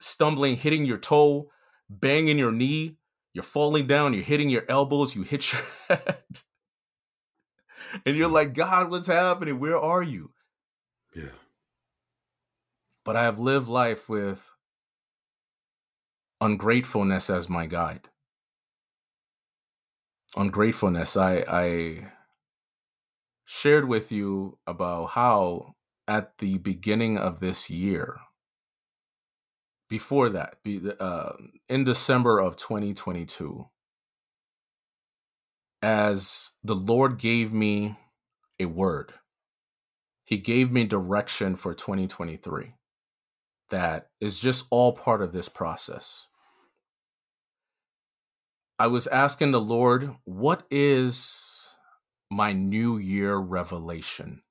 stumbling, 0.00 0.56
hitting 0.56 0.86
your 0.86 0.98
toe, 0.98 1.50
banging 1.90 2.38
your 2.38 2.52
knee, 2.52 2.96
you're 3.34 3.42
falling 3.42 3.86
down, 3.86 4.14
you're 4.14 4.22
hitting 4.22 4.48
your 4.48 4.64
elbows, 4.68 5.14
you 5.14 5.22
hit 5.22 5.52
your 5.52 5.62
head. 5.88 6.24
and 8.06 8.16
you're 8.16 8.28
like, 8.28 8.54
God, 8.54 8.90
what's 8.90 9.06
happening? 9.08 9.60
Where 9.60 9.78
are 9.78 10.02
you? 10.02 10.30
Yeah 11.14 11.28
but 13.04 13.16
I 13.16 13.22
have 13.24 13.38
lived 13.38 13.68
life 13.68 14.08
with 14.08 14.50
ungratefulness 16.40 17.30
as 17.30 17.48
my 17.48 17.66
guide. 17.66 18.08
Ungratefulness. 20.36 21.16
I, 21.16 21.44
I 21.46 22.12
shared 23.44 23.86
with 23.88 24.10
you 24.10 24.58
about 24.66 25.10
how 25.10 25.74
at 26.08 26.38
the 26.38 26.58
beginning 26.58 27.18
of 27.18 27.40
this 27.40 27.68
year, 27.68 28.18
before 29.88 30.30
that, 30.30 30.56
uh, 31.00 31.32
in 31.68 31.84
December 31.84 32.38
of 32.38 32.56
2022, 32.56 33.66
as 35.82 36.52
the 36.64 36.74
Lord 36.74 37.18
gave 37.18 37.52
me 37.52 37.98
a 38.58 38.64
word, 38.64 39.14
He 40.24 40.38
gave 40.38 40.72
me 40.72 40.84
direction 40.84 41.56
for 41.56 41.74
2023 41.74 42.74
that 43.72 44.08
is 44.20 44.38
just 44.38 44.66
all 44.70 44.92
part 44.92 45.20
of 45.20 45.32
this 45.32 45.48
process. 45.48 46.28
I 48.78 48.86
was 48.86 49.06
asking 49.08 49.50
the 49.50 49.60
Lord, 49.60 50.14
what 50.24 50.64
is 50.70 51.74
my 52.30 52.52
new 52.52 52.96
year 52.98 53.36
revelation? 53.36 54.42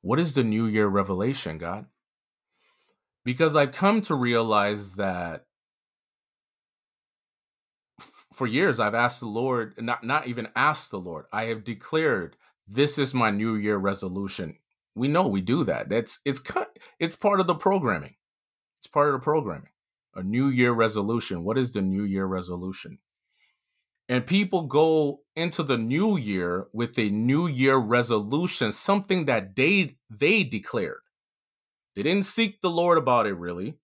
What 0.00 0.18
is 0.18 0.34
the 0.34 0.44
new 0.44 0.66
year 0.66 0.86
revelation, 0.86 1.58
God? 1.58 1.86
Because 3.24 3.56
I've 3.56 3.72
come 3.72 4.00
to 4.02 4.14
realize 4.14 4.94
that 4.94 5.44
for 8.32 8.46
years 8.46 8.78
I've 8.78 8.94
asked 8.94 9.20
the 9.20 9.26
Lord, 9.26 9.74
not 9.78 10.04
not 10.04 10.28
even 10.28 10.48
asked 10.54 10.90
the 10.90 11.00
Lord, 11.00 11.26
I 11.32 11.46
have 11.46 11.64
declared 11.64 12.36
this 12.68 12.96
is 12.96 13.12
my 13.12 13.30
new 13.30 13.56
year 13.56 13.76
resolution. 13.76 14.58
We 14.94 15.08
know 15.08 15.26
we 15.26 15.40
do 15.40 15.64
that. 15.64 15.88
That's 15.88 16.20
it's 16.24 16.40
it's 17.00 17.16
part 17.16 17.40
of 17.40 17.46
the 17.48 17.54
programming. 17.54 18.14
It's 18.78 18.86
part 18.86 19.08
of 19.08 19.14
the 19.14 19.24
programming. 19.24 19.70
A 20.14 20.22
New 20.22 20.48
Year 20.48 20.72
resolution. 20.72 21.44
What 21.44 21.58
is 21.58 21.72
the 21.72 21.82
New 21.82 22.04
Year 22.04 22.26
resolution? 22.26 22.98
And 24.08 24.26
people 24.26 24.62
go 24.62 25.20
into 25.36 25.62
the 25.62 25.76
new 25.76 26.16
year 26.16 26.68
with 26.72 26.98
a 26.98 27.10
New 27.10 27.46
Year 27.46 27.76
resolution, 27.76 28.72
something 28.72 29.26
that 29.26 29.54
they 29.54 29.96
they 30.08 30.44
declared. 30.44 31.00
They 31.94 32.02
didn't 32.02 32.24
seek 32.24 32.60
the 32.60 32.70
Lord 32.70 32.96
about 32.96 33.26
it 33.26 33.34
really. 33.34 33.78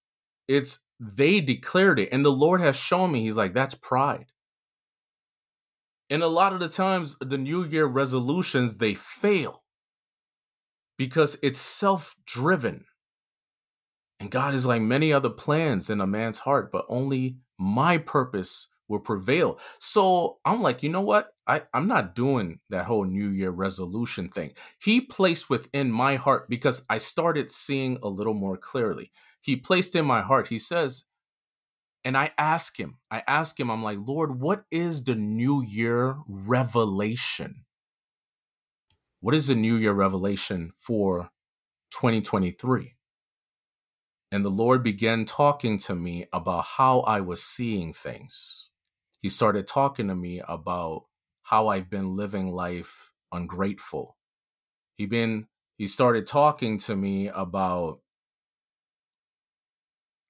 It's 0.48 0.80
they 0.98 1.40
declared 1.40 1.98
it. 1.98 2.08
And 2.10 2.24
the 2.24 2.30
Lord 2.30 2.60
has 2.60 2.76
shown 2.76 3.12
me, 3.12 3.22
He's 3.22 3.36
like, 3.36 3.52
that's 3.52 3.74
pride. 3.74 4.26
And 6.08 6.22
a 6.22 6.28
lot 6.28 6.52
of 6.52 6.60
the 6.60 6.68
times, 6.68 7.16
the 7.20 7.38
New 7.38 7.64
Year 7.64 7.86
resolutions, 7.86 8.76
they 8.76 8.94
fail 8.94 9.64
because 10.96 11.36
it's 11.42 11.60
self 11.60 12.16
driven. 12.24 12.86
And 14.20 14.30
God 14.30 14.54
is 14.54 14.66
like 14.66 14.82
many 14.82 15.12
other 15.12 15.30
plans 15.30 15.90
in 15.90 16.00
a 16.00 16.06
man's 16.06 16.40
heart, 16.40 16.70
but 16.72 16.86
only 16.88 17.36
my 17.58 17.98
purpose 17.98 18.68
will 18.88 19.00
prevail. 19.00 19.58
So 19.78 20.38
I'm 20.44 20.62
like, 20.62 20.82
you 20.82 20.88
know 20.88 21.00
what? 21.00 21.34
I, 21.46 21.62
I'm 21.72 21.88
not 21.88 22.14
doing 22.14 22.60
that 22.70 22.84
whole 22.86 23.04
New 23.04 23.28
Year 23.28 23.50
resolution 23.50 24.28
thing. 24.28 24.52
He 24.78 25.00
placed 25.00 25.50
within 25.50 25.90
my 25.90 26.16
heart 26.16 26.48
because 26.48 26.84
I 26.88 26.98
started 26.98 27.50
seeing 27.50 27.98
a 28.02 28.08
little 28.08 28.34
more 28.34 28.56
clearly. 28.56 29.10
He 29.40 29.56
placed 29.56 29.94
in 29.94 30.06
my 30.06 30.22
heart, 30.22 30.48
he 30.48 30.58
says, 30.58 31.04
And 32.04 32.16
I 32.16 32.30
ask 32.38 32.78
him, 32.78 32.98
I 33.10 33.22
ask 33.26 33.58
him, 33.58 33.70
I'm 33.70 33.82
like, 33.82 33.98
Lord, 34.00 34.40
what 34.40 34.64
is 34.70 35.04
the 35.04 35.14
new 35.14 35.62
year 35.62 36.16
revelation? 36.26 37.64
What 39.20 39.34
is 39.34 39.46
the 39.46 39.54
new 39.54 39.76
year 39.76 39.92
revelation 39.92 40.72
for 40.76 41.30
2023? 41.92 42.93
And 44.32 44.44
the 44.44 44.50
Lord 44.50 44.82
began 44.82 45.24
talking 45.24 45.78
to 45.78 45.94
me 45.94 46.26
about 46.32 46.64
how 46.76 47.00
I 47.00 47.20
was 47.20 47.42
seeing 47.42 47.92
things. 47.92 48.70
He 49.20 49.28
started 49.28 49.66
talking 49.66 50.08
to 50.08 50.14
me 50.14 50.42
about 50.46 51.04
how 51.42 51.68
I've 51.68 51.88
been 51.88 52.16
living 52.16 52.52
life 52.52 53.12
ungrateful. 53.32 54.16
He 54.96 55.06
been 55.06 55.46
he 55.76 55.86
started 55.86 56.26
talking 56.26 56.78
to 56.78 56.96
me 56.96 57.28
about 57.28 58.00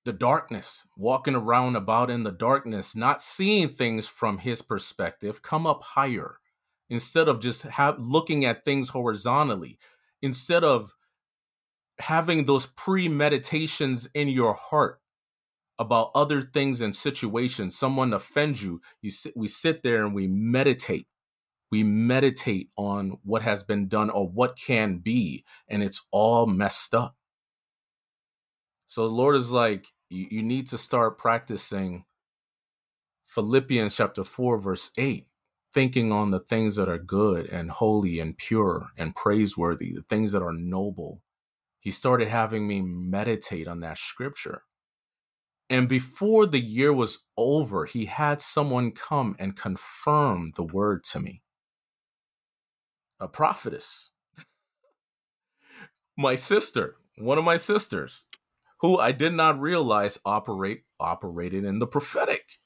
the 0.05 0.13
darkness, 0.13 0.87
walking 0.97 1.35
around 1.35 1.77
about 1.77 2.11
in 2.11 2.25
the 2.25 2.33
darkness, 2.33 2.95
not 2.95 3.23
seeing 3.23 3.69
things 3.69 4.07
from 4.07 4.39
his 4.39 4.63
perspective, 4.63 5.43
come 5.43 5.67
up 5.67 5.83
higher 5.83 6.39
instead 6.91 7.29
of 7.29 7.41
just 7.41 7.63
have, 7.63 7.99
looking 7.99 8.45
at 8.45 8.65
things 8.65 8.91
horizontally, 8.91 9.79
instead 10.21 10.63
of 10.63 10.95
having 12.01 12.45
those 12.45 12.67
premeditations 12.67 14.09
in 14.15 14.29
your 14.29 14.55
heart 14.55 15.01
about 15.79 16.11
other 16.15 16.41
things 16.41 16.81
and 16.81 16.95
situations. 16.95 17.77
Someone 17.77 18.13
offends 18.13 18.63
you, 18.63 18.81
you 19.03 19.11
sit, 19.11 19.33
we 19.37 19.49
sit 19.49 19.83
there 19.83 20.05
and 20.05 20.15
we 20.15 20.27
meditate. 20.27 21.07
We 21.71 21.83
meditate 21.83 22.71
on 22.77 23.19
what 23.25 23.43
has 23.43 23.65
been 23.65 23.89
done 23.89 24.11
or 24.11 24.29
what 24.29 24.57
can 24.57 24.99
be, 24.99 25.45
and 25.69 25.83
it's 25.83 26.07
all 26.13 26.47
messed 26.47 26.95
up. 26.95 27.17
So 28.87 29.09
the 29.09 29.15
Lord 29.15 29.35
is 29.35 29.51
like, 29.51 29.89
you, 30.09 30.27
you 30.31 30.43
need 30.45 30.69
to 30.69 30.79
start 30.79 31.19
practicing 31.19 32.05
Philippians 33.27 33.97
chapter 33.97 34.23
4, 34.23 34.59
verse 34.59 34.91
8, 34.97 35.27
thinking 35.73 36.13
on 36.13 36.31
the 36.31 36.39
things 36.39 36.77
that 36.77 36.89
are 36.89 36.99
good 36.99 37.49
and 37.49 37.73
holy 37.73 38.21
and 38.21 38.39
pure 38.39 38.91
and 38.97 39.17
praiseworthy, 39.17 39.93
the 39.93 40.03
things 40.03 40.31
that 40.31 40.43
are 40.43 40.53
noble. 40.53 41.23
He 41.85 41.91
started 41.91 42.29
having 42.29 42.67
me 42.67 42.81
meditate 42.81 43.69
on 43.69 43.81
that 43.81 43.99
scripture. 43.99 44.63
And 45.69 45.87
before 45.87 46.47
the 46.47 46.59
year 46.59 46.95
was 46.95 47.25
over, 47.37 47.85
he 47.85 48.07
had 48.07 48.41
someone 48.41 48.93
come 48.93 49.37
and 49.39 49.55
confirm 49.55 50.49
the 50.57 50.63
word 50.63 51.05
to 51.05 51.21
me. 51.21 51.43
A 53.21 53.29
prophetess. 53.29 54.11
my 56.17 56.37
sister, 56.37 56.97
one 57.19 57.37
of 57.37 57.45
my 57.45 57.59
sisters, 57.59 58.25
who 58.81 58.99
I 58.99 59.13
did 59.13 59.35
not 59.35 59.61
realize 59.61 60.19
operate 60.25 60.85
operated 60.99 61.65
in 61.67 61.81
the 61.81 61.87
prophetic. 61.87 62.61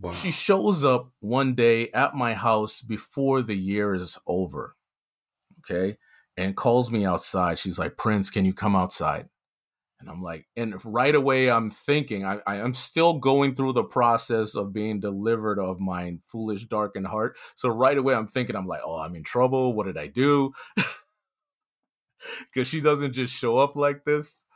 Wow. 0.00 0.14
She 0.14 0.30
shows 0.30 0.86
up 0.86 1.12
one 1.20 1.54
day 1.54 1.90
at 1.90 2.14
my 2.14 2.32
house 2.32 2.80
before 2.80 3.42
the 3.42 3.56
year 3.56 3.92
is 3.92 4.18
over. 4.26 4.74
Okay. 5.60 5.98
And 6.36 6.56
calls 6.56 6.90
me 6.90 7.04
outside. 7.04 7.58
She's 7.58 7.78
like, 7.78 7.96
Prince, 7.96 8.30
can 8.30 8.44
you 8.44 8.54
come 8.54 8.74
outside? 8.74 9.28
And 10.00 10.10
I'm 10.10 10.22
like, 10.22 10.46
and 10.56 10.74
right 10.84 11.14
away 11.14 11.50
I'm 11.50 11.70
thinking, 11.70 12.24
I, 12.24 12.40
I 12.46 12.56
am 12.56 12.74
still 12.74 13.18
going 13.18 13.54
through 13.54 13.74
the 13.74 13.84
process 13.84 14.56
of 14.56 14.72
being 14.72 14.98
delivered 14.98 15.60
of 15.60 15.78
my 15.78 16.18
foolish, 16.24 16.64
darkened 16.64 17.06
heart. 17.06 17.36
So 17.54 17.68
right 17.68 17.96
away 17.96 18.14
I'm 18.14 18.26
thinking, 18.26 18.56
I'm 18.56 18.66
like, 18.66 18.80
oh, 18.84 18.98
I'm 18.98 19.14
in 19.14 19.22
trouble. 19.22 19.74
What 19.74 19.86
did 19.86 19.98
I 19.98 20.06
do? 20.08 20.52
Because 22.54 22.68
she 22.68 22.80
doesn't 22.80 23.14
just 23.14 23.34
show 23.34 23.58
up 23.58 23.74
like 23.74 24.04
this. 24.04 24.46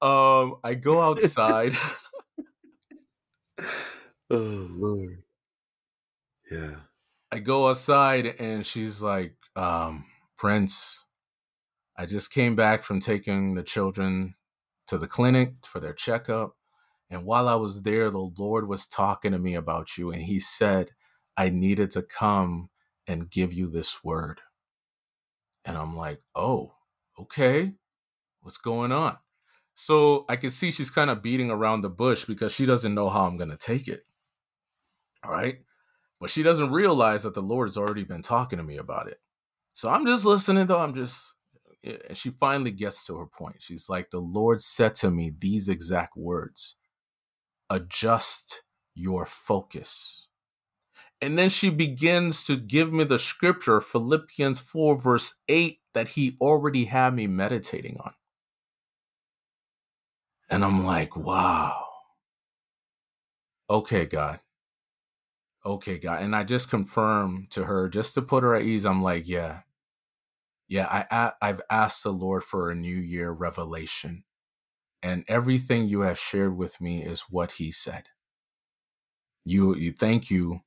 Um, 0.00 0.58
I 0.62 0.74
go 0.74 1.00
outside. 1.00 1.74
oh 4.30 4.68
Lord. 4.70 5.22
Yeah. 6.50 6.76
I 7.32 7.38
go 7.38 7.68
outside 7.68 8.26
and 8.38 8.66
she's 8.66 9.00
like, 9.00 9.34
um, 9.54 10.04
Prince, 10.36 11.04
I 12.00 12.06
just 12.06 12.32
came 12.32 12.56
back 12.56 12.82
from 12.82 12.98
taking 12.98 13.56
the 13.56 13.62
children 13.62 14.34
to 14.86 14.96
the 14.96 15.06
clinic 15.06 15.52
for 15.66 15.80
their 15.80 15.92
checkup. 15.92 16.56
And 17.10 17.26
while 17.26 17.46
I 17.46 17.56
was 17.56 17.82
there, 17.82 18.10
the 18.10 18.30
Lord 18.38 18.66
was 18.68 18.86
talking 18.86 19.32
to 19.32 19.38
me 19.38 19.54
about 19.54 19.98
you. 19.98 20.10
And 20.10 20.22
He 20.22 20.38
said, 20.38 20.92
I 21.36 21.50
needed 21.50 21.90
to 21.90 22.00
come 22.00 22.70
and 23.06 23.30
give 23.30 23.52
you 23.52 23.68
this 23.68 24.02
word. 24.02 24.40
And 25.66 25.76
I'm 25.76 25.94
like, 25.94 26.20
oh, 26.34 26.72
okay. 27.20 27.74
What's 28.40 28.56
going 28.56 28.92
on? 28.92 29.18
So 29.74 30.24
I 30.26 30.36
can 30.36 30.48
see 30.48 30.70
she's 30.70 30.88
kind 30.88 31.10
of 31.10 31.20
beating 31.20 31.50
around 31.50 31.82
the 31.82 31.90
bush 31.90 32.24
because 32.24 32.50
she 32.50 32.64
doesn't 32.64 32.94
know 32.94 33.10
how 33.10 33.26
I'm 33.26 33.36
going 33.36 33.50
to 33.50 33.58
take 33.58 33.88
it. 33.88 34.06
All 35.22 35.30
right. 35.30 35.58
But 36.18 36.30
she 36.30 36.42
doesn't 36.42 36.72
realize 36.72 37.24
that 37.24 37.34
the 37.34 37.42
Lord 37.42 37.68
has 37.68 37.76
already 37.76 38.04
been 38.04 38.22
talking 38.22 38.56
to 38.56 38.64
me 38.64 38.78
about 38.78 39.06
it. 39.06 39.20
So 39.74 39.90
I'm 39.90 40.06
just 40.06 40.24
listening, 40.24 40.64
though. 40.64 40.80
I'm 40.80 40.94
just, 40.94 41.34
and 41.82 42.16
she 42.16 42.30
finally 42.30 42.70
gets 42.70 43.04
to 43.06 43.16
her 43.16 43.26
point. 43.26 43.56
She's 43.60 43.88
like, 43.88 44.10
The 44.10 44.20
Lord 44.20 44.62
said 44.62 44.94
to 44.96 45.10
me 45.10 45.32
these 45.38 45.68
exact 45.68 46.16
words 46.16 46.76
adjust 47.70 48.62
your 48.94 49.24
focus. 49.24 50.28
And 51.22 51.38
then 51.38 51.50
she 51.50 51.70
begins 51.70 52.46
to 52.46 52.56
give 52.56 52.92
me 52.92 53.04
the 53.04 53.18
scripture, 53.18 53.80
Philippians 53.80 54.58
4, 54.58 55.00
verse 55.00 55.34
8, 55.48 55.78
that 55.94 56.08
he 56.08 56.36
already 56.40 56.86
had 56.86 57.14
me 57.14 57.26
meditating 57.26 57.98
on. 58.00 58.14
And 60.48 60.64
I'm 60.64 60.84
like, 60.84 61.16
wow. 61.16 61.84
Okay, 63.68 64.06
God. 64.06 64.40
Okay, 65.64 65.98
God. 65.98 66.22
And 66.22 66.34
I 66.34 66.44
just 66.44 66.70
confirm 66.70 67.46
to 67.50 67.64
her, 67.64 67.88
just 67.88 68.14
to 68.14 68.22
put 68.22 68.42
her 68.42 68.54
at 68.56 68.62
ease, 68.62 68.86
I'm 68.86 69.02
like, 69.02 69.28
yeah. 69.28 69.60
Yeah, 70.70 70.88
I, 70.88 71.06
I've 71.42 71.62
asked 71.70 72.04
the 72.04 72.12
Lord 72.14 72.44
for 72.44 72.70
a 72.70 72.76
new 72.76 72.96
year 72.96 73.32
revelation. 73.32 74.24
And 75.02 75.24
everything 75.28 75.86
you 75.86 76.02
have 76.02 76.18
shared 76.18 76.56
with 76.56 76.80
me 76.80 77.02
is 77.04 77.22
what 77.30 77.52
he 77.54 77.72
said. 77.72 78.04
You, 79.44 79.76
you 79.76 79.92
thank 79.92 80.30
you 80.30 80.62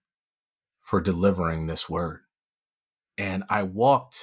for 0.81 1.01
delivering 1.01 1.67
this 1.67 1.89
word. 1.89 2.21
And 3.17 3.43
I 3.49 3.63
walked 3.63 4.19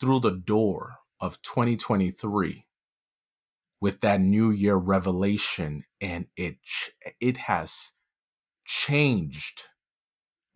through 0.00 0.20
the 0.20 0.32
door 0.32 0.98
of 1.20 1.42
2023 1.42 2.66
with 3.80 4.00
that 4.00 4.20
new 4.20 4.50
year 4.50 4.76
revelation 4.76 5.84
and 6.00 6.26
it 6.36 6.56
it 7.20 7.36
has 7.38 7.92
changed 8.66 9.64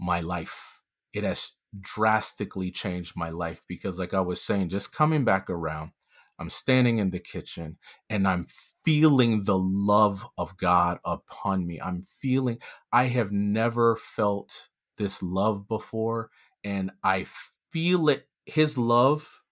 my 0.00 0.20
life 0.20 0.82
it 1.14 1.24
has 1.24 1.52
drastically 1.80 2.70
changed 2.70 3.14
my 3.16 3.30
life 3.30 3.62
because 3.68 3.98
like 3.98 4.14
i 4.14 4.20
was 4.20 4.42
saying 4.42 4.68
just 4.68 4.92
coming 4.94 5.24
back 5.24 5.50
around 5.50 5.90
i'm 6.38 6.50
standing 6.50 6.98
in 6.98 7.10
the 7.10 7.18
kitchen 7.20 7.78
and 8.10 8.26
i'm 8.28 8.46
feeling 8.84 9.44
the 9.44 9.58
love 9.58 10.26
of 10.38 10.56
god 10.56 10.98
upon 11.04 11.66
me 11.66 11.80
i'm 11.80 12.02
feeling 12.02 12.58
i 12.92 13.04
have 13.06 13.32
never 13.32 13.96
felt 13.96 14.68
this 14.98 15.22
love 15.22 15.68
before 15.68 16.30
and 16.64 16.90
i 17.04 17.24
feel 17.70 18.08
it 18.08 18.28
his 18.46 18.78
love 18.78 19.42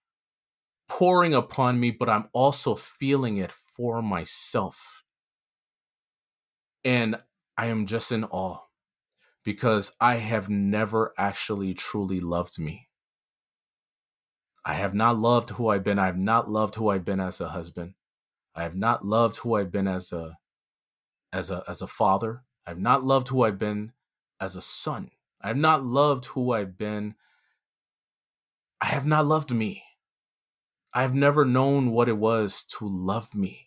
pouring 0.87 1.33
upon 1.33 1.79
me 1.79 1.91
but 1.91 2.09
i'm 2.09 2.27
also 2.33 2.75
feeling 2.75 3.37
it 3.37 3.51
for 3.75 4.01
myself. 4.01 5.03
And 6.83 7.17
I 7.57 7.67
am 7.67 7.85
just 7.87 8.11
in 8.11 8.23
awe 8.25 8.64
because 9.45 9.95
I 10.01 10.15
have 10.15 10.49
never 10.49 11.13
actually 11.17 11.75
truly 11.75 12.19
loved 12.19 12.59
me. 12.59 12.89
I 14.65 14.73
have 14.73 14.95
not 14.95 15.17
loved 15.19 15.51
who 15.51 15.69
I've 15.69 15.83
been. 15.83 15.99
I 15.99 16.07
have 16.07 16.17
not 16.17 16.49
loved 16.49 16.75
who 16.75 16.89
I've 16.89 17.05
been 17.05 17.19
as 17.19 17.39
a 17.39 17.49
husband. 17.49 17.93
I 18.55 18.63
have 18.63 18.75
not 18.75 19.05
loved 19.05 19.37
who 19.37 19.55
I've 19.55 19.71
been 19.71 19.87
as 19.87 20.11
a 20.11 20.39
as 21.31 21.51
a 21.51 21.63
as 21.67 21.83
a 21.83 21.87
father. 21.87 22.43
I 22.65 22.71
have 22.71 22.79
not 22.79 23.03
loved 23.03 23.27
who 23.27 23.43
I've 23.43 23.59
been 23.59 23.93
as 24.41 24.55
a 24.55 24.61
son. 24.61 25.11
I 25.39 25.49
have 25.49 25.57
not 25.57 25.83
loved 25.83 26.25
who 26.25 26.51
I've 26.51 26.77
been. 26.77 27.13
I 28.81 28.87
have 28.87 29.05
not 29.05 29.27
loved 29.27 29.51
me. 29.51 29.83
I 30.91 31.03
have 31.03 31.13
never 31.13 31.45
known 31.45 31.91
what 31.91 32.09
it 32.09 32.17
was 32.17 32.63
to 32.79 32.87
love 32.87 33.35
me. 33.35 33.64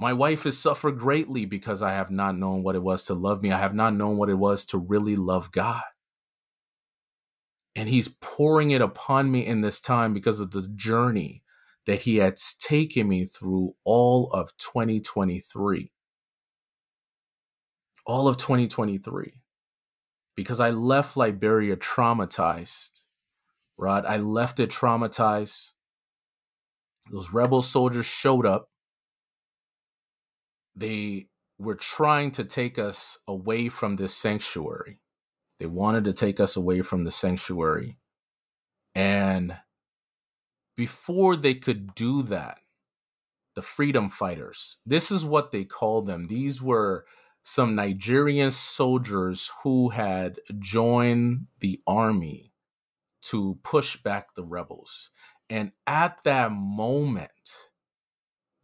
My 0.00 0.12
wife 0.12 0.44
has 0.44 0.56
suffered 0.56 0.96
greatly 0.96 1.44
because 1.44 1.82
I 1.82 1.92
have 1.92 2.10
not 2.10 2.38
known 2.38 2.62
what 2.62 2.76
it 2.76 2.82
was 2.82 3.04
to 3.06 3.14
love 3.14 3.42
me. 3.42 3.50
I 3.50 3.58
have 3.58 3.74
not 3.74 3.94
known 3.94 4.16
what 4.16 4.30
it 4.30 4.38
was 4.38 4.64
to 4.66 4.78
really 4.78 5.16
love 5.16 5.50
God. 5.50 5.82
And 7.74 7.88
He's 7.88 8.08
pouring 8.08 8.70
it 8.70 8.80
upon 8.80 9.32
me 9.32 9.44
in 9.44 9.60
this 9.60 9.80
time 9.80 10.14
because 10.14 10.38
of 10.38 10.52
the 10.52 10.68
journey 10.68 11.42
that 11.86 12.02
He 12.02 12.18
has 12.18 12.54
taken 12.54 13.08
me 13.08 13.24
through 13.24 13.74
all 13.84 14.30
of 14.32 14.56
2023. 14.58 15.90
All 18.06 18.28
of 18.28 18.36
2023. 18.36 19.42
Because 20.36 20.60
I 20.60 20.70
left 20.70 21.16
Liberia 21.16 21.76
traumatized, 21.76 23.02
right? 23.76 24.04
I 24.06 24.18
left 24.18 24.60
it 24.60 24.70
traumatized. 24.70 25.72
Those 27.10 27.32
rebel 27.32 27.62
soldiers 27.62 28.06
showed 28.06 28.46
up 28.46 28.68
they 30.78 31.28
were 31.58 31.74
trying 31.74 32.30
to 32.32 32.44
take 32.44 32.78
us 32.78 33.18
away 33.26 33.68
from 33.68 33.96
this 33.96 34.14
sanctuary. 34.14 35.00
They 35.58 35.66
wanted 35.66 36.04
to 36.04 36.12
take 36.12 36.38
us 36.38 36.56
away 36.56 36.82
from 36.82 37.04
the 37.04 37.10
sanctuary. 37.10 37.98
And 38.94 39.56
before 40.76 41.36
they 41.36 41.54
could 41.54 41.94
do 41.94 42.22
that, 42.24 42.58
the 43.54 43.62
freedom 43.62 44.08
fighters, 44.08 44.78
this 44.86 45.10
is 45.10 45.24
what 45.24 45.50
they 45.50 45.64
called 45.64 46.06
them. 46.06 46.28
These 46.28 46.62
were 46.62 47.04
some 47.42 47.74
Nigerian 47.74 48.52
soldiers 48.52 49.50
who 49.62 49.88
had 49.88 50.38
joined 50.60 51.46
the 51.58 51.80
army 51.86 52.52
to 53.22 53.58
push 53.64 53.96
back 53.96 54.34
the 54.34 54.44
rebels. 54.44 55.10
And 55.50 55.72
at 55.86 56.18
that 56.24 56.52
moment, 56.52 57.67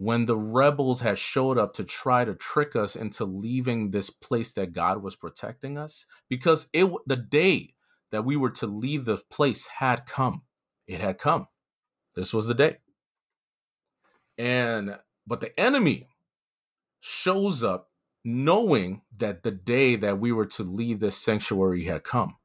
when 0.04 0.26
the 0.26 0.36
rebels 0.36 1.00
had 1.00 1.16
showed 1.16 1.56
up 1.56 1.72
to 1.72 1.82
try 1.82 2.26
to 2.26 2.34
trick 2.34 2.76
us 2.76 2.94
into 2.94 3.24
leaving 3.24 3.90
this 3.90 4.10
place 4.10 4.52
that 4.52 4.74
God 4.74 5.02
was 5.02 5.16
protecting 5.16 5.78
us, 5.78 6.04
because 6.28 6.68
it 6.74 6.90
the 7.06 7.16
day 7.16 7.72
that 8.12 8.22
we 8.22 8.36
were 8.36 8.50
to 8.50 8.66
leave 8.66 9.06
the 9.06 9.16
place 9.30 9.66
had 9.78 10.04
come. 10.04 10.42
It 10.86 11.00
had 11.00 11.16
come. 11.16 11.48
This 12.14 12.34
was 12.34 12.46
the 12.46 12.54
day. 12.54 12.76
And 14.36 14.98
but 15.26 15.40
the 15.40 15.58
enemy 15.58 16.08
shows 17.00 17.64
up 17.64 17.88
knowing 18.22 19.00
that 19.16 19.42
the 19.42 19.52
day 19.52 19.96
that 19.96 20.18
we 20.18 20.32
were 20.32 20.46
to 20.46 20.62
leave 20.64 21.00
this 21.00 21.16
sanctuary 21.16 21.84
had 21.84 22.04
come. 22.04 22.36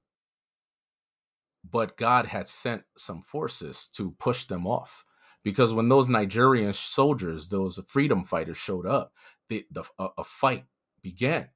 But 1.70 1.98
God 1.98 2.28
had 2.28 2.48
sent 2.48 2.84
some 2.98 3.22
forces 3.22 3.90
to 3.96 4.12
push 4.12 4.46
them 4.46 4.66
off. 4.66 5.04
Because 5.44 5.74
when 5.74 5.90
those 5.90 6.10
Nigerian 6.10 6.74
soldiers, 6.74 7.48
those 7.48 7.80
freedom 7.88 8.24
fighters 8.24 8.58
showed 8.58 8.86
up, 8.86 9.14
the, 9.48 9.66
the 9.72 9.84
a, 9.98 10.10
a 10.20 10.24
fight 10.24 10.66
began. 11.02 11.50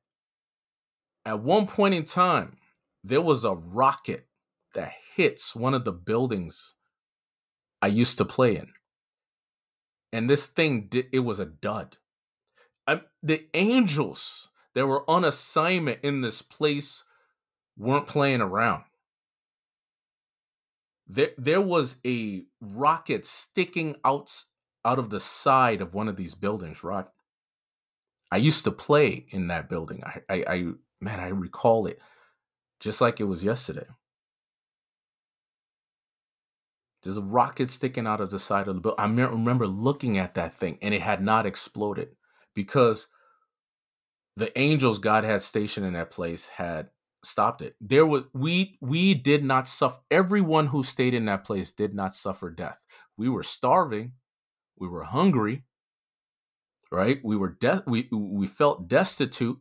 At 1.25 1.41
one 1.41 1.67
point 1.67 1.93
in 1.93 2.05
time, 2.05 2.57
there 3.03 3.21
was 3.21 3.43
a 3.43 3.53
rocket 3.53 4.27
that 4.73 4.93
hits 5.15 5.55
one 5.55 5.73
of 5.73 5.85
the 5.85 5.91
buildings 5.91 6.73
I 7.81 7.87
used 7.87 8.17
to 8.17 8.25
play 8.25 8.55
in. 8.55 8.69
And 10.11 10.29
this 10.29 10.47
thing 10.47 10.87
did 10.89 11.07
it 11.11 11.19
was 11.19 11.39
a 11.39 11.45
dud. 11.45 11.97
I, 12.87 13.01
the 13.21 13.47
angels 13.53 14.49
that 14.75 14.87
were 14.87 15.09
on 15.09 15.25
assignment 15.25 15.99
in 16.03 16.21
this 16.21 16.41
place 16.41 17.03
weren't 17.77 18.07
playing 18.07 18.41
around. 18.41 18.83
There, 21.07 21.31
there 21.37 21.61
was 21.61 21.97
a 22.05 22.43
rocket 22.61 23.25
sticking 23.25 23.95
out 24.05 24.43
out 24.85 24.99
of 24.99 25.09
the 25.09 25.19
side 25.19 25.81
of 25.81 25.93
one 25.93 26.07
of 26.09 26.17
these 26.17 26.35
buildings, 26.35 26.83
right 26.83 27.05
I 28.33 28.37
used 28.37 28.63
to 28.63 28.71
play 28.71 29.27
in 29.29 29.47
that 29.47 29.69
building. 29.69 30.03
I, 30.03 30.21
I, 30.27 30.43
I 30.47 30.63
man, 30.99 31.19
I 31.19 31.27
recall 31.27 31.85
it 31.85 32.01
just 32.79 32.99
like 32.99 33.19
it 33.19 33.25
was 33.25 33.45
yesterday. 33.45 33.85
There's 37.03 37.17
a 37.17 37.21
rocket 37.21 37.69
sticking 37.69 38.07
out 38.07 38.21
of 38.21 38.31
the 38.31 38.39
side 38.39 38.67
of 38.67 38.73
the 38.73 38.81
building. 38.81 38.99
I 38.99 39.05
remember 39.05 39.67
looking 39.67 40.17
at 40.17 40.33
that 40.33 40.51
thing 40.51 40.79
and 40.81 40.95
it 40.95 41.01
had 41.01 41.21
not 41.21 41.45
exploded 41.45 42.15
because 42.55 43.07
the 44.35 44.57
angels 44.57 44.97
God 44.97 45.25
had 45.25 45.43
stationed 45.43 45.85
in 45.85 45.93
that 45.93 46.09
place 46.09 46.47
had 46.47 46.89
stopped 47.23 47.61
it. 47.61 47.75
There 47.81 48.05
was 48.05 48.23
we 48.33 48.77
we 48.81 49.13
did 49.13 49.43
not 49.43 49.67
suffer. 49.67 49.99
Everyone 50.11 50.67
who 50.67 50.83
stayed 50.83 51.13
in 51.13 51.25
that 51.25 51.45
place 51.45 51.71
did 51.71 51.93
not 51.93 52.15
suffer 52.15 52.49
death. 52.49 52.79
We 53.17 53.29
were 53.29 53.43
starving, 53.43 54.13
we 54.77 54.87
were 54.89 55.03
hungry, 55.03 55.63
right? 56.91 57.19
We 57.23 57.35
were 57.37 57.57
de- 57.59 57.83
we 57.87 58.09
we 58.11 58.47
felt 58.47 58.87
destitute, 58.87 59.59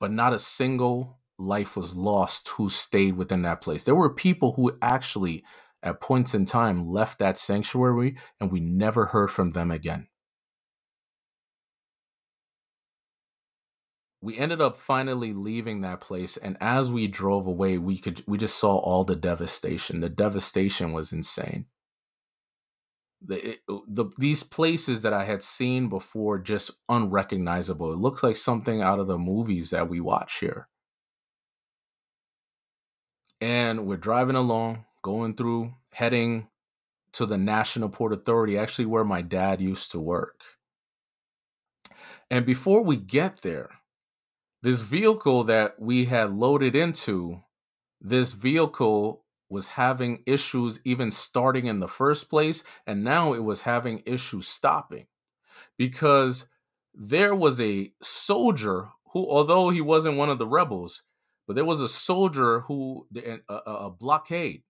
but 0.00 0.10
not 0.10 0.32
a 0.32 0.38
single 0.38 1.18
life 1.38 1.76
was 1.76 1.96
lost 1.96 2.48
who 2.50 2.68
stayed 2.68 3.16
within 3.16 3.42
that 3.42 3.60
place. 3.60 3.84
There 3.84 3.94
were 3.94 4.12
people 4.12 4.52
who 4.54 4.76
actually 4.82 5.44
at 5.82 6.00
points 6.00 6.34
in 6.34 6.44
time 6.46 6.86
left 6.86 7.18
that 7.18 7.36
sanctuary 7.38 8.16
and 8.40 8.50
we 8.50 8.60
never 8.60 9.06
heard 9.06 9.30
from 9.30 9.50
them 9.52 9.70
again. 9.70 10.08
We 14.20 14.36
ended 14.38 14.60
up 14.60 14.76
finally 14.76 15.32
leaving 15.32 15.82
that 15.82 16.00
place 16.00 16.36
and 16.36 16.56
as 16.60 16.90
we 16.90 17.06
drove 17.06 17.46
away 17.46 17.78
we 17.78 17.98
could 17.98 18.22
we 18.26 18.38
just 18.38 18.58
saw 18.58 18.76
all 18.76 19.04
the 19.04 19.16
devastation. 19.16 20.00
The 20.00 20.08
devastation 20.08 20.92
was 20.92 21.12
insane. 21.12 21.66
The, 23.24 23.50
it, 23.50 23.58
uh, 23.68 23.78
the 23.88 24.06
these 24.18 24.42
places 24.42 25.02
that 25.02 25.12
i 25.12 25.24
had 25.24 25.42
seen 25.42 25.88
before 25.88 26.38
just 26.38 26.70
unrecognizable. 26.88 27.92
It 27.92 27.98
looks 27.98 28.22
like 28.22 28.36
something 28.36 28.82
out 28.82 28.98
of 28.98 29.06
the 29.06 29.18
movies 29.18 29.70
that 29.70 29.88
we 29.88 30.00
watch 30.00 30.38
here. 30.40 30.68
And 33.40 33.86
we're 33.86 33.96
driving 33.96 34.36
along 34.36 34.84
going 35.02 35.34
through 35.34 35.74
heading 35.92 36.48
to 37.12 37.26
the 37.26 37.38
national 37.38 37.88
port 37.88 38.12
authority 38.12 38.58
actually 38.58 38.86
where 38.86 39.04
my 39.04 39.22
dad 39.22 39.60
used 39.60 39.90
to 39.92 40.00
work. 40.00 40.42
And 42.30 42.44
before 42.44 42.82
we 42.82 42.96
get 42.96 43.42
there 43.42 43.70
this 44.62 44.80
vehicle 44.80 45.44
that 45.44 45.74
we 45.78 46.06
had 46.06 46.32
loaded 46.32 46.74
into, 46.74 47.42
this 48.00 48.32
vehicle 48.32 49.24
was 49.48 49.68
having 49.68 50.22
issues 50.26 50.80
even 50.84 51.10
starting 51.10 51.66
in 51.66 51.80
the 51.80 51.88
first 51.88 52.28
place, 52.28 52.64
and 52.86 53.04
now 53.04 53.32
it 53.32 53.44
was 53.44 53.62
having 53.62 54.02
issues 54.04 54.48
stopping 54.48 55.06
because 55.76 56.48
there 56.94 57.34
was 57.34 57.60
a 57.60 57.92
soldier 58.02 58.88
who, 59.12 59.28
although 59.30 59.70
he 59.70 59.80
wasn't 59.80 60.16
one 60.16 60.30
of 60.30 60.38
the 60.38 60.46
rebels, 60.46 61.02
but 61.46 61.54
there 61.54 61.64
was 61.64 61.80
a 61.80 61.88
soldier 61.88 62.60
who 62.60 63.06
a, 63.16 63.54
a, 63.54 63.90
blockade, 63.90 64.62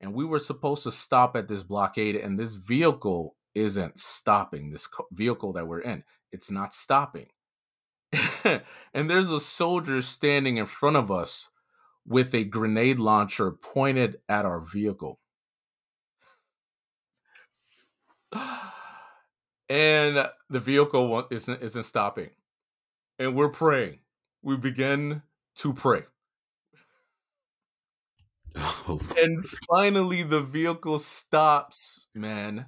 and 0.00 0.14
we 0.14 0.24
were 0.24 0.38
supposed 0.38 0.84
to 0.84 0.92
stop 0.92 1.36
at 1.36 1.48
this 1.48 1.62
blockade, 1.62 2.16
and 2.16 2.38
this 2.38 2.54
vehicle 2.54 3.36
isn't 3.54 3.98
stopping. 3.98 4.70
This 4.70 4.88
vehicle 5.12 5.52
that 5.52 5.66
we're 5.66 5.80
in, 5.80 6.04
it's 6.32 6.50
not 6.50 6.72
stopping. 6.72 7.26
and 8.94 9.10
there's 9.10 9.30
a 9.30 9.40
soldier 9.40 10.02
standing 10.02 10.56
in 10.56 10.66
front 10.66 10.96
of 10.96 11.10
us 11.10 11.50
with 12.06 12.34
a 12.34 12.44
grenade 12.44 12.98
launcher 12.98 13.50
pointed 13.50 14.18
at 14.28 14.44
our 14.44 14.60
vehicle. 14.60 15.20
And 19.70 20.28
the 20.50 20.60
vehicle 20.60 21.26
isn't 21.30 21.62
isn't 21.62 21.84
stopping. 21.84 22.28
And 23.18 23.34
we're 23.34 23.48
praying. 23.48 24.00
We 24.42 24.58
begin 24.58 25.22
to 25.56 25.72
pray. 25.72 26.02
Oh, 28.86 29.00
and 29.16 29.42
finally 29.68 30.22
the 30.22 30.42
vehicle 30.42 30.98
stops, 30.98 32.06
man 32.14 32.66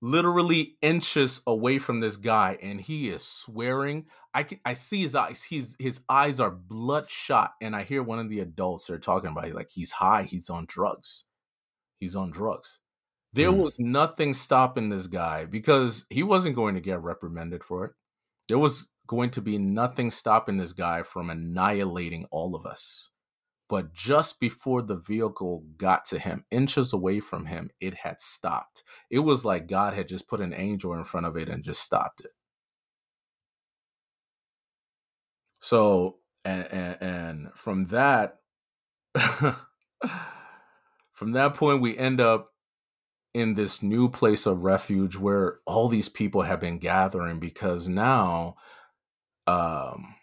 literally 0.00 0.76
inches 0.80 1.42
away 1.46 1.78
from 1.78 2.00
this 2.00 2.16
guy 2.16 2.58
and 2.62 2.80
he 2.80 3.08
is 3.08 3.24
swearing. 3.24 4.06
I 4.34 4.42
can 4.44 4.60
i 4.64 4.74
see 4.74 5.02
his 5.02 5.14
eyes 5.14 5.42
he's 5.42 5.74
his 5.78 6.00
eyes 6.08 6.38
are 6.38 6.50
bloodshot 6.50 7.54
and 7.60 7.74
i 7.74 7.82
hear 7.82 8.02
one 8.02 8.20
of 8.20 8.28
the 8.28 8.38
adults 8.40 8.86
they're 8.86 8.98
talking 8.98 9.30
about 9.30 9.52
like 9.52 9.70
he's 9.70 9.92
high 9.92 10.22
he's 10.24 10.48
on 10.50 10.66
drugs. 10.68 11.24
He's 11.98 12.14
on 12.14 12.30
drugs. 12.30 12.80
There 13.32 13.50
mm. 13.50 13.64
was 13.64 13.78
nothing 13.80 14.34
stopping 14.34 14.88
this 14.88 15.08
guy 15.08 15.44
because 15.44 16.06
he 16.10 16.22
wasn't 16.22 16.54
going 16.54 16.74
to 16.74 16.80
get 16.80 17.02
reprimanded 17.02 17.64
for 17.64 17.84
it. 17.86 17.92
There 18.48 18.58
was 18.58 18.88
going 19.06 19.30
to 19.30 19.42
be 19.42 19.58
nothing 19.58 20.10
stopping 20.10 20.58
this 20.58 20.72
guy 20.72 21.02
from 21.02 21.30
annihilating 21.30 22.26
all 22.30 22.54
of 22.54 22.64
us 22.64 23.10
but 23.68 23.92
just 23.92 24.40
before 24.40 24.82
the 24.82 24.96
vehicle 24.96 25.64
got 25.76 26.04
to 26.06 26.18
him, 26.18 26.44
inches 26.50 26.92
away 26.92 27.20
from 27.20 27.46
him, 27.46 27.70
it 27.80 27.94
had 27.94 28.20
stopped. 28.20 28.82
It 29.10 29.20
was 29.20 29.44
like 29.44 29.68
God 29.68 29.94
had 29.94 30.08
just 30.08 30.28
put 30.28 30.40
an 30.40 30.54
angel 30.54 30.94
in 30.94 31.04
front 31.04 31.26
of 31.26 31.36
it 31.36 31.48
and 31.48 31.62
just 31.62 31.82
stopped 31.82 32.20
it. 32.20 32.30
So, 35.60 36.16
and, 36.44 36.66
and, 36.72 37.02
and 37.02 37.48
from 37.54 37.86
that, 37.86 38.38
from 41.12 41.32
that 41.32 41.54
point, 41.54 41.82
we 41.82 41.96
end 41.96 42.20
up 42.20 42.52
in 43.34 43.54
this 43.54 43.82
new 43.82 44.08
place 44.08 44.46
of 44.46 44.62
refuge 44.62 45.16
where 45.16 45.58
all 45.66 45.88
these 45.88 46.08
people 46.08 46.42
have 46.42 46.60
been 46.60 46.78
gathering 46.78 47.38
because 47.38 47.88
now, 47.88 48.56
um, 49.46 50.14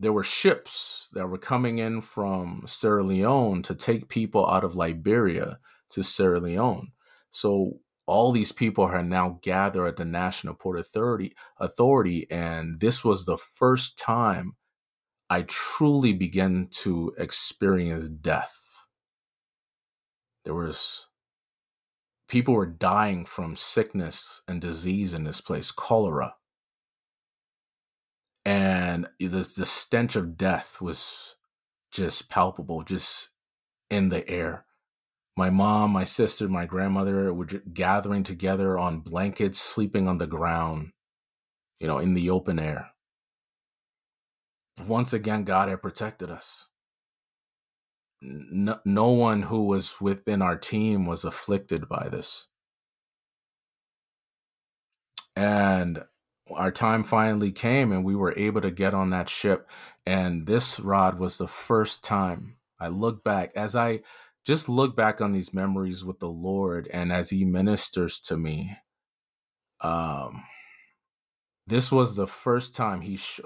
there 0.00 0.14
were 0.14 0.24
ships 0.24 1.10
that 1.12 1.28
were 1.28 1.38
coming 1.38 1.78
in 1.78 2.00
from 2.00 2.64
Sierra 2.66 3.04
Leone 3.04 3.60
to 3.62 3.74
take 3.74 4.08
people 4.08 4.48
out 4.48 4.64
of 4.64 4.74
Liberia 4.74 5.58
to 5.90 6.02
Sierra 6.02 6.40
Leone. 6.40 6.92
So 7.28 7.80
all 8.06 8.32
these 8.32 8.50
people 8.50 8.84
are 8.84 9.02
now 9.02 9.38
gathered 9.42 9.86
at 9.86 9.96
the 9.98 10.06
National 10.06 10.54
Port 10.54 10.78
Authority 10.78 11.34
authority 11.58 12.26
and 12.30 12.80
this 12.80 13.04
was 13.04 13.26
the 13.26 13.36
first 13.36 13.98
time 13.98 14.56
I 15.28 15.42
truly 15.42 16.14
began 16.14 16.68
to 16.82 17.12
experience 17.18 18.08
death. 18.08 18.86
There 20.44 20.54
was 20.54 21.06
people 22.26 22.54
were 22.54 22.66
dying 22.66 23.26
from 23.26 23.54
sickness 23.54 24.40
and 24.48 24.62
disease 24.62 25.12
in 25.12 25.24
this 25.24 25.42
place, 25.42 25.70
cholera. 25.70 26.34
And 28.44 29.08
the, 29.18 29.44
stench 29.44 30.16
of 30.16 30.36
death 30.36 30.80
was 30.80 31.36
just 31.92 32.30
palpable, 32.30 32.82
just 32.82 33.30
in 33.90 34.08
the 34.08 34.28
air. 34.28 34.64
My 35.36 35.50
mom, 35.50 35.90
my 35.90 36.04
sister, 36.04 36.48
my 36.48 36.66
grandmother 36.66 37.32
were 37.32 37.46
gathering 37.46 38.24
together 38.24 38.78
on 38.78 39.00
blankets, 39.00 39.60
sleeping 39.60 40.08
on 40.08 40.18
the 40.18 40.26
ground, 40.26 40.92
you 41.78 41.86
know, 41.86 41.98
in 41.98 42.14
the 42.14 42.30
open 42.30 42.58
air. 42.58 42.90
Once 44.86 45.12
again, 45.12 45.44
God 45.44 45.68
had 45.68 45.82
protected 45.82 46.30
us. 46.30 46.68
No, 48.22 48.78
no 48.84 49.10
one 49.10 49.42
who 49.42 49.64
was 49.64 50.00
within 50.00 50.42
our 50.42 50.56
team 50.56 51.06
was 51.06 51.24
afflicted 51.24 51.88
by 51.88 52.08
this. 52.10 52.48
And 55.36 56.04
our 56.54 56.70
time 56.70 57.02
finally 57.04 57.52
came 57.52 57.92
and 57.92 58.04
we 58.04 58.16
were 58.16 58.34
able 58.36 58.60
to 58.60 58.70
get 58.70 58.94
on 58.94 59.10
that 59.10 59.28
ship. 59.28 59.68
And 60.06 60.46
this 60.46 60.80
rod 60.80 61.18
was 61.18 61.38
the 61.38 61.46
first 61.46 62.04
time 62.04 62.56
I 62.78 62.88
look 62.88 63.22
back 63.24 63.52
as 63.54 63.76
I 63.76 64.00
just 64.46 64.68
look 64.68 64.96
back 64.96 65.20
on 65.20 65.32
these 65.32 65.52
memories 65.52 66.04
with 66.04 66.18
the 66.18 66.28
Lord 66.28 66.88
and 66.92 67.12
as 67.12 67.30
He 67.30 67.44
ministers 67.44 68.20
to 68.22 68.36
me. 68.36 68.76
Um, 69.80 70.44
this 71.66 71.92
was 71.92 72.16
the 72.16 72.26
first 72.26 72.74
time 72.74 73.02
He, 73.02 73.16
sh- 73.16 73.40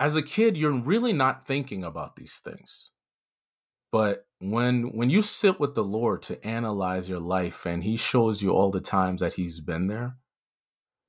as 0.00 0.16
a 0.16 0.22
kid, 0.22 0.56
you're 0.56 0.72
really 0.72 1.12
not 1.12 1.46
thinking 1.46 1.84
about 1.84 2.16
these 2.16 2.38
things. 2.38 2.92
But 3.90 4.26
when 4.38 4.94
when 4.94 5.10
you 5.10 5.22
sit 5.22 5.58
with 5.58 5.74
the 5.74 5.84
Lord 5.84 6.22
to 6.22 6.44
analyze 6.46 7.08
your 7.08 7.20
life 7.20 7.66
and 7.66 7.82
He 7.82 7.96
shows 7.96 8.42
you 8.42 8.50
all 8.50 8.70
the 8.70 8.80
times 8.80 9.20
that 9.20 9.34
He's 9.34 9.60
been 9.60 9.86
there, 9.86 10.16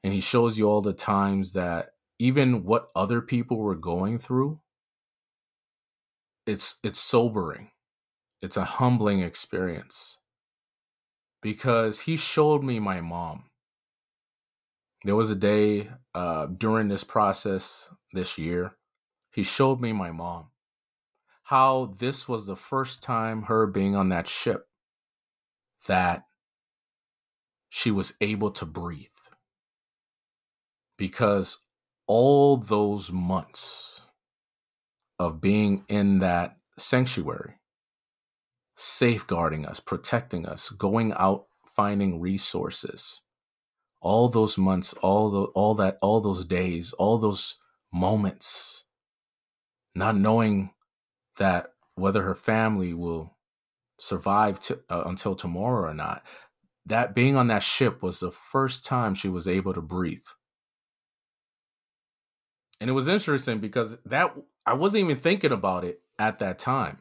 and 0.04 0.14
he 0.14 0.22
shows 0.22 0.58
you 0.58 0.70
all 0.70 0.82
the 0.82 0.94
times 0.94 1.54
that 1.54 1.94
even 2.20 2.64
what 2.64 2.90
other 2.96 3.22
people 3.22 3.58
were 3.58 3.76
going 3.76 4.20
through 4.20 4.60
it's 6.50 6.78
it's 6.84 7.00
sobering. 7.00 7.70
It's 8.42 8.58
a 8.58 8.64
humbling 8.64 9.20
experience. 9.22 10.18
Because 11.42 12.02
he 12.02 12.18
showed 12.18 12.64
me 12.64 12.80
my 12.80 13.02
mom. 13.02 13.46
There 15.06 15.16
was 15.16 15.30
a 15.30 15.36
day 15.36 15.90
uh, 16.16 16.48
during 16.48 16.88
this 16.88 17.04
process 17.04 17.90
this 18.14 18.38
year 18.38 18.76
he 19.32 19.44
showed 19.44 19.80
me 19.80 19.94
my 19.94 20.12
mom. 20.12 20.48
How 21.44 21.92
this 22.00 22.28
was 22.28 22.48
the 22.48 22.56
first 22.56 23.04
time 23.04 23.44
her 23.44 23.68
being 23.68 23.96
on 23.96 24.10
that 24.10 24.28
ship 24.28 24.68
that 25.88 26.24
she 27.70 27.92
was 27.92 28.16
able 28.22 28.52
to 28.52 28.66
breathe 28.66 29.19
because 31.00 31.60
all 32.08 32.58
those 32.58 33.12
months 33.12 34.04
of 35.20 35.42
being 35.42 35.86
in 35.90 36.20
that 36.20 36.58
sanctuary, 36.78 37.56
safeguarding 38.76 39.66
us, 39.66 39.80
protecting 39.80 40.46
us, 40.48 40.70
going 40.70 41.14
out 41.14 41.46
finding 41.76 42.22
resources, 42.22 43.24
all 44.02 44.30
those 44.30 44.58
months, 44.58 44.94
all 44.96 45.32
the 45.32 45.44
all 45.56 45.76
that 45.76 45.98
all 46.02 46.22
those 46.22 46.46
days, 46.46 46.94
all 46.94 47.18
those 47.18 47.58
moments, 47.94 48.86
not 49.96 50.18
knowing 50.18 50.72
that 51.38 51.74
whether 51.96 52.24
her 52.24 52.36
family 52.36 52.94
will 52.94 53.38
survive 54.00 54.60
to, 54.62 54.80
uh, 54.90 55.04
until 55.06 55.36
tomorrow 55.36 55.90
or 55.90 55.94
not. 55.94 56.24
That 56.86 57.16
being 57.16 57.36
on 57.36 57.48
that 57.48 57.64
ship 57.64 58.02
was 58.04 58.20
the 58.20 58.32
first 58.32 58.86
time 58.86 59.16
she 59.16 59.30
was 59.30 59.48
able 59.48 59.74
to 59.74 59.82
breathe 59.82 60.26
and 62.80 62.90
it 62.90 62.94
was 62.94 63.08
interesting 63.08 63.60
because 63.60 63.98
that 64.06 64.34
I 64.66 64.74
wasn't 64.74 65.06
even 65.06 65.18
thinking 65.18 65.52
about 65.52 65.84
it 65.84 66.02
at 66.18 66.40
that 66.40 66.60
time. 66.60 67.00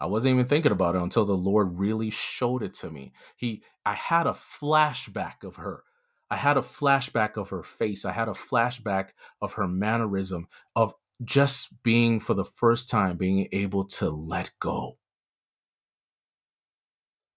I 0.00 0.06
wasn't 0.06 0.34
even 0.34 0.46
thinking 0.46 0.72
about 0.72 0.94
it 0.94 1.02
until 1.02 1.26
the 1.26 1.36
Lord 1.36 1.78
really 1.78 2.10
showed 2.10 2.62
it 2.62 2.74
to 2.74 2.90
me. 2.90 3.12
He 3.36 3.62
I 3.84 3.94
had 3.94 4.26
a 4.26 4.32
flashback 4.32 5.44
of 5.44 5.56
her. 5.56 5.84
I 6.30 6.36
had 6.36 6.56
a 6.56 6.62
flashback 6.62 7.36
of 7.36 7.50
her 7.50 7.62
face. 7.62 8.04
I 8.04 8.12
had 8.12 8.28
a 8.28 8.32
flashback 8.32 9.10
of 9.42 9.54
her 9.54 9.68
mannerism 9.68 10.46
of 10.74 10.94
just 11.22 11.82
being 11.82 12.18
for 12.18 12.34
the 12.34 12.44
first 12.44 12.88
time 12.88 13.16
being 13.16 13.48
able 13.52 13.84
to 13.84 14.08
let 14.08 14.52
go. 14.60 14.96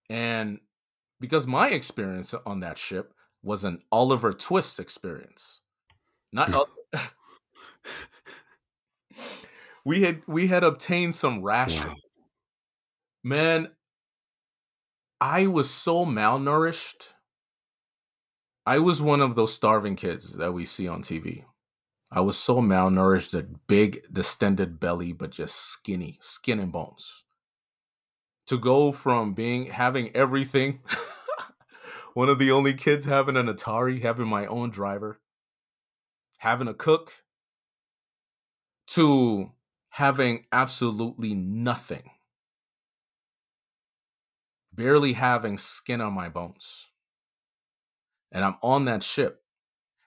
And 0.10 0.60
because 1.20 1.48
my 1.48 1.70
experience 1.70 2.34
on 2.46 2.60
that 2.62 2.78
ship 2.78 3.14
was 3.42 3.64
an 3.64 3.82
Oliver 3.92 4.32
Twist 4.32 4.80
experience. 4.80 5.62
Not 6.32 6.50
we 9.86 10.02
had 10.02 10.22
we 10.28 10.48
had 10.48 10.64
obtained 10.64 11.16
some 11.16 11.42
ration. 11.42 11.88
Wow. 11.88 11.96
Man, 13.24 13.70
I 15.22 15.48
was 15.48 15.70
so 15.70 16.06
malnourished. 16.06 17.14
I 18.66 18.80
was 18.80 19.02
one 19.02 19.22
of 19.22 19.36
those 19.36 19.54
starving 19.54 19.96
kids 19.96 20.38
that 20.38 20.54
we 20.54 20.66
see 20.66 20.88
on 20.88 21.02
TV. 21.02 21.46
I 22.12 22.22
was 22.22 22.38
so 22.38 22.58
malnourished 22.58 23.32
that 23.32 23.68
big 23.68 24.02
distended 24.12 24.80
belly, 24.80 25.14
but 25.14 25.32
just 25.32 25.56
skinny, 25.56 26.20
skin 26.22 26.60
and 26.60 26.72
bones. 26.72 27.24
To 28.48 28.60
go 28.60 28.92
from 28.92 29.34
being 29.34 29.68
having 29.68 30.16
everything, 30.16 30.82
one 32.14 32.30
of 32.30 32.38
the 32.38 32.52
only 32.52 32.74
kids 32.74 33.06
having 33.06 33.36
an 33.36 33.48
Atari, 33.48 34.02
having 34.02 34.28
my 34.28 34.46
own 34.46 34.70
driver, 34.70 35.22
having 36.40 36.68
a 36.68 36.74
cook, 36.74 37.23
to 38.88 39.52
having 39.90 40.46
absolutely 40.52 41.34
nothing, 41.34 42.12
barely 44.74 45.14
having 45.14 45.58
skin 45.58 46.02
on 46.02 46.14
my 46.14 46.30
bones. 46.30 46.90
And 48.32 48.44
I'm 48.44 48.56
on 48.64 48.86
that 48.86 49.04
ship, 49.04 49.44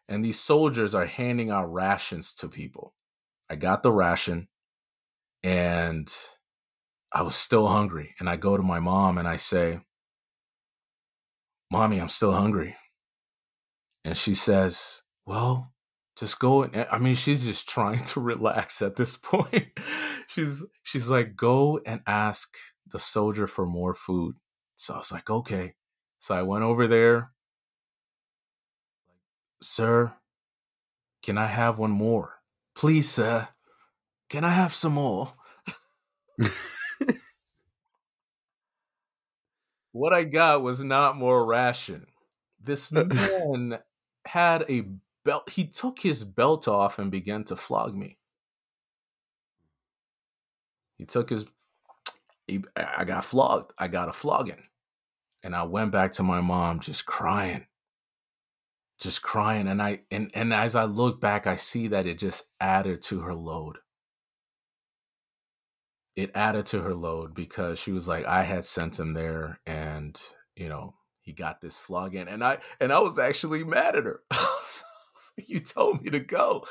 and 0.09 0.25
these 0.25 0.41
soldiers 0.41 0.95
are 0.95 1.07
handing 1.07 1.51
out 1.51 1.73
rations 1.73 2.35
to 2.35 2.49
people. 2.49 2.95
I 3.49 3.55
got 3.55 3.83
the 3.83 3.93
ration, 3.93 4.49
and 5.43 6.13
I 7.13 7.23
was 7.23 7.37
still 7.37 7.69
hungry. 7.69 8.15
And 8.19 8.29
I 8.29 8.37
go 8.37 8.57
to 8.57 8.63
my 8.63 8.81
mom 8.81 9.17
and 9.19 9.29
I 9.29 9.37
say, 9.37 9.81
Mommy, 11.71 11.99
I'm 11.99 12.09
still 12.09 12.33
hungry. 12.33 12.77
And 14.05 14.17
she 14.17 14.35
says, 14.35 15.03
Well, 15.25 15.73
just 16.19 16.39
go 16.39 16.63
and 16.63 16.75
eh, 16.75 16.87
i 16.91 16.99
mean 16.99 17.15
she's 17.15 17.45
just 17.45 17.69
trying 17.69 18.03
to 18.05 18.21
relax 18.21 18.83
at 18.83 18.97
this 18.97 19.17
point. 19.23 19.67
She's 20.29 20.65
she's 20.83 21.09
like 21.09 21.37
go 21.37 21.81
and 21.87 22.01
ask 22.07 22.55
the 22.87 22.99
soldier 22.99 23.47
for 23.47 23.67
more 23.67 23.95
food. 23.95 24.37
So 24.77 24.95
i 24.95 24.99
was 24.99 25.13
like 25.13 25.31
okay. 25.31 25.75
So 26.19 26.35
i 26.35 26.43
went 26.43 26.65
over 26.65 26.87
there. 26.87 27.33
Sir 29.63 30.15
can 31.23 31.39
i 31.39 31.47
have 31.47 31.79
one 31.79 31.91
more? 31.91 32.35
Please 32.75 33.11
sir. 33.11 33.49
Can 34.29 34.45
i 34.45 34.51
have 34.51 34.75
some 34.75 34.95
more? 34.95 35.33
What 39.97 40.13
i 40.13 40.25
got 40.25 40.61
was 40.63 40.85
not 40.85 41.17
more 41.17 41.47
ration. 41.47 42.07
This 42.63 42.93
man 42.93 43.79
had 44.27 44.67
a 44.69 44.85
belt 45.27 45.51
he 45.51 45.67
took 45.67 46.01
his 46.01 46.25
belt 46.25 46.69
off 46.69 46.99
and 46.99 47.11
began 47.11 47.45
to 47.45 47.57
flog 47.57 47.95
me. 47.95 48.17
He 50.97 51.05
took 51.05 51.29
his 51.29 51.45
he, 52.47 52.63
i 52.77 53.05
got 53.05 53.25
flogged 53.25 53.73
i 53.77 53.89
got 53.89 54.09
a 54.09 54.13
flogging. 54.13 54.63
And 55.43 55.55
i 55.55 55.65
went 55.65 55.93
back 55.93 56.13
to 56.13 56.23
my 56.23 56.41
mom 56.41 56.81
just 56.81 57.05
crying. 57.05 57.67
Just 59.01 59.21
crying. 59.21 59.67
And 59.69 59.83
i 59.83 60.01
and 60.11 60.31
and 60.33 60.55
as 60.55 60.75
i 60.75 60.85
look 60.85 61.21
back 61.21 61.47
i 61.47 61.57
see 61.57 61.89
that 61.89 62.07
it 62.07 62.19
just 62.19 62.45
added 62.61 63.03
to 63.03 63.21
her 63.21 63.35
load. 63.35 63.79
It 66.15 66.31
added 66.35 66.65
to 66.67 66.81
her 66.81 66.95
load 66.95 67.35
because 67.35 67.79
she 67.81 67.93
was 67.93 68.07
like 68.09 68.25
i 68.25 68.45
had 68.45 68.65
sent 68.65 68.99
him 68.99 69.13
there 69.13 69.61
and 69.67 70.19
you 70.55 70.69
know 70.69 70.95
he 71.21 71.33
got 71.33 71.61
this 71.61 71.79
flogging. 71.81 72.29
And 72.29 72.45
i 72.45 72.59
and 72.81 72.93
i 72.93 73.01
was 73.01 73.19
actually 73.19 73.65
mad 73.65 73.97
at 73.97 74.05
her 74.05 74.21
you 75.47 75.61
told 75.61 76.03
me 76.03 76.11
to 76.11 76.21
go. 76.21 76.67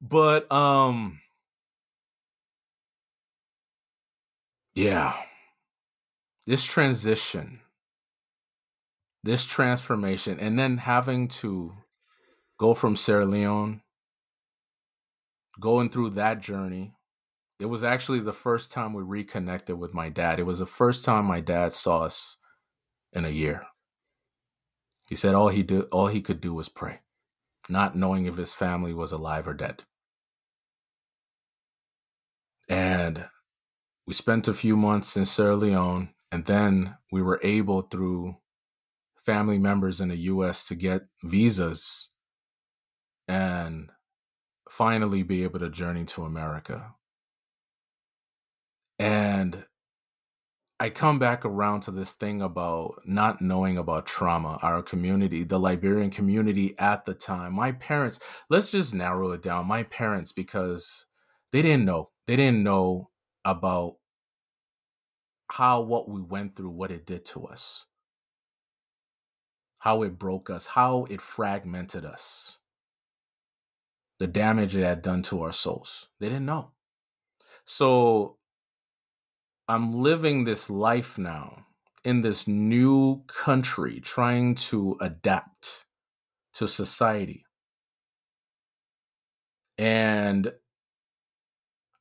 but 0.00 0.50
um 0.52 1.20
yeah. 4.74 5.14
This 6.46 6.64
transition, 6.64 7.60
this 9.22 9.46
transformation 9.46 10.38
and 10.38 10.58
then 10.58 10.76
having 10.78 11.28
to 11.28 11.72
go 12.58 12.74
from 12.74 12.96
Sierra 12.96 13.24
Leone 13.24 13.80
going 15.60 15.88
through 15.88 16.10
that 16.10 16.40
journey. 16.40 16.94
It 17.60 17.66
was 17.66 17.84
actually 17.84 18.20
the 18.20 18.32
first 18.32 18.72
time 18.72 18.92
we 18.92 19.02
reconnected 19.02 19.78
with 19.78 19.94
my 19.94 20.08
dad. 20.08 20.38
It 20.38 20.46
was 20.46 20.58
the 20.58 20.66
first 20.66 21.04
time 21.04 21.24
my 21.24 21.40
dad 21.40 21.72
saw 21.72 22.00
us 22.00 22.36
in 23.12 23.24
a 23.24 23.30
year. 23.30 23.64
He 25.08 25.16
said 25.16 25.34
all 25.34 25.48
he 25.48 25.62
do 25.62 25.82
all 25.92 26.08
he 26.08 26.20
could 26.20 26.40
do 26.40 26.54
was 26.54 26.68
pray. 26.68 27.00
not 27.68 27.96
knowing 27.96 28.26
if 28.26 28.36
his 28.36 28.54
family 28.54 28.92
was 28.92 29.12
alive 29.12 29.48
or 29.48 29.54
dead. 29.54 29.82
And 32.68 33.26
we 34.06 34.12
spent 34.12 34.48
a 34.48 34.54
few 34.54 34.76
months 34.76 35.16
in 35.16 35.24
Sierra 35.24 35.56
Leone, 35.56 36.10
and 36.30 36.44
then 36.46 36.96
we 37.12 37.22
were 37.22 37.40
able, 37.42 37.82
through 37.82 38.36
family 39.18 39.58
members 39.58 40.00
in 40.00 40.08
the 40.08 40.16
US, 40.16 40.66
to 40.68 40.74
get 40.74 41.06
visas 41.22 42.10
and 43.26 43.90
finally 44.68 45.22
be 45.22 45.42
able 45.42 45.58
to 45.60 45.70
journey 45.70 46.04
to 46.04 46.24
America. 46.24 46.94
And 48.98 49.64
I 50.80 50.90
come 50.90 51.18
back 51.20 51.44
around 51.44 51.80
to 51.82 51.92
this 51.92 52.14
thing 52.14 52.42
about 52.42 53.02
not 53.04 53.40
knowing 53.40 53.78
about 53.78 54.06
trauma, 54.06 54.58
our 54.60 54.82
community, 54.82 55.44
the 55.44 55.58
Liberian 55.58 56.10
community 56.10 56.74
at 56.78 57.06
the 57.06 57.14
time. 57.14 57.54
My 57.54 57.72
parents, 57.72 58.18
let's 58.50 58.72
just 58.72 58.92
narrow 58.92 59.30
it 59.30 59.42
down. 59.42 59.66
My 59.66 59.84
parents, 59.84 60.32
because 60.32 61.06
they 61.52 61.62
didn't 61.62 61.84
know, 61.84 62.10
they 62.26 62.34
didn't 62.34 62.64
know 62.64 63.10
about 63.44 63.96
how 65.52 65.80
what 65.80 66.08
we 66.08 66.20
went 66.20 66.56
through, 66.56 66.70
what 66.70 66.90
it 66.90 67.06
did 67.06 67.24
to 67.26 67.46
us, 67.46 67.86
how 69.78 70.02
it 70.02 70.18
broke 70.18 70.50
us, 70.50 70.66
how 70.66 71.04
it 71.08 71.20
fragmented 71.20 72.04
us, 72.04 72.58
the 74.18 74.26
damage 74.26 74.74
it 74.74 74.82
had 74.82 75.02
done 75.02 75.22
to 75.22 75.42
our 75.42 75.52
souls. 75.52 76.08
They 76.18 76.28
didn't 76.28 76.46
know. 76.46 76.72
So 77.64 78.38
I'm 79.68 79.92
living 79.92 80.44
this 80.44 80.68
life 80.68 81.16
now 81.16 81.66
in 82.04 82.20
this 82.20 82.46
new 82.46 83.22
country, 83.26 84.00
trying 84.00 84.54
to 84.56 84.98
adapt 85.00 85.86
to 86.54 86.68
society. 86.68 87.44
And 89.78 90.52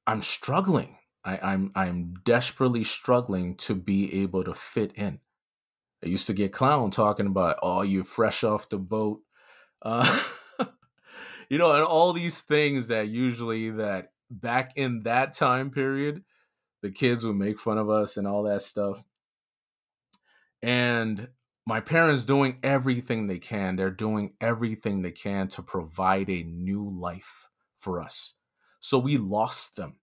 I'm 0.06 0.22
struggling. 0.22 0.98
I, 1.24 1.40
I'm 1.42 1.72
I'm 1.76 2.16
desperately 2.26 2.84
struggling 2.84 3.56
to 3.58 3.76
be 3.76 4.22
able 4.22 4.44
to 4.44 4.54
fit 4.54 4.92
in. 4.96 5.20
I 6.04 6.08
used 6.08 6.28
to 6.28 6.34
get 6.34 6.52
clown 6.52 6.92
talking 6.92 7.28
about, 7.28 7.60
oh, 7.64 7.82
you're 7.82 8.04
fresh 8.04 8.44
off 8.44 8.68
the 8.68 8.78
boat. 8.78 9.22
Uh, 9.82 10.22
you 11.50 11.58
know, 11.58 11.74
and 11.74 11.84
all 11.84 12.12
these 12.12 12.42
things 12.42 12.88
that 12.88 13.08
usually 13.08 13.70
that 13.72 14.12
back 14.30 14.74
in 14.76 15.04
that 15.04 15.34
time 15.34 15.72
period 15.72 16.24
the 16.84 16.92
kids 16.92 17.26
would 17.26 17.38
make 17.38 17.58
fun 17.58 17.78
of 17.78 17.90
us 17.90 18.18
and 18.18 18.28
all 18.28 18.44
that 18.44 18.62
stuff. 18.62 19.04
And 20.62 21.30
my 21.66 21.80
parents 21.80 22.26
doing 22.26 22.60
everything 22.62 23.28
they 23.28 23.40
can. 23.40 23.78
They're 23.78 23.90
doing 23.90 24.34
everything 24.42 25.02
they 25.02 25.12
can 25.12 25.48
to 25.50 25.64
provide 25.64 26.30
a 26.30 26.44
new 26.44 26.88
life 26.88 27.48
for 27.78 28.02
us. 28.02 28.36
So 28.82 29.00
we 29.00 29.18
lost 29.18 29.78
them. 29.78 29.96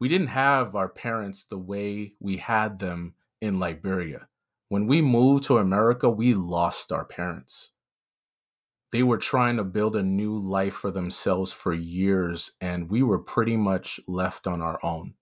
We 0.00 0.08
didn't 0.08 0.28
have 0.28 0.74
our 0.74 0.88
parents 0.88 1.44
the 1.44 1.58
way 1.58 2.14
we 2.18 2.38
had 2.38 2.80
them 2.80 3.14
in 3.40 3.60
Liberia. 3.60 4.26
When 4.68 4.88
we 4.88 5.00
moved 5.00 5.44
to 5.44 5.58
America, 5.58 6.10
we 6.10 6.34
lost 6.34 6.90
our 6.90 7.04
parents. 7.04 7.70
They 8.90 9.04
were 9.04 9.18
trying 9.18 9.56
to 9.58 9.64
build 9.64 9.94
a 9.94 10.02
new 10.02 10.36
life 10.36 10.74
for 10.74 10.90
themselves 10.90 11.52
for 11.52 11.72
years, 11.72 12.52
and 12.60 12.90
we 12.90 13.02
were 13.02 13.18
pretty 13.18 13.56
much 13.56 14.00
left 14.08 14.48
on 14.48 14.60
our 14.60 14.84
own 14.84 15.14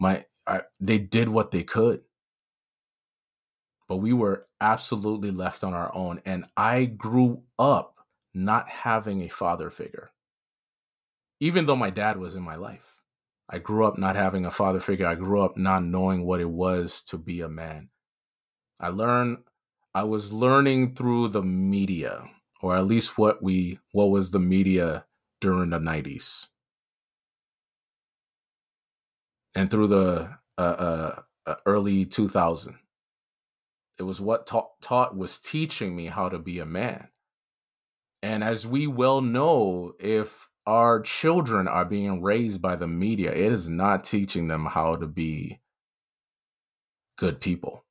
my 0.00 0.24
I, 0.46 0.62
they 0.80 0.98
did 0.98 1.28
what 1.28 1.52
they 1.52 1.62
could. 1.62 2.02
But 3.88 3.98
we 3.98 4.12
were 4.12 4.46
absolutely 4.60 5.30
left 5.30 5.64
on 5.64 5.74
our 5.74 5.94
own 5.94 6.22
and 6.24 6.46
i 6.56 6.84
grew 6.86 7.42
up 7.58 7.96
not 8.34 8.68
having 8.68 9.22
a 9.22 9.28
father 9.28 9.70
figure. 9.70 10.12
Even 11.40 11.66
though 11.66 11.76
my 11.76 11.90
dad 11.90 12.18
was 12.18 12.36
in 12.36 12.42
my 12.42 12.56
life 12.56 13.02
i 13.48 13.58
grew 13.58 13.86
up 13.86 13.98
not 13.98 14.16
having 14.16 14.46
a 14.46 14.50
father 14.50 14.80
figure. 14.80 15.06
I 15.06 15.16
grew 15.16 15.42
up 15.42 15.56
not 15.56 15.84
knowing 15.84 16.24
what 16.24 16.40
it 16.40 16.50
was 16.50 17.02
to 17.04 17.18
be 17.18 17.40
a 17.40 17.48
man. 17.48 17.90
I 18.80 18.88
learned 18.88 19.38
i 19.94 20.04
was 20.04 20.32
learning 20.32 20.94
through 20.94 21.28
the 21.28 21.42
media 21.42 22.28
or 22.62 22.76
at 22.76 22.86
least 22.86 23.18
what 23.18 23.42
we 23.42 23.78
what 23.92 24.06
was 24.10 24.30
the 24.30 24.38
media 24.38 25.04
during 25.40 25.70
the 25.70 25.78
90s 25.78 26.46
and 29.54 29.70
through 29.70 29.88
the 29.88 30.36
uh, 30.58 30.60
uh, 30.60 31.20
uh 31.46 31.54
early 31.66 32.04
2000 32.04 32.78
it 34.00 34.04
was 34.04 34.18
what 34.18 34.46
taught, 34.46 34.80
taught 34.80 35.14
was 35.14 35.38
teaching 35.38 35.94
me 35.94 36.06
how 36.06 36.30
to 36.30 36.38
be 36.38 36.58
a 36.58 36.64
man. 36.64 37.08
And 38.22 38.42
as 38.42 38.66
we 38.66 38.86
well 38.86 39.20
know 39.20 39.92
if 40.00 40.48
our 40.66 41.00
children 41.00 41.68
are 41.68 41.84
being 41.84 42.22
raised 42.22 42.62
by 42.62 42.76
the 42.76 42.88
media 42.88 43.30
it 43.30 43.52
is 43.52 43.68
not 43.68 44.02
teaching 44.02 44.48
them 44.48 44.64
how 44.66 44.96
to 44.96 45.06
be 45.06 45.60
good 47.18 47.42
people. 47.42 47.84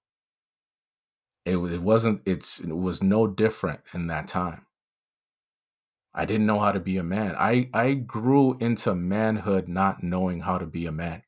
It, 1.45 1.57
it 1.57 1.81
wasn't 1.81 2.23
it's 2.25 2.59
it 2.59 2.75
was 2.75 3.03
no 3.03 3.27
different 3.27 3.81
in 3.93 4.07
that 4.07 4.27
time. 4.27 4.65
I 6.11 6.25
didn't 6.25 6.47
know 6.47 6.59
how 6.59 6.71
to 6.71 6.79
be 6.79 6.97
a 6.97 7.03
man. 7.03 7.35
I 7.37 7.69
i 7.71 7.93
grew 7.93 8.57
into 8.59 8.95
manhood 8.95 9.67
not 9.67 10.01
knowing 10.01 10.41
how 10.41 10.57
to 10.57 10.65
be 10.65 10.87
a 10.87 10.91
man 10.91 11.21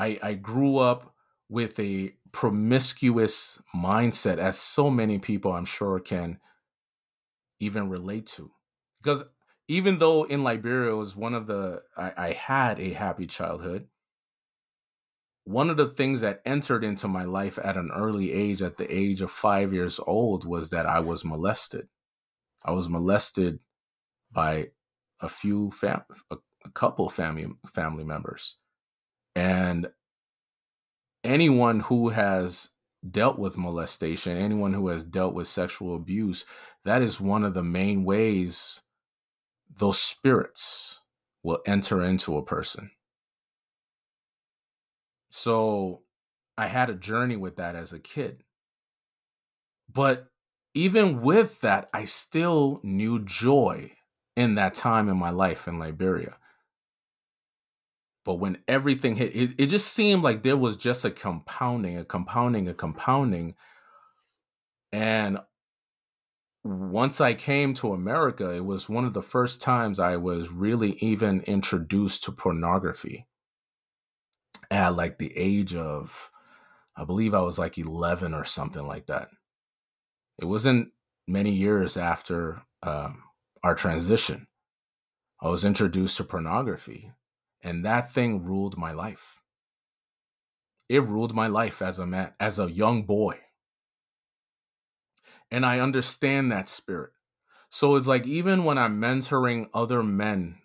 I, 0.00 0.18
I 0.22 0.34
grew 0.34 0.78
up 0.78 1.14
with 1.50 1.78
a 1.78 2.14
promiscuous 2.32 3.60
mindset, 3.74 4.38
as 4.38 4.58
so 4.58 4.88
many 4.88 5.18
people 5.18 5.52
I'm 5.52 5.66
sure 5.66 6.00
can 6.00 6.38
even 7.58 7.90
relate 7.90 8.26
to. 8.28 8.50
Because 9.02 9.24
even 9.68 9.98
though 9.98 10.24
in 10.24 10.42
Liberia 10.42 10.96
was 10.96 11.14
one 11.14 11.34
of 11.34 11.46
the, 11.46 11.82
I, 11.98 12.12
I 12.16 12.32
had 12.32 12.80
a 12.80 12.94
happy 12.94 13.26
childhood, 13.26 13.88
one 15.44 15.68
of 15.68 15.76
the 15.76 15.88
things 15.88 16.22
that 16.22 16.40
entered 16.46 16.82
into 16.82 17.06
my 17.06 17.24
life 17.24 17.58
at 17.62 17.76
an 17.76 17.90
early 17.94 18.32
age, 18.32 18.62
at 18.62 18.78
the 18.78 18.94
age 18.94 19.20
of 19.20 19.30
five 19.30 19.74
years 19.74 20.00
old, 20.06 20.46
was 20.46 20.70
that 20.70 20.86
I 20.86 21.00
was 21.00 21.26
molested. 21.26 21.88
I 22.64 22.70
was 22.70 22.88
molested 22.88 23.58
by 24.32 24.70
a 25.20 25.28
few 25.28 25.70
fam, 25.72 26.04
a, 26.30 26.38
a 26.64 26.70
couple 26.70 27.10
family 27.10 27.48
family 27.66 28.04
members. 28.04 28.59
And 29.34 29.88
anyone 31.24 31.80
who 31.80 32.10
has 32.10 32.70
dealt 33.08 33.38
with 33.38 33.56
molestation, 33.56 34.36
anyone 34.36 34.72
who 34.72 34.88
has 34.88 35.04
dealt 35.04 35.34
with 35.34 35.48
sexual 35.48 35.94
abuse, 35.96 36.44
that 36.84 37.02
is 37.02 37.20
one 37.20 37.44
of 37.44 37.54
the 37.54 37.62
main 37.62 38.04
ways 38.04 38.82
those 39.78 40.00
spirits 40.00 41.00
will 41.42 41.60
enter 41.66 42.02
into 42.02 42.36
a 42.36 42.44
person. 42.44 42.90
So 45.30 46.02
I 46.58 46.66
had 46.66 46.90
a 46.90 46.94
journey 46.94 47.36
with 47.36 47.56
that 47.56 47.76
as 47.76 47.92
a 47.92 47.98
kid. 47.98 48.42
But 49.92 50.26
even 50.74 51.22
with 51.22 51.60
that, 51.62 51.88
I 51.94 52.04
still 52.04 52.80
knew 52.82 53.24
joy 53.24 53.92
in 54.36 54.56
that 54.56 54.74
time 54.74 55.08
in 55.08 55.16
my 55.16 55.30
life 55.30 55.66
in 55.66 55.78
Liberia. 55.78 56.36
But 58.24 58.34
when 58.34 58.58
everything 58.68 59.16
hit, 59.16 59.34
it, 59.34 59.54
it 59.58 59.66
just 59.66 59.92
seemed 59.92 60.22
like 60.22 60.42
there 60.42 60.56
was 60.56 60.76
just 60.76 61.04
a 61.04 61.10
compounding, 61.10 61.96
a 61.96 62.04
compounding, 62.04 62.68
a 62.68 62.74
compounding. 62.74 63.54
And 64.92 65.38
once 66.62 67.20
I 67.20 67.32
came 67.32 67.72
to 67.74 67.92
America, 67.92 68.54
it 68.54 68.64
was 68.64 68.88
one 68.88 69.06
of 69.06 69.14
the 69.14 69.22
first 69.22 69.62
times 69.62 69.98
I 69.98 70.16
was 70.16 70.52
really 70.52 70.92
even 71.00 71.40
introduced 71.42 72.24
to 72.24 72.32
pornography 72.32 73.26
at 74.70 74.94
like 74.94 75.18
the 75.18 75.32
age 75.36 75.74
of, 75.74 76.30
I 76.96 77.04
believe 77.04 77.32
I 77.32 77.40
was 77.40 77.58
like 77.58 77.78
11 77.78 78.34
or 78.34 78.44
something 78.44 78.86
like 78.86 79.06
that. 79.06 79.28
It 80.38 80.44
wasn't 80.44 80.90
many 81.26 81.52
years 81.52 81.96
after 81.96 82.62
um, 82.82 83.22
our 83.62 83.74
transition. 83.74 84.46
I 85.40 85.48
was 85.48 85.64
introduced 85.64 86.18
to 86.18 86.24
pornography. 86.24 87.12
And 87.62 87.84
that 87.84 88.10
thing 88.10 88.44
ruled 88.44 88.76
my 88.76 88.92
life. 88.92 89.40
It 90.88 91.02
ruled 91.02 91.34
my 91.34 91.46
life 91.46 91.82
as 91.82 91.98
a 91.98 92.06
man, 92.06 92.32
as 92.40 92.58
a 92.58 92.70
young 92.70 93.04
boy. 93.04 93.38
And 95.50 95.66
I 95.66 95.78
understand 95.78 96.50
that 96.50 96.68
spirit. 96.68 97.12
So 97.70 97.96
it's 97.96 98.06
like 98.06 98.26
even 98.26 98.64
when 98.64 98.78
I'm 98.78 99.00
mentoring 99.00 99.68
other 99.72 100.02
men 100.02 100.56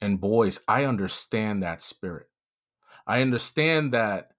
and 0.00 0.20
boys, 0.20 0.60
I 0.66 0.84
understand 0.84 1.62
that 1.62 1.82
spirit. 1.82 2.28
I 3.06 3.20
understand 3.20 3.92
that 3.92 4.30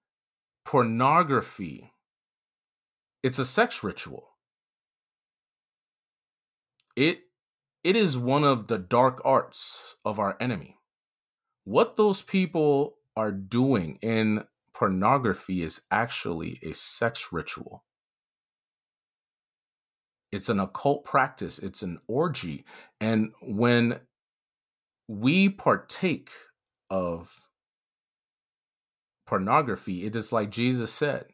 pornography 0.64 1.92
it's 3.24 3.38
a 3.38 3.46
sex 3.46 3.82
ritual. 3.82 4.28
It 6.94 7.20
it 7.82 7.96
is 7.96 8.18
one 8.18 8.44
of 8.44 8.66
the 8.66 8.76
dark 8.76 9.22
arts 9.24 9.96
of 10.04 10.18
our 10.18 10.36
enemy 10.38 10.76
what 11.64 11.96
those 11.96 12.22
people 12.22 12.96
are 13.16 13.32
doing 13.32 13.98
in 14.02 14.44
pornography 14.74 15.62
is 15.62 15.82
actually 15.90 16.58
a 16.62 16.72
sex 16.72 17.28
ritual. 17.32 17.84
It's 20.32 20.48
an 20.48 20.58
occult 20.58 21.04
practice, 21.04 21.58
it's 21.58 21.82
an 21.82 22.00
orgy. 22.08 22.64
And 23.00 23.32
when 23.40 24.00
we 25.08 25.48
partake 25.48 26.30
of 26.90 27.48
pornography, 29.26 30.04
it 30.04 30.16
is 30.16 30.32
like 30.32 30.50
Jesus 30.50 30.92
said 30.92 31.26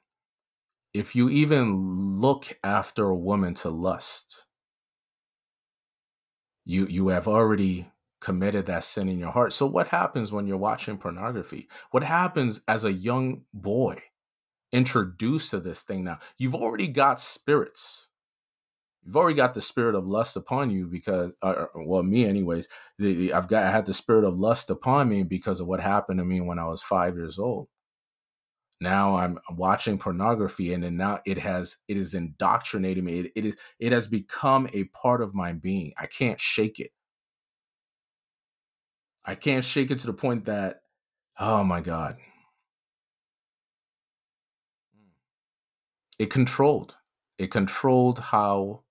if 0.92 1.14
you 1.14 1.28
even 1.28 2.20
look 2.20 2.58
after 2.64 3.06
a 3.06 3.16
woman 3.16 3.54
to 3.54 3.70
lust, 3.70 4.44
you 6.64 6.86
you 6.86 7.08
have 7.08 7.28
already 7.28 7.88
committed 8.20 8.66
that 8.66 8.84
sin 8.84 9.08
in 9.08 9.18
your 9.18 9.30
heart. 9.30 9.52
So 9.52 9.66
what 9.66 9.88
happens 9.88 10.32
when 10.32 10.46
you're 10.46 10.56
watching 10.56 10.98
pornography? 10.98 11.68
What 11.90 12.02
happens 12.02 12.60
as 12.68 12.84
a 12.84 12.92
young 12.92 13.42
boy 13.52 14.02
introduced 14.72 15.50
to 15.50 15.60
this 15.60 15.82
thing 15.82 16.04
now? 16.04 16.18
You've 16.38 16.54
already 16.54 16.88
got 16.88 17.20
spirits. 17.20 18.08
You've 19.04 19.16
already 19.16 19.36
got 19.36 19.54
the 19.54 19.62
spirit 19.62 19.94
of 19.94 20.06
lust 20.06 20.36
upon 20.36 20.70
you 20.70 20.86
because, 20.86 21.32
uh, 21.42 21.46
uh 21.46 21.66
well, 21.74 22.02
me 22.02 22.26
anyways. 22.26 22.68
The, 22.98 23.32
I've 23.32 23.48
got 23.48 23.64
I 23.64 23.70
had 23.70 23.86
the 23.86 23.94
spirit 23.94 24.24
of 24.24 24.38
lust 24.38 24.68
upon 24.68 25.08
me 25.08 25.22
because 25.22 25.60
of 25.60 25.66
what 25.66 25.80
happened 25.80 26.18
to 26.18 26.24
me 26.24 26.40
when 26.40 26.58
I 26.58 26.66
was 26.66 26.82
five 26.82 27.16
years 27.16 27.38
old 27.38 27.68
now 28.80 29.16
i'm 29.16 29.38
watching 29.50 29.98
pornography 29.98 30.72
and 30.72 30.82
then 30.82 30.96
now 30.96 31.20
it 31.26 31.38
has 31.38 31.76
it 31.88 31.96
is 31.96 32.14
indoctrinating 32.14 33.04
me 33.04 33.20
it, 33.20 33.32
it 33.36 33.44
is 33.44 33.56
it 33.78 33.92
has 33.92 34.06
become 34.06 34.68
a 34.72 34.84
part 34.84 35.22
of 35.22 35.34
my 35.34 35.52
being 35.52 35.92
i 35.98 36.06
can't 36.06 36.40
shake 36.40 36.80
it 36.80 36.90
i 39.24 39.34
can't 39.34 39.64
shake 39.64 39.90
it 39.90 39.98
to 39.98 40.06
the 40.06 40.12
point 40.12 40.44
that 40.44 40.80
oh 41.38 41.62
my 41.64 41.80
god 41.80 42.16
mm. 44.96 45.08
it 46.18 46.30
controlled 46.30 46.96
it 47.38 47.50
controlled 47.50 48.18
how 48.18 48.82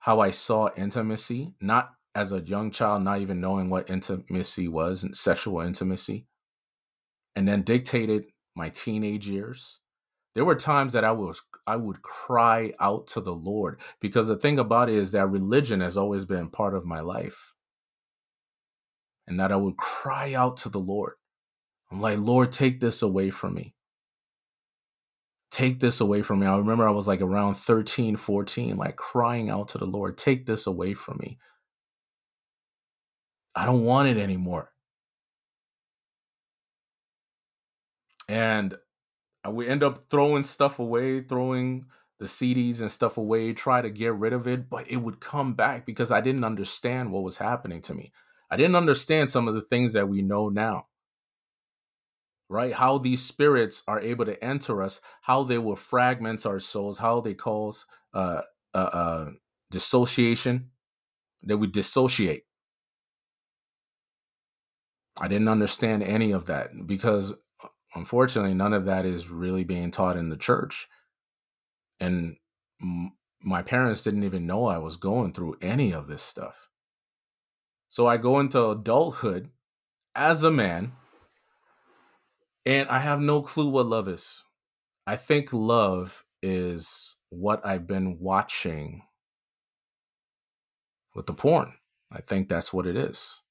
how 0.00 0.20
i 0.20 0.30
saw 0.30 0.68
intimacy 0.76 1.54
not 1.60 1.90
as 2.14 2.32
a 2.32 2.40
young 2.40 2.70
child 2.70 3.02
not 3.02 3.20
even 3.20 3.40
knowing 3.40 3.68
what 3.68 3.90
intimacy 3.90 4.68
was 4.68 5.02
and 5.02 5.16
sexual 5.16 5.60
intimacy 5.60 6.26
and 7.36 7.48
then 7.48 7.62
dictated 7.62 8.26
my 8.54 8.68
teenage 8.68 9.28
years. 9.28 9.80
There 10.34 10.44
were 10.44 10.56
times 10.56 10.92
that 10.92 11.04
I 11.04 11.12
was 11.12 11.42
I 11.66 11.76
would 11.76 12.02
cry 12.02 12.72
out 12.80 13.06
to 13.08 13.20
the 13.20 13.34
Lord 13.34 13.80
because 14.00 14.28
the 14.28 14.36
thing 14.36 14.58
about 14.58 14.88
it 14.88 14.96
is 14.96 15.12
that 15.12 15.28
religion 15.28 15.80
has 15.80 15.96
always 15.96 16.24
been 16.24 16.48
part 16.48 16.74
of 16.74 16.84
my 16.84 17.00
life. 17.00 17.54
And 19.26 19.40
that 19.40 19.52
I 19.52 19.56
would 19.56 19.76
cry 19.76 20.34
out 20.34 20.58
to 20.58 20.68
the 20.68 20.80
Lord. 20.80 21.14
I'm 21.90 22.00
like, 22.00 22.18
Lord, 22.18 22.52
take 22.52 22.80
this 22.80 23.02
away 23.02 23.30
from 23.30 23.54
me. 23.54 23.74
Take 25.50 25.80
this 25.80 26.00
away 26.00 26.22
from 26.22 26.40
me. 26.40 26.46
I 26.46 26.56
remember 26.58 26.86
I 26.86 26.92
was 26.92 27.06
like 27.08 27.20
around 27.20 27.54
13, 27.54 28.16
14, 28.16 28.76
like 28.76 28.96
crying 28.96 29.50
out 29.50 29.68
to 29.68 29.78
the 29.78 29.86
Lord, 29.86 30.18
take 30.18 30.46
this 30.46 30.66
away 30.66 30.94
from 30.94 31.18
me. 31.18 31.38
I 33.54 33.64
don't 33.64 33.84
want 33.84 34.08
it 34.08 34.18
anymore. 34.18 34.70
and 38.28 38.76
uh, 39.46 39.50
we 39.50 39.68
end 39.68 39.82
up 39.82 40.10
throwing 40.10 40.42
stuff 40.42 40.78
away, 40.78 41.20
throwing 41.20 41.86
the 42.18 42.26
CDs 42.26 42.80
and 42.80 42.90
stuff 42.90 43.18
away, 43.18 43.52
try 43.52 43.82
to 43.82 43.90
get 43.90 44.14
rid 44.14 44.32
of 44.32 44.46
it, 44.46 44.70
but 44.70 44.88
it 44.90 44.98
would 44.98 45.20
come 45.20 45.54
back 45.54 45.84
because 45.84 46.10
I 46.10 46.20
didn't 46.20 46.44
understand 46.44 47.12
what 47.12 47.22
was 47.22 47.38
happening 47.38 47.82
to 47.82 47.94
me. 47.94 48.12
I 48.54 48.56
didn't 48.56 48.76
understand 48.76 49.30
some 49.30 49.48
of 49.48 49.54
the 49.54 49.60
things 49.60 49.94
that 49.94 50.08
we 50.08 50.22
know 50.22 50.48
now. 50.48 50.86
Right? 52.48 52.72
How 52.72 52.98
these 52.98 53.20
spirits 53.20 53.82
are 53.88 53.98
able 53.98 54.26
to 54.26 54.44
enter 54.44 54.80
us, 54.80 55.00
how 55.22 55.42
they 55.42 55.58
will 55.58 55.74
fragment 55.74 56.46
our 56.46 56.60
souls, 56.60 56.98
how 56.98 57.20
they 57.20 57.34
cause 57.34 57.84
uh, 58.12 58.42
uh, 58.72 58.76
uh, 58.76 59.30
dissociation, 59.72 60.70
that 61.42 61.56
we 61.58 61.66
dissociate. 61.66 62.44
I 65.20 65.26
didn't 65.26 65.48
understand 65.48 66.04
any 66.04 66.30
of 66.30 66.46
that 66.46 66.86
because 66.86 67.34
unfortunately, 67.96 68.54
none 68.54 68.72
of 68.72 68.84
that 68.84 69.04
is 69.04 69.30
really 69.30 69.64
being 69.64 69.90
taught 69.90 70.16
in 70.16 70.28
the 70.28 70.36
church. 70.36 70.86
And 71.98 72.36
m- 72.80 73.16
my 73.42 73.62
parents 73.62 74.04
didn't 74.04 74.22
even 74.22 74.46
know 74.46 74.66
I 74.66 74.78
was 74.78 74.94
going 74.94 75.32
through 75.32 75.56
any 75.60 75.92
of 75.92 76.06
this 76.06 76.22
stuff. 76.22 76.68
So 77.94 78.08
I 78.08 78.16
go 78.16 78.40
into 78.40 78.70
adulthood 78.70 79.50
as 80.16 80.42
a 80.42 80.50
man, 80.50 80.94
and 82.66 82.88
I 82.88 82.98
have 82.98 83.20
no 83.20 83.40
clue 83.40 83.68
what 83.68 83.86
love 83.86 84.08
is. 84.08 84.42
I 85.06 85.14
think 85.14 85.52
love 85.52 86.24
is 86.42 87.18
what 87.30 87.64
I've 87.64 87.86
been 87.86 88.18
watching 88.18 89.02
with 91.14 91.26
the 91.26 91.34
porn. 91.34 91.74
I 92.10 92.20
think 92.20 92.48
that's 92.48 92.72
what 92.72 92.88
it 92.88 92.96
is. 92.96 93.42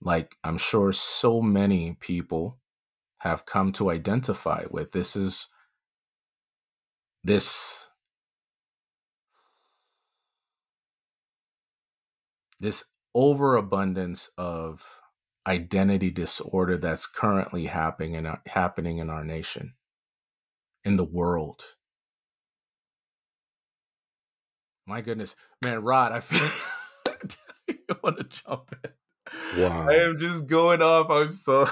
Like, 0.00 0.36
I'm 0.44 0.56
sure 0.56 0.92
so 0.92 1.42
many 1.42 1.96
people 1.98 2.60
have 3.22 3.44
come 3.44 3.72
to 3.72 3.90
identify 3.90 4.66
with. 4.70 4.92
This 4.92 5.16
is 5.16 5.48
this 7.24 7.88
this 12.60 12.84
overabundance 13.14 14.30
of 14.38 14.86
identity 15.46 16.10
disorder 16.10 16.76
that's 16.76 17.06
currently 17.06 17.66
happening 17.66 18.14
in 18.14 18.26
our, 18.26 18.42
happening 18.46 18.98
in 18.98 19.10
our 19.10 19.24
nation. 19.24 19.74
In 20.84 20.96
the 20.96 21.04
world. 21.04 21.62
My 24.86 25.00
goodness. 25.00 25.36
Man 25.64 25.82
rod 25.82 26.12
i 26.12 26.20
feel 26.20 26.48
I 27.90 27.96
want 28.02 28.18
to 28.18 28.24
jump 28.24 28.74
in. 28.84 28.90
Wow. 29.62 29.88
i 29.88 29.94
am 29.94 30.18
just 30.18 30.46
going 30.46 30.82
off. 30.82 31.10
I'm 31.10 31.34
so 31.34 31.68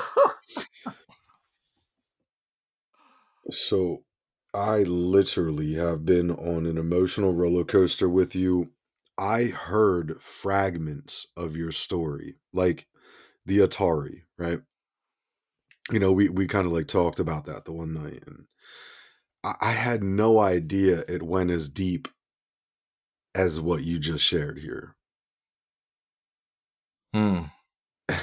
So 3.50 4.02
I 4.54 4.82
literally 4.82 5.74
have 5.74 6.04
been 6.04 6.30
on 6.30 6.66
an 6.66 6.78
emotional 6.78 7.32
roller 7.32 7.64
coaster 7.64 8.08
with 8.08 8.34
you. 8.34 8.70
I 9.18 9.44
heard 9.46 10.20
fragments 10.20 11.26
of 11.36 11.56
your 11.56 11.72
story, 11.72 12.36
like 12.52 12.86
the 13.46 13.58
Atari, 13.58 14.22
right? 14.38 14.60
You 15.90 15.98
know, 16.00 16.12
we 16.12 16.28
we 16.28 16.46
kind 16.46 16.66
of 16.66 16.72
like 16.72 16.88
talked 16.88 17.18
about 17.18 17.46
that 17.46 17.64
the 17.64 17.72
one 17.72 17.94
night, 17.94 18.24
and 18.26 18.46
I, 19.44 19.54
I 19.60 19.72
had 19.72 20.02
no 20.02 20.40
idea 20.40 21.04
it 21.08 21.22
went 21.22 21.50
as 21.50 21.68
deep 21.68 22.08
as 23.34 23.60
what 23.60 23.84
you 23.84 23.98
just 23.98 24.24
shared 24.24 24.58
here. 24.58 24.96
Hmm. 27.14 27.44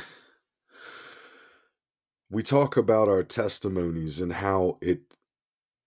we 2.29 2.43
talk 2.43 2.77
about 2.77 3.07
our 3.07 3.23
testimonies 3.23 4.19
and 4.19 4.33
how 4.33 4.77
it 4.81 5.01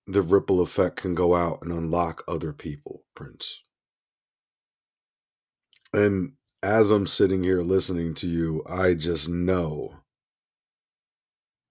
the 0.07 0.23
ripple 0.23 0.61
effect 0.61 0.97
can 0.97 1.15
go 1.15 1.35
out 1.35 1.59
and 1.63 1.73
unlock 1.73 2.23
other 2.29 2.53
people 2.53 3.03
prince 3.15 3.61
and 5.97 6.35
as 6.63 6.93
i'm 6.93 7.09
sitting 7.09 7.43
here 7.45 7.63
listening 7.63 8.15
to 8.15 8.29
you 8.29 8.63
i 8.69 8.95
just 8.95 9.29
know 9.29 9.97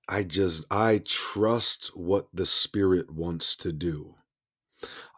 i 0.09 0.23
just 0.23 0.65
i 0.71 1.01
trust 1.05 1.91
what 1.95 2.28
the 2.34 2.45
spirit 2.45 3.11
wants 3.11 3.55
to 3.55 3.71
do 3.71 4.15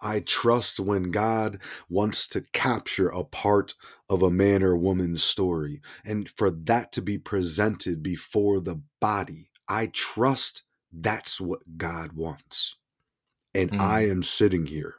I 0.01 0.20
trust 0.20 0.80
when 0.80 1.12
God 1.12 1.60
wants 1.89 2.28
to 2.30 2.41
capture 2.53 3.10
a 3.10 3.24
part 3.24 3.74
of 4.10 4.22
a 4.22 4.30
man 4.30 4.64
or 4.64 4.76
woman's 4.76 5.24
story 5.24 5.82
and 6.05 6.30
for 6.30 6.51
that 6.51 6.91
to 6.93 7.01
be 7.01 7.18
presented 7.18 8.03
before 8.03 8.60
the 8.60 8.82
body. 9.01 9.49
I 9.68 9.88
trust 9.88 10.64
that's 10.91 11.41
what 11.41 11.78
God 11.78 12.14
wants. 12.14 12.78
And 13.53 13.72
mm. 13.72 13.82
I 13.82 14.08
am 14.08 14.24
sitting 14.24 14.68
here 14.68 14.95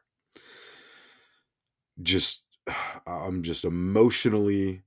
just, 2.03 2.43
I'm 3.07 3.43
just 3.43 3.65
emotionally. 3.65 4.83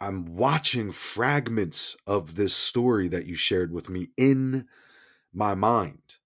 I'm 0.00 0.36
watching 0.36 0.92
fragments 0.92 1.96
of 2.06 2.36
this 2.36 2.54
story 2.54 3.08
that 3.08 3.26
you 3.26 3.36
shared 3.36 3.72
with 3.72 3.88
me 3.88 4.08
in 4.16 4.66
my 5.32 5.54
mind 5.54 6.16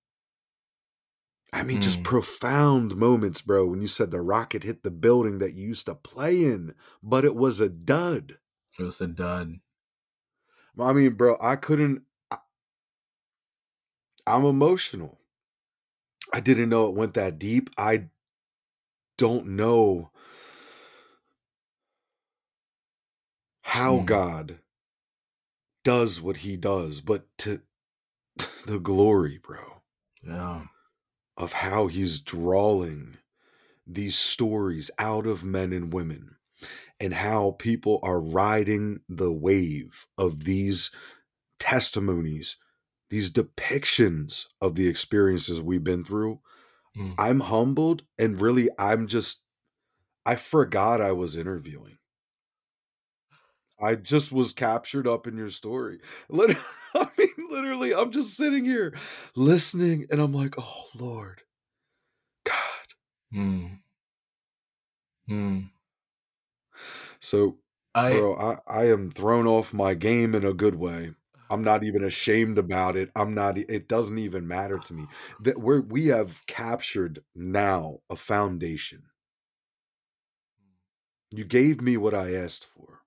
I 1.52 1.62
mean, 1.62 1.78
mm. 1.78 1.82
just 1.82 2.02
profound 2.02 2.96
moments, 2.96 3.40
bro. 3.40 3.66
When 3.66 3.80
you 3.80 3.86
said 3.86 4.10
the 4.10 4.20
rocket 4.20 4.64
hit 4.64 4.82
the 4.82 4.90
building 4.90 5.38
that 5.38 5.54
you 5.54 5.68
used 5.68 5.86
to 5.86 5.94
play 5.94 6.44
in, 6.44 6.74
but 7.02 7.24
it 7.24 7.34
was 7.34 7.60
a 7.60 7.68
dud. 7.68 8.38
It 8.78 8.82
was 8.82 9.00
a 9.00 9.06
dud. 9.06 9.54
I 10.78 10.92
mean, 10.92 11.14
bro, 11.14 11.36
I 11.40 11.56
couldn't. 11.56 12.02
I, 12.30 12.38
I'm 14.26 14.44
emotional. 14.44 15.18
I 16.32 16.40
didn't 16.40 16.68
know 16.68 16.86
it 16.86 16.94
went 16.94 17.14
that 17.14 17.38
deep. 17.38 17.70
I 17.78 18.08
don't 19.16 19.46
know 19.46 20.10
how 23.68 23.98
mm. 23.98 24.06
God 24.06 24.58
does 25.84 26.20
what 26.20 26.38
he 26.38 26.56
does, 26.56 27.00
but 27.00 27.26
to 27.38 27.60
the 28.66 28.78
glory, 28.78 29.38
bro. 29.42 29.82
Yeah 30.22 30.62
of 31.38 31.52
how 31.52 31.86
he's 31.86 32.18
drawing 32.18 33.16
these 33.86 34.18
stories 34.18 34.90
out 34.98 35.24
of 35.24 35.44
men 35.44 35.72
and 35.72 35.92
women 35.92 36.34
and 37.00 37.14
how 37.14 37.52
people 37.60 38.00
are 38.02 38.20
riding 38.20 38.98
the 39.08 39.32
wave 39.32 40.04
of 40.18 40.44
these 40.44 40.90
testimonies, 41.60 42.56
these 43.08 43.30
depictions 43.30 44.46
of 44.60 44.74
the 44.74 44.88
experiences 44.88 45.62
we've 45.62 45.84
been 45.84 46.04
through, 46.04 46.40
mm. 46.98 47.14
I'm 47.16 47.40
humbled 47.40 48.02
and 48.18 48.40
really 48.40 48.68
I'm 48.76 49.06
just 49.06 49.40
I 50.26 50.34
forgot 50.34 51.00
I 51.00 51.12
was 51.12 51.36
interviewing. 51.36 51.97
I 53.80 53.94
just 53.94 54.32
was 54.32 54.52
captured 54.52 55.06
up 55.06 55.26
in 55.26 55.36
your 55.36 55.50
story. 55.50 56.00
Literally, 56.28 56.60
I 56.94 57.08
mean, 57.16 57.28
literally, 57.50 57.94
I'm 57.94 58.10
just 58.10 58.36
sitting 58.36 58.64
here 58.64 58.96
listening, 59.36 60.06
and 60.10 60.20
I'm 60.20 60.32
like, 60.32 60.54
"Oh 60.58 60.86
Lord, 60.96 61.42
God." 62.44 62.94
Hmm. 63.32 63.80
Hmm. 65.28 65.70
So, 67.20 67.58
I, 67.94 68.10
bro, 68.10 68.36
I, 68.36 68.58
I 68.66 68.84
am 68.86 69.10
thrown 69.10 69.46
off 69.46 69.72
my 69.72 69.94
game 69.94 70.34
in 70.34 70.44
a 70.44 70.54
good 70.54 70.74
way. 70.76 71.12
I'm 71.50 71.64
not 71.64 71.82
even 71.84 72.04
ashamed 72.04 72.58
about 72.58 72.96
it. 72.96 73.10
I'm 73.16 73.32
not. 73.34 73.56
It 73.56 73.88
doesn't 73.88 74.18
even 74.18 74.46
matter 74.46 74.78
to 74.78 74.94
me 74.94 75.06
that 75.40 75.58
we're 75.58 75.80
we 75.80 76.06
have 76.06 76.46
captured 76.46 77.24
now 77.34 78.00
a 78.10 78.16
foundation. 78.16 79.04
You 81.30 81.46
gave 81.46 81.80
me 81.80 81.96
what 81.96 82.12
I 82.12 82.34
asked 82.34 82.66
for. 82.66 82.97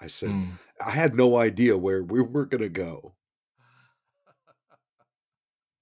I 0.00 0.06
said 0.06 0.30
mm. 0.30 0.52
I 0.84 0.90
had 0.90 1.14
no 1.14 1.36
idea 1.36 1.76
where 1.76 2.02
we 2.02 2.20
were 2.22 2.46
going 2.46 2.62
to 2.62 2.68
go. 2.68 3.14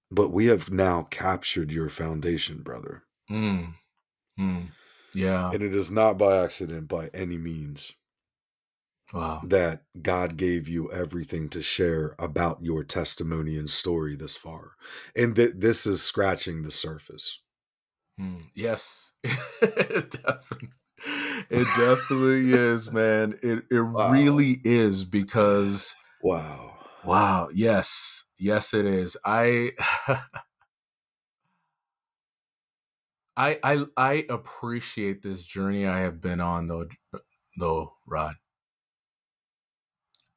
But 0.09 0.29
we 0.29 0.45
have 0.47 0.71
now 0.71 1.03
captured 1.03 1.71
your 1.71 1.89
foundation, 1.89 2.61
brother. 2.61 3.03
Mm. 3.29 3.73
Mm. 4.39 4.69
Yeah. 5.13 5.51
And 5.51 5.61
it 5.61 5.75
is 5.75 5.91
not 5.91 6.17
by 6.17 6.41
accident 6.43 6.87
by 6.87 7.09
any 7.13 7.37
means. 7.37 7.95
Wow. 9.13 9.41
That 9.43 9.83
God 10.01 10.35
gave 10.35 10.67
you 10.67 10.91
everything 10.91 11.47
to 11.49 11.61
share 11.61 12.13
about 12.19 12.61
your 12.61 12.83
testimony 12.83 13.57
and 13.57 13.69
story 13.69 14.15
this 14.15 14.35
far. 14.35 14.71
And 15.15 15.35
that 15.35 15.61
this 15.61 15.85
is 15.85 16.01
scratching 16.01 16.61
the 16.61 16.71
surface. 16.71 17.41
Mm. 18.19 18.49
Yes. 18.53 19.13
definitely. 19.61 20.69
It 21.49 21.65
definitely 21.77 22.53
is, 22.53 22.91
man. 22.91 23.35
It 23.41 23.65
it 23.71 23.79
wow. 23.79 24.11
really 24.11 24.59
is 24.63 25.05
because 25.05 25.95
wow. 26.21 26.73
Wow. 27.05 27.49
Yes. 27.53 28.25
Yes 28.37 28.73
it 28.73 28.85
is. 28.85 29.17
I 29.23 29.71
I 33.37 33.59
I 33.63 33.85
I 33.95 34.25
appreciate 34.29 35.21
this 35.21 35.43
journey 35.43 35.85
I 35.85 35.99
have 35.99 36.19
been 36.21 36.41
on 36.41 36.67
though 36.67 36.87
uh, 37.13 37.19
though 37.57 37.93
Rod. 38.05 38.35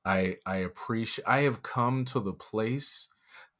I 0.04 0.36
I 0.46 0.56
appreciate 0.58 1.26
I 1.26 1.40
have 1.42 1.62
come 1.62 2.04
to 2.06 2.20
the 2.20 2.32
place 2.32 3.08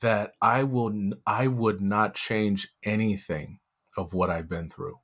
that 0.01 0.32
I 0.40 0.64
will 0.64 1.12
I 1.26 1.46
would 1.48 1.80
not 1.80 2.14
change 2.14 2.68
anything 2.82 3.61
of 3.96 4.12
what 4.14 4.30
I've 4.30 4.48
been 4.48 4.70
through. 4.70 4.98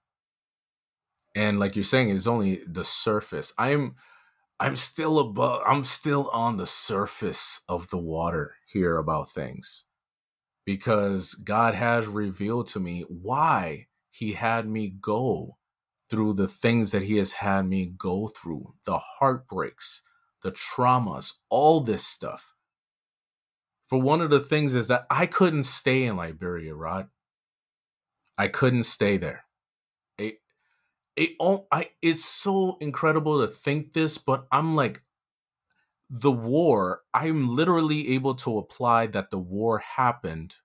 And 1.36 1.60
like 1.60 1.76
you're 1.76 1.84
saying 1.84 2.10
it's 2.10 2.28
only 2.28 2.62
the 2.68 2.84
surface. 2.84 3.54
I'm 3.58 3.96
I'm 4.60 4.76
still 4.76 5.18
above 5.20 5.62
I'm 5.66 5.84
still 5.84 6.30
on 6.30 6.56
the 6.58 6.66
surface 6.66 7.60
of 7.68 7.90
the 7.90 7.98
water 7.98 8.56
here 8.72 8.98
about 8.98 9.30
things. 9.30 9.86
Because 10.66 11.34
God 11.34 11.74
has 11.74 12.08
revealed 12.08 12.68
to 12.68 12.80
me 12.80 13.04
why 13.08 13.88
he 14.10 14.34
had 14.34 14.68
me 14.68 14.90
go 15.00 15.58
through 16.10 16.34
the 16.34 16.48
things 16.48 16.92
that 16.92 17.02
he 17.04 17.18
has 17.18 17.32
had 17.34 17.66
me 17.66 17.86
go 17.98 18.28
through 18.28 18.74
the 18.86 18.98
heartbreaks, 18.98 20.02
the 20.42 20.52
traumas, 20.52 21.34
all 21.50 21.80
this 21.80 22.06
stuff. 22.06 22.54
For 23.88 24.00
one 24.02 24.22
of 24.22 24.30
the 24.30 24.40
things 24.40 24.76
is 24.76 24.88
that 24.88 25.06
I 25.10 25.26
couldn't 25.26 25.64
stay 25.64 26.04
in 26.04 26.16
Liberia, 26.16 26.74
Rod. 26.76 27.08
I 28.38 28.48
couldn't 28.48 28.84
stay 28.84 29.18
there. 29.18 29.45
It, 31.16 31.32
it, 31.40 31.64
I, 31.72 31.90
it's 32.02 32.24
so 32.24 32.76
incredible 32.80 33.40
to 33.40 33.46
think 33.46 33.92
this, 33.92 34.18
but 34.18 34.46
I'm 34.52 34.74
like, 34.74 35.02
the 36.08 36.32
war, 36.32 37.02
I'm 37.12 37.54
literally 37.54 38.14
able 38.14 38.34
to 38.36 38.58
apply 38.58 39.08
that 39.08 39.30
the 39.30 39.38
war 39.38 39.78
happened 39.78 40.56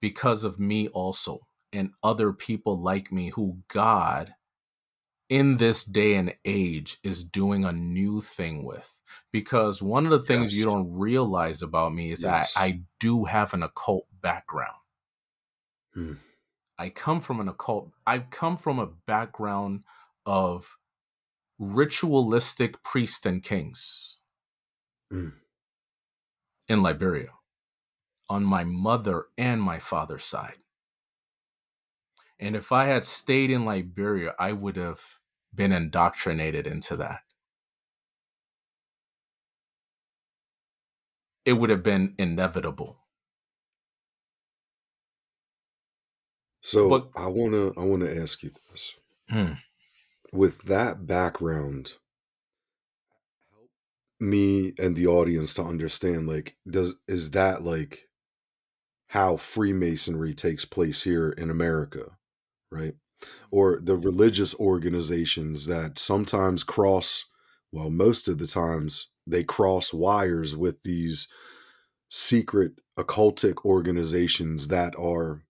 because 0.00 0.44
of 0.44 0.60
me 0.60 0.88
also 0.88 1.40
and 1.72 1.90
other 2.02 2.32
people 2.32 2.80
like 2.80 3.10
me 3.10 3.30
who 3.30 3.58
God 3.68 4.34
in 5.28 5.56
this 5.56 5.84
day 5.84 6.14
and 6.14 6.34
age 6.44 6.98
is 7.02 7.24
doing 7.24 7.64
a 7.64 7.72
new 7.72 8.20
thing 8.20 8.64
with. 8.64 8.92
Because 9.32 9.82
one 9.82 10.04
of 10.04 10.12
the 10.12 10.22
things 10.22 10.52
yes. 10.52 10.58
you 10.58 10.64
don't 10.64 10.92
realize 10.92 11.62
about 11.62 11.92
me 11.92 12.10
is 12.10 12.22
yes. 12.22 12.54
that 12.54 12.60
I 12.60 12.82
do 13.00 13.24
have 13.24 13.54
an 13.54 13.62
occult 13.62 14.06
background. 14.20 14.76
Hmm. 15.94 16.12
I 16.78 16.90
come 16.90 17.20
from 17.20 17.40
an 17.40 17.48
occult, 17.48 17.92
I 18.06 18.18
come 18.18 18.56
from 18.56 18.78
a 18.78 18.86
background 18.86 19.84
of 20.24 20.76
ritualistic 21.58 22.82
priests 22.82 23.24
and 23.24 23.42
kings 23.42 24.18
hmm. 25.10 25.28
in 26.68 26.82
Liberia 26.82 27.30
on 28.28 28.44
my 28.44 28.64
mother 28.64 29.26
and 29.38 29.62
my 29.62 29.78
father's 29.78 30.24
side. 30.24 30.56
And 32.38 32.54
if 32.54 32.72
I 32.72 32.84
had 32.84 33.04
stayed 33.04 33.50
in 33.50 33.64
Liberia, 33.64 34.34
I 34.38 34.52
would 34.52 34.76
have 34.76 35.00
been 35.54 35.72
indoctrinated 35.72 36.66
into 36.66 36.96
that. 36.96 37.22
It 41.46 41.54
would 41.54 41.70
have 41.70 41.82
been 41.82 42.14
inevitable. 42.18 42.98
So 46.66 46.88
but, 46.88 47.10
I 47.14 47.28
wanna 47.28 47.68
I 47.78 47.84
wanna 47.84 48.10
ask 48.10 48.42
you 48.42 48.50
this. 48.72 48.96
Hmm. 49.30 49.52
With 50.32 50.62
that 50.64 51.06
background, 51.06 51.94
help 53.52 53.70
me 54.18 54.74
and 54.78 54.96
the 54.96 55.06
audience 55.06 55.54
to 55.54 55.62
understand 55.62 56.26
like 56.26 56.56
does 56.68 56.96
is 57.06 57.30
that 57.32 57.64
like 57.64 58.08
how 59.08 59.36
Freemasonry 59.36 60.34
takes 60.34 60.64
place 60.64 61.04
here 61.04 61.30
in 61.30 61.50
America? 61.50 62.16
right? 62.72 62.94
Or 63.50 63.80
the 63.82 63.96
religious 63.96 64.54
organizations 64.56 65.66
that 65.66 65.98
sometimes 65.98 66.64
cross, 66.64 67.26
well, 67.72 67.90
most 67.90 68.28
of 68.28 68.38
the 68.38 68.46
times 68.46 69.08
they 69.26 69.44
cross 69.44 69.92
wires 69.94 70.56
with 70.56 70.82
these 70.82 71.28
secret 72.10 72.72
occultic 72.98 73.64
organizations 73.64 74.68
that 74.68 74.94
are 74.98 75.45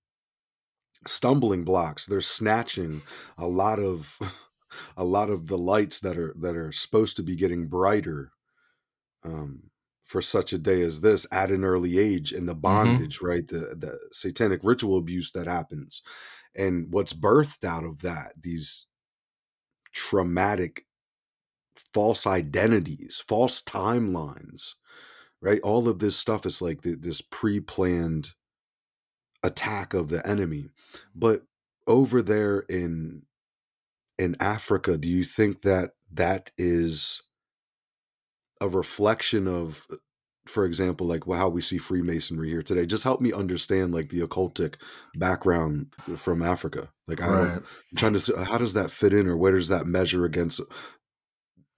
stumbling 1.07 1.65
blocks. 1.65 2.07
They're 2.07 2.21
snatching 2.21 3.03
a 3.39 3.47
lot 3.47 3.79
of 3.79 4.19
a 4.97 5.05
lot 5.05 5.31
of 5.31 5.47
the 5.47 5.59
lights 5.59 6.01
that 6.01 6.19
are 6.19 6.35
that 6.41 6.57
are 6.57 6.73
supposed 6.73 7.17
to 7.17 7.23
be 7.23 7.37
getting 7.37 7.67
brighter 7.67 8.33
um, 9.25 9.71
for 10.05 10.23
such 10.23 10.53
a 10.53 10.59
day 10.59 10.83
as 10.83 11.01
this 11.01 11.27
at 11.33 11.51
an 11.51 11.65
early 11.65 11.99
age 11.99 12.33
and 12.33 12.49
the 12.49 12.53
mm-hmm. 12.53 12.61
bondage, 12.61 13.17
mm-hmm. 13.19 13.27
right? 13.27 13.49
The 13.49 13.77
the 13.77 13.99
satanic 14.13 14.61
ritual 14.63 14.99
abuse 14.99 15.33
that 15.33 15.47
happens 15.47 16.03
and 16.57 16.91
what's 16.91 17.13
birthed 17.13 17.65
out 17.65 17.85
of 17.85 18.01
that 18.01 18.33
these 18.41 18.87
traumatic 19.93 20.87
false 21.93 22.27
identities 22.27 23.23
false 23.29 23.63
timelines 23.63 24.75
right 25.41 25.61
all 25.63 25.89
of 25.89 25.99
this 25.99 26.17
stuff 26.17 26.47
is 26.47 26.63
like 26.63 26.81
this 26.83 27.21
pre-planned 27.21 28.33
attack 29.47 29.95
of 29.95 30.09
the 30.09 30.27
enemy 30.27 30.69
but 31.15 31.43
over 31.87 32.23
there 32.23 32.61
in 32.61 33.23
in 34.19 34.37
africa 34.41 34.99
do 34.99 35.09
you 35.09 35.25
think 35.25 35.63
that 35.63 35.93
that 36.13 36.51
is 36.59 37.23
a 38.61 38.69
reflection 38.69 39.47
of 39.47 39.87
for 40.47 40.65
example, 40.65 41.07
like 41.07 41.25
how 41.27 41.49
we 41.49 41.61
see 41.61 41.79
Freemasonry 41.79 42.49
here 42.49 42.63
today. 42.63 42.87
Just 42.87 43.05
help 43.05 43.21
me 43.21 43.33
understand 43.33 43.93
like 43.93 44.09
the 44.09 44.21
occultic 44.21 44.77
background 45.17 45.93
from 46.17 46.43
Africa. 46.43 46.91
Like 47.07 47.21
I 47.21 47.29
right. 47.29 47.53
am 47.57 47.65
trying 47.97 48.15
to 48.15 48.45
how 48.45 48.59
does 48.59 48.75
that 48.75 48.91
fit 48.91 49.13
in, 49.13 49.27
or 49.27 49.37
where 49.37 49.53
does 49.53 49.69
that 49.69 49.87
measure 49.87 50.25
against? 50.25 50.61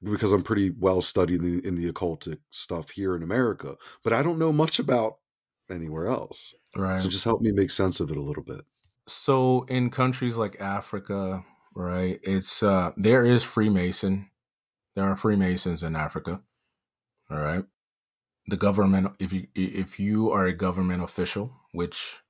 Because 0.03 0.33
I'm 0.33 0.43
pretty 0.43 0.71
well 0.71 1.01
studied 1.01 1.43
in 1.43 1.61
the, 1.61 1.67
in 1.67 1.75
the 1.75 1.91
occultic 1.91 2.39
stuff 2.51 2.91
here 2.91 3.17
in 3.17 3.23
America, 3.23 3.77
but 4.05 4.13
I 4.13 4.23
don't 4.23 4.39
know 4.39 4.53
much 4.53 4.79
about 4.79 5.17
anywhere 5.71 6.07
else. 6.07 6.55
Right. 6.77 6.99
So 6.99 7.09
just 7.09 7.25
help 7.25 7.41
me 7.41 7.53
make 7.53 7.71
sense 7.71 8.01
of 8.01 8.11
it 8.11 8.17
a 8.17 8.23
little 8.23 8.43
bit. 8.43 8.63
So 9.07 9.65
in 9.69 9.91
countries 9.91 10.37
like 10.37 10.61
Africa, 10.61 11.45
right, 11.75 12.21
it's 12.23 12.63
uh 12.63 12.93
there 12.97 13.25
is 13.25 13.45
Freemason. 13.45 14.31
There 14.95 15.09
are 15.09 15.17
Freemasons 15.17 15.83
in 15.83 15.97
Africa. 15.97 16.43
All 17.31 17.39
right 17.39 17.65
the 18.49 18.57
government 18.57 19.13
if 19.19 19.31
you 19.31 19.47
if 19.55 20.01
you 20.01 20.31
are 20.31 20.47
a 20.47 20.55
government 20.55 21.03
official 21.03 21.53
which 21.73 22.21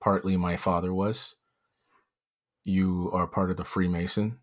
partly 0.00 0.36
my 0.36 0.56
father 0.56 0.94
was 0.94 1.34
you 2.64 3.10
are 3.12 3.26
part 3.26 3.50
of 3.50 3.56
the 3.58 3.64
Freemason. 3.64 4.38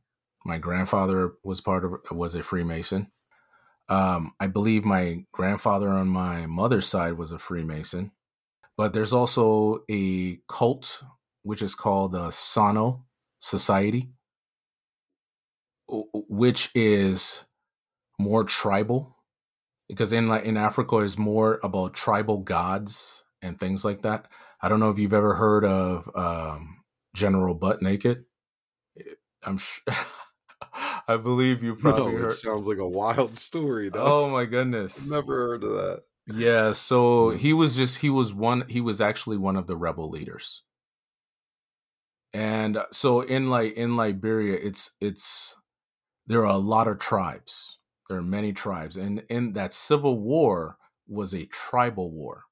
My 0.46 0.58
grandfather 0.58 1.34
was 1.44 1.60
part 1.60 1.84
of 1.84 2.16
was 2.16 2.36
a 2.36 2.44
Freemason. 2.44 3.12
Um, 3.90 4.34
I 4.40 4.48
believe 4.48 4.86
my 4.86 5.26
grandfather 5.32 5.90
on 5.90 6.08
my 6.08 6.46
mother's 6.46 6.88
side 6.88 7.14
was 7.14 7.32
a 7.32 7.40
Freemason. 7.40 8.12
But 8.82 8.94
there's 8.94 9.14
also 9.14 9.84
a 9.92 10.40
cult 10.50 11.04
which 11.44 11.62
is 11.62 11.76
called 11.76 12.14
the 12.14 12.32
Sano 12.32 13.06
Society, 13.40 14.10
which 15.88 16.72
is 16.74 17.46
more 18.18 18.44
tribal 18.44 19.18
because 19.88 20.12
in 20.12 20.28
like 20.28 20.46
in 20.46 20.58
Africa 20.58 20.98
is 20.98 21.16
more 21.16 21.60
about 21.64 21.94
tribal 21.94 22.40
gods 22.40 23.24
and 23.44 23.60
things 23.60 23.86
like 23.86 24.02
that. 24.02 24.26
I 24.64 24.68
don't 24.68 24.80
know 24.80 24.90
if 24.90 24.98
you've 24.98 25.14
ever 25.14 25.36
heard 25.36 25.64
of 25.64 26.10
um, 26.16 26.78
General 27.16 27.54
Butt 27.54 27.84
Naked. 27.84 28.26
I'm 29.44 29.60
sure. 29.60 29.94
I 31.08 31.18
believe 31.18 31.62
you 31.62 31.76
probably 31.76 32.14
no, 32.14 32.22
heard. 32.22 32.34
sounds 32.34 32.68
like 32.68 32.80
a 32.80 32.90
wild 32.90 33.38
story. 33.38 33.90
Though. 33.90 34.26
Oh 34.26 34.30
my 34.32 34.46
goodness! 34.46 35.08
Never 35.08 35.36
heard 35.36 35.64
of 35.66 35.74
that. 35.74 36.04
Yeah, 36.28 36.74
so 36.74 37.32
he 37.32 37.52
was 37.54 37.76
just 37.76 38.00
he 38.00 38.10
was 38.10 38.34
one 38.34 38.68
he 38.68 38.80
was 38.82 39.02
actually 39.02 39.38
one 39.38 39.56
of 39.56 39.68
the 39.68 39.76
rebel 39.78 40.10
leaders. 40.10 40.64
And 42.34 42.78
uh, 42.78 42.86
so 42.92 43.22
in 43.22 43.50
like 43.50 43.74
in 43.74 43.96
Liberia 43.96 44.58
it's 44.62 44.92
it's 45.02 45.58
there 46.28 46.42
are 46.42 46.56
a 46.56 46.58
lot 46.58 46.88
of 46.88 47.00
tribes. 47.00 47.80
There 48.10 48.20
are 48.20 48.24
many 48.24 48.54
tribes 48.54 48.98
and 48.98 49.26
in 49.30 49.54
that 49.54 49.74
civil 49.74 50.20
war 50.20 50.78
was 51.08 51.34
a 51.34 51.46
tribal 51.48 52.12
war. 52.12 52.46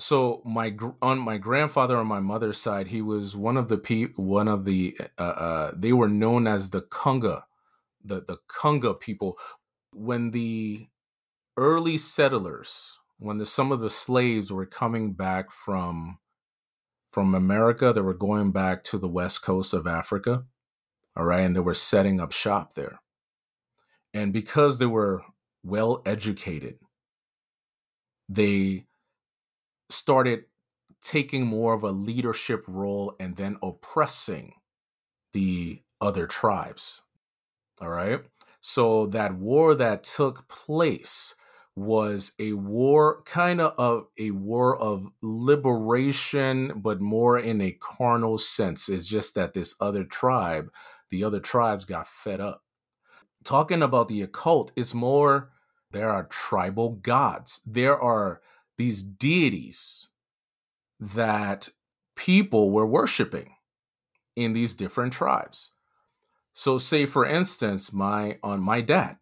So 0.00 0.42
my 0.44 0.76
on 1.02 1.18
my 1.18 1.38
grandfather 1.38 1.96
on 1.96 2.06
my 2.06 2.20
mother's 2.20 2.58
side 2.58 2.86
he 2.88 3.02
was 3.02 3.36
one 3.36 3.56
of 3.56 3.68
the 3.68 3.78
pe- 3.78 4.12
one 4.14 4.46
of 4.46 4.64
the 4.64 4.96
uh, 5.18 5.22
uh 5.22 5.72
they 5.76 5.92
were 5.92 6.08
known 6.08 6.46
as 6.46 6.70
the 6.70 6.82
Congo 6.82 7.42
the 8.04 8.22
the 8.22 8.38
Congo 8.48 8.94
people 8.94 9.38
when 9.92 10.30
the 10.32 10.88
early 11.58 11.98
settlers, 11.98 13.00
when 13.18 13.38
the, 13.38 13.46
some 13.46 13.72
of 13.72 13.80
the 13.80 13.90
slaves 13.90 14.52
were 14.52 14.64
coming 14.64 15.12
back 15.12 15.50
from 15.50 16.18
from 17.10 17.34
America, 17.34 17.92
they 17.92 18.02
were 18.02 18.14
going 18.14 18.52
back 18.52 18.84
to 18.84 18.98
the 18.98 19.08
west 19.08 19.42
coast 19.42 19.74
of 19.74 19.86
Africa, 19.86 20.44
all 21.16 21.24
right, 21.24 21.40
and 21.40 21.56
they 21.56 21.60
were 21.60 21.74
setting 21.74 22.20
up 22.20 22.32
shop 22.32 22.74
there. 22.74 23.00
And 24.12 24.32
because 24.32 24.78
they 24.78 24.86
were 24.86 25.22
well 25.64 26.02
educated, 26.06 26.78
they 28.28 28.86
started 29.88 30.44
taking 31.00 31.46
more 31.46 31.74
of 31.74 31.82
a 31.82 31.90
leadership 31.90 32.64
role 32.68 33.16
and 33.18 33.36
then 33.36 33.56
oppressing 33.62 34.52
the 35.32 35.82
other 36.00 36.26
tribes. 36.26 37.02
All 37.80 37.88
right. 37.88 38.20
So 38.60 39.06
that 39.06 39.34
war 39.34 39.74
that 39.74 40.04
took 40.04 40.48
place 40.48 41.34
was 41.78 42.32
a 42.38 42.52
war 42.54 43.22
kind 43.22 43.60
of 43.60 44.06
a 44.18 44.30
war 44.32 44.76
of 44.78 45.06
liberation 45.22 46.72
but 46.76 47.00
more 47.00 47.38
in 47.38 47.60
a 47.60 47.76
carnal 47.80 48.36
sense. 48.36 48.88
It's 48.88 49.06
just 49.06 49.34
that 49.36 49.52
this 49.54 49.74
other 49.80 50.04
tribe 50.04 50.70
the 51.10 51.24
other 51.24 51.40
tribes 51.40 51.84
got 51.84 52.06
fed 52.06 52.40
up. 52.40 52.62
Talking 53.44 53.82
about 53.82 54.08
the 54.08 54.22
occult 54.22 54.72
it's 54.76 54.94
more 54.94 55.50
there 55.90 56.10
are 56.10 56.24
tribal 56.24 56.90
gods. 56.90 57.62
There 57.64 57.98
are 57.98 58.40
these 58.76 59.02
deities 59.02 60.08
that 61.00 61.68
people 62.14 62.70
were 62.70 62.86
worshiping 62.86 63.54
in 64.36 64.52
these 64.52 64.74
different 64.74 65.12
tribes. 65.12 65.72
So 66.52 66.76
say 66.76 67.06
for 67.06 67.24
instance 67.24 67.92
my 67.92 68.38
on 68.42 68.60
my 68.60 68.80
dad 68.80 69.18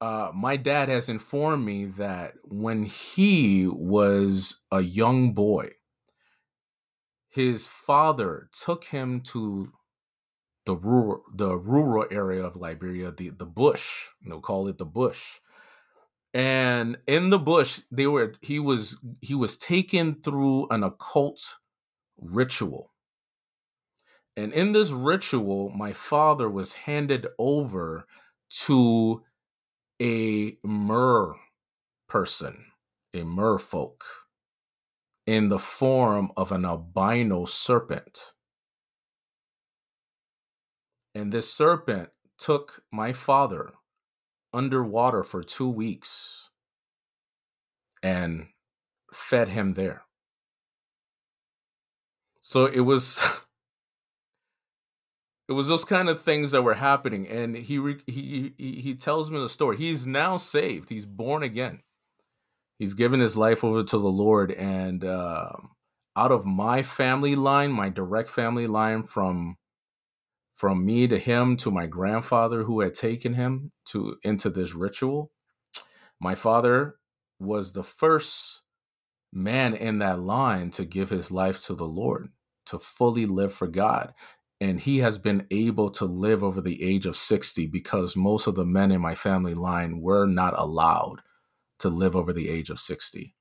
uh, 0.00 0.30
my 0.34 0.56
dad 0.56 0.88
has 0.88 1.08
informed 1.08 1.64
me 1.64 1.86
that 1.86 2.34
when 2.44 2.84
he 2.84 3.66
was 3.66 4.60
a 4.70 4.80
young 4.80 5.32
boy, 5.32 5.70
his 7.28 7.66
father 7.66 8.48
took 8.52 8.84
him 8.84 9.20
to 9.20 9.72
the 10.64 10.74
rural 10.76 11.22
the 11.32 11.56
rural 11.56 12.06
area 12.10 12.42
of 12.42 12.56
Liberia, 12.56 13.12
the 13.12 13.30
the 13.30 13.46
bush. 13.46 14.08
They'll 14.26 14.40
call 14.40 14.68
it 14.68 14.78
the 14.78 14.86
bush. 14.86 15.40
And 16.34 16.98
in 17.06 17.30
the 17.30 17.38
bush, 17.38 17.80
they 17.90 18.06
were 18.06 18.34
he 18.42 18.58
was 18.58 18.98
he 19.22 19.34
was 19.34 19.56
taken 19.56 20.20
through 20.22 20.68
an 20.68 20.82
occult 20.82 21.58
ritual. 22.18 22.92
And 24.36 24.52
in 24.52 24.72
this 24.72 24.90
ritual, 24.90 25.70
my 25.70 25.94
father 25.94 26.50
was 26.50 26.74
handed 26.74 27.26
over 27.38 28.06
to 28.66 29.22
a 30.00 30.56
mer 30.62 31.34
person, 32.08 32.66
a 33.14 33.22
merfolk, 33.22 34.02
in 35.26 35.48
the 35.48 35.58
form 35.58 36.30
of 36.36 36.52
an 36.52 36.64
albino 36.64 37.44
serpent. 37.44 38.32
And 41.14 41.32
this 41.32 41.52
serpent 41.52 42.10
took 42.38 42.82
my 42.92 43.12
father 43.12 43.72
underwater 44.52 45.22
for 45.22 45.42
two 45.42 45.68
weeks 45.68 46.50
and 48.02 48.48
fed 49.12 49.48
him 49.48 49.74
there. 49.74 50.02
So 52.40 52.66
it 52.66 52.80
was 52.80 53.20
it 55.48 55.52
was 55.52 55.68
those 55.68 55.84
kind 55.84 56.08
of 56.08 56.20
things 56.20 56.50
that 56.50 56.62
were 56.62 56.74
happening 56.74 57.28
and 57.28 57.56
he 57.56 57.96
he 58.06 58.52
he, 58.58 58.80
he 58.80 58.94
tells 58.94 59.30
me 59.30 59.38
the 59.38 59.48
story. 59.48 59.76
He's 59.76 60.06
now 60.06 60.36
saved. 60.36 60.88
He's 60.88 61.06
born 61.06 61.42
again. 61.42 61.82
He's 62.78 62.94
given 62.94 63.20
his 63.20 63.36
life 63.36 63.64
over 63.64 63.82
to 63.82 63.98
the 63.98 64.08
lord 64.08 64.50
and 64.52 65.04
um, 65.04 65.70
out 66.16 66.32
of 66.32 66.46
my 66.46 66.82
family 66.82 67.36
line 67.36 67.70
my 67.70 67.88
direct 67.88 68.30
family 68.30 68.66
line 68.66 69.02
from 69.04 69.56
from 70.54 70.84
me 70.84 71.06
to 71.06 71.18
him 71.18 71.56
to 71.58 71.70
my 71.70 71.86
grandfather 71.86 72.64
who 72.64 72.80
had 72.80 72.94
taken 72.94 73.34
him 73.34 73.70
to 73.84 74.16
into 74.22 74.50
this 74.50 74.74
ritual 74.74 75.30
my 76.20 76.34
father 76.34 76.96
was 77.38 77.72
the 77.72 77.82
first 77.82 78.62
man 79.32 79.74
in 79.74 79.98
that 79.98 80.18
line 80.18 80.70
to 80.70 80.84
give 80.84 81.10
his 81.10 81.30
life 81.30 81.62
to 81.64 81.74
the 81.74 81.84
lord 81.84 82.30
to 82.64 82.78
fully 82.78 83.26
live 83.26 83.52
for 83.52 83.66
god 83.66 84.14
and 84.60 84.80
he 84.80 84.98
has 84.98 85.18
been 85.18 85.46
able 85.50 85.90
to 85.90 86.06
live 86.06 86.42
over 86.42 86.60
the 86.60 86.82
age 86.82 87.06
of 87.06 87.16
60 87.16 87.66
because 87.66 88.16
most 88.16 88.46
of 88.46 88.54
the 88.54 88.64
men 88.64 88.90
in 88.90 89.00
my 89.00 89.14
family 89.14 89.54
line 89.54 90.00
were 90.00 90.26
not 90.26 90.58
allowed 90.58 91.20
to 91.78 91.88
live 91.88 92.16
over 92.16 92.32
the 92.32 92.48
age 92.48 92.70
of 92.70 92.80
60 92.80 93.34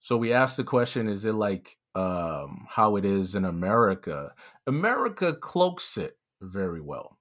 so 0.00 0.16
we 0.16 0.32
asked 0.32 0.56
the 0.56 0.64
question 0.64 1.08
is 1.08 1.24
it 1.24 1.34
like 1.34 1.78
um, 1.94 2.66
how 2.68 2.96
it 2.96 3.04
is 3.04 3.34
in 3.34 3.44
america? 3.44 4.34
America 4.66 5.32
cloaks 5.32 5.96
it 5.96 6.18
very 6.40 6.80
well. 6.80 7.18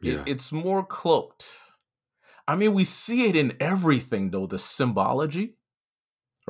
Yeah. 0.00 0.20
It, 0.20 0.28
it's 0.28 0.52
more 0.52 0.86
cloaked. 0.86 1.50
I 2.46 2.56
mean 2.56 2.74
we 2.74 2.84
see 2.84 3.28
it 3.28 3.36
in 3.36 3.56
everything 3.60 4.30
though 4.30 4.46
the 4.46 4.58
symbology 4.58 5.56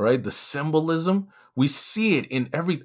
right? 0.00 0.22
The 0.22 0.30
symbolism. 0.30 1.28
We 1.54 1.68
see 1.68 2.16
it 2.16 2.26
in 2.26 2.48
every 2.52 2.82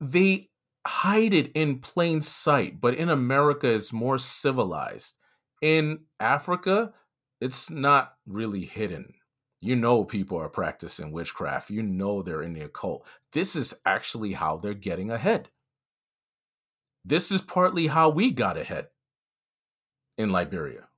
they 0.00 0.47
hide 0.88 1.34
it 1.34 1.52
in 1.52 1.78
plain 1.78 2.22
sight, 2.22 2.80
but 2.80 2.94
in 2.94 3.10
America, 3.10 3.72
it's 3.72 3.92
more 3.92 4.18
civilized. 4.18 5.18
In 5.60 6.00
Africa, 6.18 6.94
it's 7.40 7.70
not 7.70 8.14
really 8.26 8.64
hidden. 8.64 9.14
You 9.60 9.76
know, 9.76 10.04
people 10.04 10.38
are 10.38 10.48
practicing 10.48 11.12
witchcraft. 11.12 11.70
You 11.70 11.82
know, 11.82 12.22
they're 12.22 12.42
in 12.42 12.54
the 12.54 12.62
occult. 12.62 13.06
This 13.32 13.54
is 13.54 13.74
actually 13.84 14.32
how 14.32 14.56
they're 14.56 14.74
getting 14.74 15.10
ahead. 15.10 15.50
This 17.04 17.30
is 17.30 17.40
partly 17.42 17.88
how 17.88 18.08
we 18.08 18.30
got 18.30 18.56
ahead 18.56 18.88
in 20.16 20.30
Liberia 20.30 20.88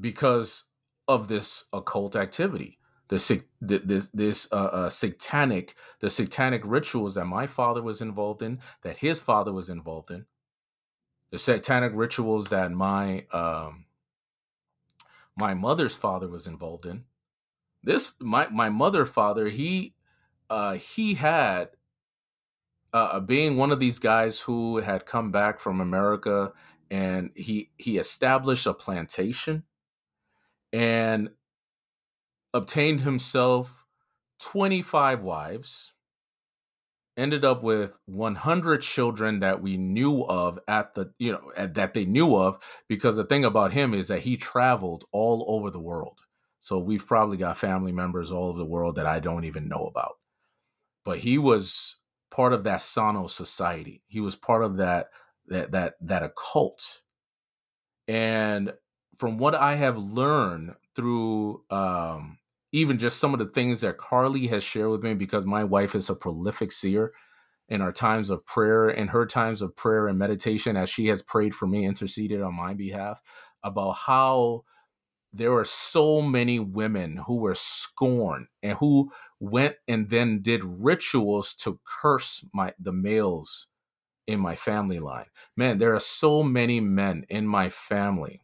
because 0.00 0.64
of 1.06 1.28
this 1.28 1.64
occult 1.72 2.16
activity 2.16 2.79
the 3.10 3.82
this 3.84 4.08
this 4.14 4.48
uh, 4.52 4.54
uh, 4.54 4.90
satanic 4.90 5.74
the 5.98 6.08
satanic 6.08 6.62
rituals 6.64 7.16
that 7.16 7.24
my 7.24 7.46
father 7.46 7.82
was 7.82 8.00
involved 8.00 8.40
in, 8.40 8.60
that 8.82 8.98
his 8.98 9.18
father 9.18 9.52
was 9.52 9.68
involved 9.68 10.10
in, 10.10 10.26
the 11.30 11.38
satanic 11.38 11.92
rituals 11.94 12.48
that 12.48 12.70
my 12.70 13.26
um, 13.32 13.86
my 15.36 15.54
mother's 15.54 15.96
father 15.96 16.28
was 16.28 16.46
involved 16.46 16.86
in. 16.86 17.04
This 17.82 18.14
my 18.20 18.46
my 18.48 18.68
mother 18.68 19.04
father 19.04 19.48
he 19.48 19.94
uh, 20.48 20.74
he 20.74 21.14
had 21.14 21.70
uh, 22.92 23.18
being 23.20 23.56
one 23.56 23.72
of 23.72 23.80
these 23.80 23.98
guys 23.98 24.40
who 24.40 24.78
had 24.78 25.06
come 25.06 25.32
back 25.32 25.58
from 25.58 25.80
America 25.80 26.52
and 26.90 27.30
he 27.34 27.70
he 27.76 27.98
established 27.98 28.66
a 28.66 28.74
plantation 28.74 29.64
and 30.72 31.30
obtained 32.52 33.00
himself 33.00 33.84
25 34.40 35.22
wives 35.22 35.92
ended 37.16 37.44
up 37.44 37.62
with 37.62 37.98
100 38.06 38.80
children 38.80 39.40
that 39.40 39.60
we 39.60 39.76
knew 39.76 40.22
of 40.22 40.58
at 40.66 40.94
the 40.94 41.12
you 41.18 41.32
know 41.32 41.52
at, 41.56 41.74
that 41.74 41.92
they 41.92 42.04
knew 42.04 42.34
of 42.34 42.58
because 42.88 43.16
the 43.16 43.24
thing 43.24 43.44
about 43.44 43.72
him 43.72 43.92
is 43.92 44.08
that 44.08 44.20
he 44.20 44.36
traveled 44.36 45.04
all 45.12 45.44
over 45.48 45.70
the 45.70 45.80
world. 45.80 46.20
So 46.58 46.78
we've 46.78 47.06
probably 47.06 47.36
got 47.36 47.56
family 47.56 47.92
members 47.92 48.30
all 48.30 48.48
over 48.48 48.58
the 48.58 48.64
world 48.64 48.96
that 48.96 49.06
i 49.06 49.20
don't 49.20 49.44
even 49.44 49.68
know 49.68 49.84
about. 49.86 50.16
But 51.04 51.18
he 51.18 51.38
was 51.38 51.96
part 52.30 52.52
of 52.52 52.64
that 52.64 52.80
sano 52.80 53.26
society. 53.26 54.02
He 54.06 54.20
was 54.20 54.36
part 54.36 54.64
of 54.64 54.78
that 54.78 55.10
that 55.48 55.72
that 55.72 55.94
that 56.00 56.22
occult. 56.22 57.02
And 58.08 58.72
from 59.16 59.36
what 59.36 59.54
i 59.54 59.74
have 59.74 59.98
learned 59.98 60.74
through 60.96 61.64
um 61.70 62.38
even 62.72 62.98
just 62.98 63.18
some 63.18 63.32
of 63.32 63.38
the 63.38 63.46
things 63.46 63.80
that 63.80 63.98
Carly 63.98 64.46
has 64.48 64.62
shared 64.62 64.90
with 64.90 65.02
me, 65.02 65.14
because 65.14 65.46
my 65.46 65.64
wife 65.64 65.94
is 65.94 66.08
a 66.08 66.14
prolific 66.14 66.72
seer 66.72 67.12
in 67.68 67.80
our 67.80 67.92
times 67.92 68.30
of 68.30 68.44
prayer, 68.46 68.88
in 68.88 69.08
her 69.08 69.26
times 69.26 69.62
of 69.62 69.76
prayer 69.76 70.08
and 70.08 70.18
meditation, 70.18 70.76
as 70.76 70.90
she 70.90 71.06
has 71.06 71.22
prayed 71.22 71.54
for 71.54 71.66
me, 71.66 71.84
interceded 71.84 72.42
on 72.42 72.54
my 72.54 72.74
behalf, 72.74 73.20
about 73.62 73.92
how 73.92 74.64
there 75.32 75.52
are 75.52 75.64
so 75.64 76.20
many 76.20 76.58
women 76.58 77.18
who 77.26 77.36
were 77.36 77.54
scorned 77.54 78.48
and 78.62 78.76
who 78.78 79.12
went 79.38 79.76
and 79.86 80.10
then 80.10 80.42
did 80.42 80.64
rituals 80.64 81.54
to 81.54 81.78
curse 81.84 82.44
my 82.52 82.72
the 82.80 82.92
males 82.92 83.68
in 84.26 84.40
my 84.40 84.56
family 84.56 84.98
line. 84.98 85.26
Man, 85.56 85.78
there 85.78 85.94
are 85.94 86.00
so 86.00 86.42
many 86.42 86.80
men 86.80 87.24
in 87.28 87.46
my 87.46 87.68
family 87.68 88.42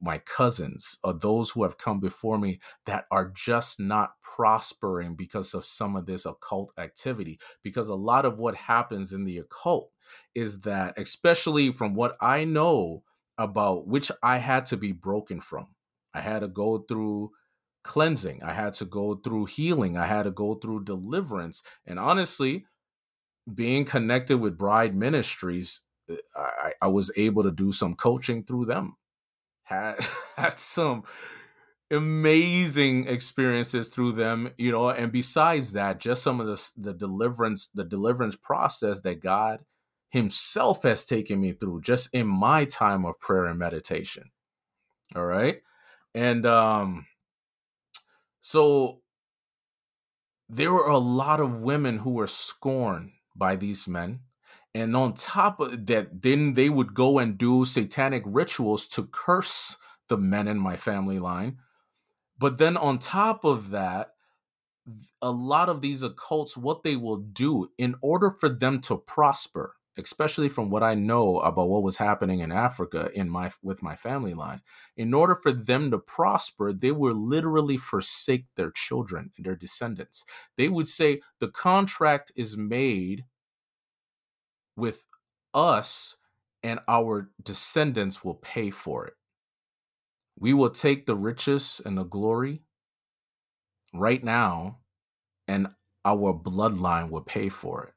my 0.00 0.18
cousins 0.18 0.98
or 1.04 1.12
those 1.12 1.50
who 1.50 1.62
have 1.62 1.78
come 1.78 2.00
before 2.00 2.38
me 2.38 2.58
that 2.86 3.04
are 3.10 3.30
just 3.34 3.78
not 3.78 4.12
prospering 4.22 5.14
because 5.14 5.54
of 5.54 5.64
some 5.64 5.94
of 5.94 6.06
this 6.06 6.26
occult 6.26 6.72
activity 6.76 7.38
because 7.62 7.88
a 7.88 7.94
lot 7.94 8.24
of 8.24 8.38
what 8.38 8.54
happens 8.54 9.12
in 9.12 9.24
the 9.24 9.38
occult 9.38 9.90
is 10.34 10.60
that 10.60 10.94
especially 10.98 11.72
from 11.72 11.94
what 11.94 12.16
i 12.20 12.44
know 12.44 13.02
about 13.38 13.86
which 13.86 14.10
i 14.22 14.38
had 14.38 14.66
to 14.66 14.76
be 14.76 14.92
broken 14.92 15.40
from 15.40 15.68
i 16.14 16.20
had 16.20 16.40
to 16.40 16.48
go 16.48 16.78
through 16.78 17.30
cleansing 17.84 18.42
i 18.42 18.52
had 18.52 18.74
to 18.74 18.84
go 18.84 19.14
through 19.14 19.44
healing 19.44 19.96
i 19.96 20.06
had 20.06 20.24
to 20.24 20.32
go 20.32 20.54
through 20.54 20.82
deliverance 20.82 21.62
and 21.86 21.98
honestly 21.98 22.66
being 23.54 23.84
connected 23.84 24.38
with 24.38 24.58
bride 24.58 24.94
ministries 24.94 25.82
eh, 26.10 26.16
I, 26.36 26.72
I 26.82 26.88
was 26.88 27.12
able 27.16 27.42
to 27.44 27.50
do 27.50 27.72
some 27.72 27.94
coaching 27.94 28.44
through 28.44 28.66
them 28.66 28.96
had 29.70 29.96
had 30.36 30.58
some 30.58 31.04
amazing 31.92 33.08
experiences 33.08 33.88
through 33.88 34.12
them 34.12 34.50
you 34.58 34.70
know 34.70 34.90
and 34.90 35.12
besides 35.12 35.72
that 35.72 35.98
just 35.98 36.22
some 36.22 36.40
of 36.40 36.46
the 36.46 36.70
the 36.76 36.94
deliverance 36.94 37.68
the 37.74 37.84
deliverance 37.84 38.36
process 38.36 39.00
that 39.00 39.20
god 39.20 39.60
himself 40.10 40.84
has 40.84 41.04
taken 41.04 41.40
me 41.40 41.52
through 41.52 41.80
just 41.80 42.12
in 42.14 42.26
my 42.26 42.64
time 42.64 43.04
of 43.04 43.18
prayer 43.20 43.46
and 43.46 43.58
meditation 43.58 44.30
all 45.14 45.24
right? 45.24 45.62
And 46.14 46.46
um 46.46 47.06
so 48.40 49.02
there 50.48 50.72
were 50.72 50.86
a 50.88 50.98
lot 50.98 51.40
of 51.40 51.62
women 51.62 51.98
who 51.98 52.10
were 52.10 52.26
scorned 52.26 53.12
by 53.36 53.56
these 53.56 53.86
men 53.86 54.20
and 54.74 54.94
on 54.96 55.14
top 55.14 55.60
of 55.60 55.86
that, 55.86 56.22
then 56.22 56.54
they 56.54 56.68
would 56.68 56.94
go 56.94 57.18
and 57.18 57.36
do 57.36 57.64
satanic 57.64 58.22
rituals 58.24 58.86
to 58.88 59.04
curse 59.04 59.76
the 60.08 60.16
men 60.16 60.46
in 60.46 60.58
my 60.58 60.76
family 60.76 61.18
line. 61.18 61.58
But 62.38 62.58
then 62.58 62.76
on 62.76 62.98
top 62.98 63.44
of 63.44 63.70
that, 63.70 64.14
a 65.20 65.30
lot 65.30 65.68
of 65.68 65.80
these 65.80 66.02
occults, 66.02 66.56
what 66.56 66.82
they 66.82 66.96
will 66.96 67.18
do 67.18 67.68
in 67.78 67.96
order 68.00 68.30
for 68.30 68.48
them 68.48 68.80
to 68.82 68.96
prosper, 68.96 69.76
especially 69.98 70.48
from 70.48 70.70
what 70.70 70.82
I 70.82 70.94
know 70.94 71.38
about 71.40 71.68
what 71.68 71.82
was 71.82 71.98
happening 71.98 72.40
in 72.40 72.50
Africa 72.50 73.10
in 73.14 73.28
my 73.28 73.50
with 73.62 73.82
my 73.82 73.94
family 73.94 74.34
line, 74.34 74.62
in 74.96 75.12
order 75.12 75.36
for 75.36 75.52
them 75.52 75.90
to 75.90 75.98
prosper, 75.98 76.72
they 76.72 76.92
would 76.92 77.16
literally 77.16 77.76
forsake 77.76 78.46
their 78.56 78.70
children 78.70 79.32
and 79.36 79.44
their 79.44 79.56
descendants. 79.56 80.24
They 80.56 80.68
would 80.68 80.88
say 80.88 81.20
the 81.40 81.48
contract 81.48 82.32
is 82.34 82.56
made 82.56 83.24
with 84.76 85.06
us 85.54 86.16
and 86.62 86.80
our 86.88 87.30
descendants 87.42 88.24
will 88.24 88.34
pay 88.34 88.70
for 88.70 89.06
it. 89.06 89.14
We 90.38 90.52
will 90.52 90.70
take 90.70 91.06
the 91.06 91.16
riches 91.16 91.80
and 91.84 91.98
the 91.98 92.04
glory 92.04 92.62
right 93.92 94.22
now, 94.22 94.78
and 95.46 95.68
our 96.04 96.32
bloodline 96.32 97.10
will 97.10 97.20
pay 97.22 97.48
for 97.48 97.84
it. 97.84 97.94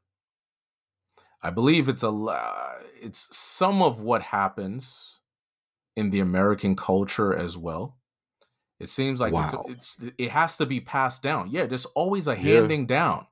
I 1.41 1.49
believe 1.49 1.89
it's 1.89 2.03
a 2.03 2.79
it's 3.01 3.35
some 3.35 3.81
of 3.81 4.01
what 4.01 4.21
happens 4.21 5.19
in 5.95 6.09
the 6.09 6.19
American 6.19 6.75
culture 6.75 7.33
as 7.35 7.57
well. 7.57 7.97
It 8.79 8.89
seems 8.89 9.21
like 9.21 9.33
wow. 9.33 9.45
it's, 9.67 9.97
it's, 9.99 10.13
it 10.17 10.31
has 10.31 10.57
to 10.57 10.65
be 10.65 10.81
passed 10.81 11.21
down. 11.21 11.49
Yeah, 11.49 11.65
there's 11.65 11.85
always 11.85 12.27
a 12.27 12.35
handing 12.35 12.81
yeah. 12.81 12.87
down. 12.87 13.27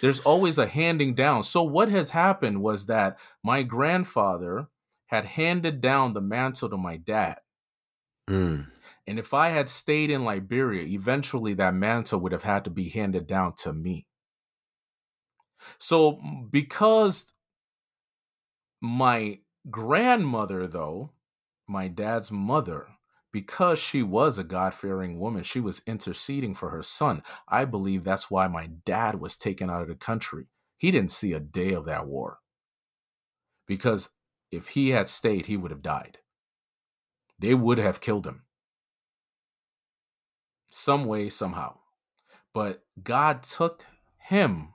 There's 0.00 0.20
always 0.20 0.58
a 0.58 0.66
handing 0.66 1.14
down. 1.14 1.42
So 1.42 1.62
what 1.62 1.88
has 1.88 2.10
happened 2.10 2.62
was 2.62 2.86
that 2.86 3.18
my 3.44 3.62
grandfather 3.62 4.68
had 5.06 5.24
handed 5.24 5.80
down 5.80 6.14
the 6.14 6.20
mantle 6.20 6.70
to 6.70 6.76
my 6.76 6.96
dad. 6.96 7.38
Mm. 8.28 8.68
And 9.06 9.18
if 9.18 9.34
I 9.34 9.48
had 9.48 9.68
stayed 9.68 10.10
in 10.10 10.24
Liberia, 10.24 10.86
eventually 10.86 11.54
that 11.54 11.74
mantle 11.74 12.20
would 12.20 12.32
have 12.32 12.44
had 12.44 12.64
to 12.64 12.70
be 12.70 12.88
handed 12.88 13.26
down 13.26 13.54
to 13.58 13.72
me. 13.72 14.06
So 15.78 16.18
because 16.50 17.32
my 18.80 19.40
grandmother, 19.70 20.66
though, 20.66 21.10
my 21.68 21.88
dad's 21.88 22.32
mother, 22.32 22.88
because 23.32 23.78
she 23.78 24.02
was 24.02 24.38
a 24.38 24.44
God 24.44 24.74
fearing 24.74 25.18
woman, 25.18 25.42
she 25.42 25.60
was 25.60 25.82
interceding 25.86 26.54
for 26.54 26.70
her 26.70 26.82
son. 26.82 27.22
I 27.48 27.64
believe 27.64 28.04
that's 28.04 28.30
why 28.30 28.46
my 28.46 28.68
dad 28.84 29.20
was 29.20 29.36
taken 29.36 29.70
out 29.70 29.82
of 29.82 29.88
the 29.88 29.94
country. 29.94 30.46
He 30.76 30.90
didn't 30.90 31.10
see 31.10 31.32
a 31.32 31.40
day 31.40 31.72
of 31.72 31.86
that 31.86 32.06
war. 32.06 32.38
Because 33.66 34.10
if 34.50 34.68
he 34.68 34.90
had 34.90 35.08
stayed, 35.08 35.46
he 35.46 35.56
would 35.56 35.70
have 35.70 35.82
died. 35.82 36.18
They 37.38 37.54
would 37.54 37.78
have 37.78 38.00
killed 38.00 38.26
him. 38.26 38.42
Some 40.70 41.06
way, 41.06 41.28
somehow. 41.28 41.78
But 42.52 42.84
God 43.02 43.42
took 43.42 43.86
him 44.18 44.74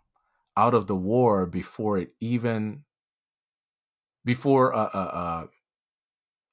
out 0.55 0.73
of 0.73 0.87
the 0.87 0.95
war 0.95 1.45
before 1.45 1.97
it 1.99 2.13
even 2.19 2.83
before 4.25 4.75
uh, 4.75 4.89
uh, 4.93 4.97
uh, 4.97 5.47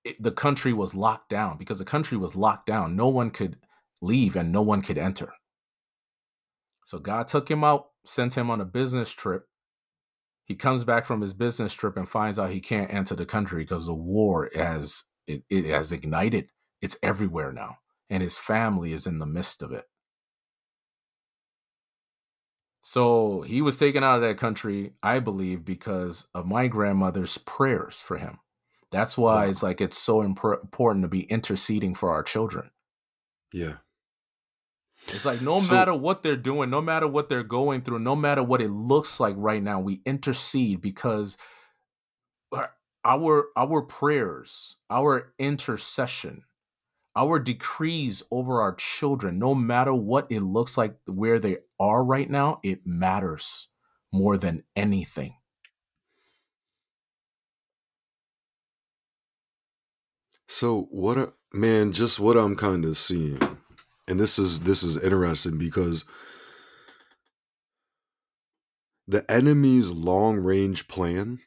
it, 0.04 0.22
the 0.22 0.30
country 0.30 0.72
was 0.72 0.94
locked 0.94 1.30
down 1.30 1.56
because 1.58 1.78
the 1.78 1.84
country 1.84 2.16
was 2.16 2.36
locked 2.36 2.66
down. 2.66 2.96
No 2.96 3.08
one 3.08 3.30
could 3.30 3.56
leave 4.00 4.36
and 4.36 4.52
no 4.52 4.62
one 4.62 4.82
could 4.82 4.98
enter. 4.98 5.32
So 6.84 6.98
God 6.98 7.28
took 7.28 7.50
him 7.50 7.64
out, 7.64 7.86
sent 8.04 8.34
him 8.34 8.50
on 8.50 8.60
a 8.60 8.66
business 8.66 9.12
trip. 9.12 9.46
He 10.44 10.54
comes 10.54 10.84
back 10.84 11.06
from 11.06 11.22
his 11.22 11.32
business 11.32 11.72
trip 11.72 11.96
and 11.96 12.08
finds 12.08 12.38
out 12.38 12.50
he 12.50 12.60
can't 12.60 12.92
enter 12.92 13.14
the 13.14 13.24
country 13.24 13.62
because 13.62 13.86
the 13.86 13.94
war 13.94 14.50
has 14.54 15.04
it, 15.26 15.42
it 15.48 15.64
has 15.64 15.90
ignited. 15.90 16.48
It's 16.82 16.98
everywhere 17.02 17.50
now, 17.50 17.78
and 18.10 18.22
his 18.22 18.36
family 18.36 18.92
is 18.92 19.06
in 19.06 19.18
the 19.18 19.26
midst 19.26 19.62
of 19.62 19.72
it. 19.72 19.86
So 22.82 23.40
he 23.40 23.62
was 23.62 23.78
taken 23.78 24.04
out 24.04 24.16
of 24.16 24.20
that 24.20 24.36
country, 24.36 24.92
I 25.02 25.18
believe, 25.18 25.64
because 25.64 26.26
of 26.34 26.44
my 26.46 26.66
grandmother's 26.66 27.38
prayers 27.38 28.02
for 28.02 28.18
him. 28.18 28.40
That's 28.94 29.18
why 29.18 29.46
wow. 29.46 29.50
it's 29.50 29.60
like 29.60 29.80
it's 29.80 29.98
so 29.98 30.22
important 30.22 31.02
to 31.02 31.08
be 31.08 31.22
interceding 31.22 31.94
for 31.94 32.12
our 32.12 32.22
children. 32.22 32.70
Yeah. 33.52 33.78
It's 35.08 35.24
like 35.24 35.42
no 35.42 35.58
so, 35.58 35.72
matter 35.72 35.92
what 35.92 36.22
they're 36.22 36.36
doing, 36.36 36.70
no 36.70 36.80
matter 36.80 37.08
what 37.08 37.28
they're 37.28 37.42
going 37.42 37.82
through, 37.82 37.98
no 37.98 38.14
matter 38.14 38.40
what 38.44 38.62
it 38.62 38.70
looks 38.70 39.18
like 39.18 39.34
right 39.36 39.60
now, 39.60 39.80
we 39.80 40.00
intercede 40.06 40.80
because 40.80 41.36
our 43.04 43.46
our 43.56 43.82
prayers, 43.82 44.76
our 44.88 45.32
intercession, 45.40 46.44
our 47.16 47.40
decrees 47.40 48.22
over 48.30 48.62
our 48.62 48.76
children, 48.76 49.40
no 49.40 49.56
matter 49.56 49.92
what 49.92 50.28
it 50.30 50.40
looks 50.40 50.78
like 50.78 50.94
where 51.06 51.40
they 51.40 51.56
are 51.80 52.04
right 52.04 52.30
now, 52.30 52.60
it 52.62 52.86
matters 52.86 53.66
more 54.12 54.36
than 54.36 54.62
anything. 54.76 55.34
So 60.54 60.86
what 60.92 61.18
a 61.18 61.32
man, 61.52 61.90
just 61.90 62.20
what 62.20 62.36
I'm 62.36 62.54
kind 62.54 62.84
of 62.84 62.96
seeing. 62.96 63.40
And 64.06 64.20
this 64.20 64.38
is 64.38 64.60
this 64.60 64.84
is 64.84 64.96
interesting 64.96 65.58
because 65.58 66.04
the 69.08 69.28
enemy's 69.28 69.90
long 69.90 70.36
range 70.36 70.86
plan 70.86 71.40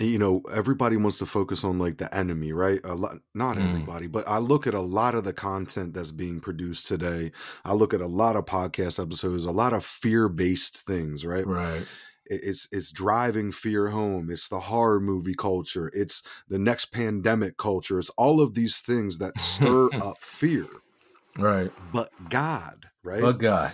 you 0.00 0.18
know 0.18 0.40
everybody 0.52 0.96
wants 0.96 1.18
to 1.18 1.26
focus 1.26 1.62
on 1.62 1.78
like 1.78 1.98
the 1.98 2.12
enemy 2.12 2.52
right 2.52 2.80
a 2.84 2.94
lot 2.94 3.18
not 3.32 3.56
Mm. 3.56 3.66
everybody 3.68 4.08
but 4.08 4.26
i 4.28 4.38
look 4.38 4.66
at 4.66 4.74
a 4.74 4.80
lot 4.80 5.14
of 5.14 5.22
the 5.22 5.32
content 5.32 5.94
that's 5.94 6.10
being 6.10 6.40
produced 6.40 6.86
today 6.88 7.30
i 7.64 7.72
look 7.72 7.94
at 7.94 8.00
a 8.00 8.08
lot 8.08 8.34
of 8.34 8.44
podcast 8.44 9.00
episodes 9.00 9.44
a 9.44 9.52
lot 9.52 9.72
of 9.72 9.84
fear-based 9.84 10.78
things 10.78 11.24
right 11.24 11.46
Right. 11.46 11.86
It- 12.26 12.40
it's 12.44 12.68
it's 12.72 12.90
driving 12.90 13.52
fear 13.52 13.88
home 13.88 14.30
it's 14.30 14.48
the 14.48 14.60
horror 14.60 15.00
movie 15.00 15.34
culture 15.34 15.90
it's 15.94 16.22
the 16.48 16.58
next 16.58 16.86
pandemic 16.86 17.56
culture 17.56 17.98
it's 17.98 18.10
all 18.16 18.40
of 18.40 18.54
these 18.54 18.78
things 18.80 19.18
that 19.18 19.40
stir 19.40 19.88
up 20.02 20.16
fear 20.20 20.66
Right. 21.38 21.72
but 21.92 22.10
god 22.30 22.86
right 23.02 23.20
But 23.20 23.38
God. 23.38 23.72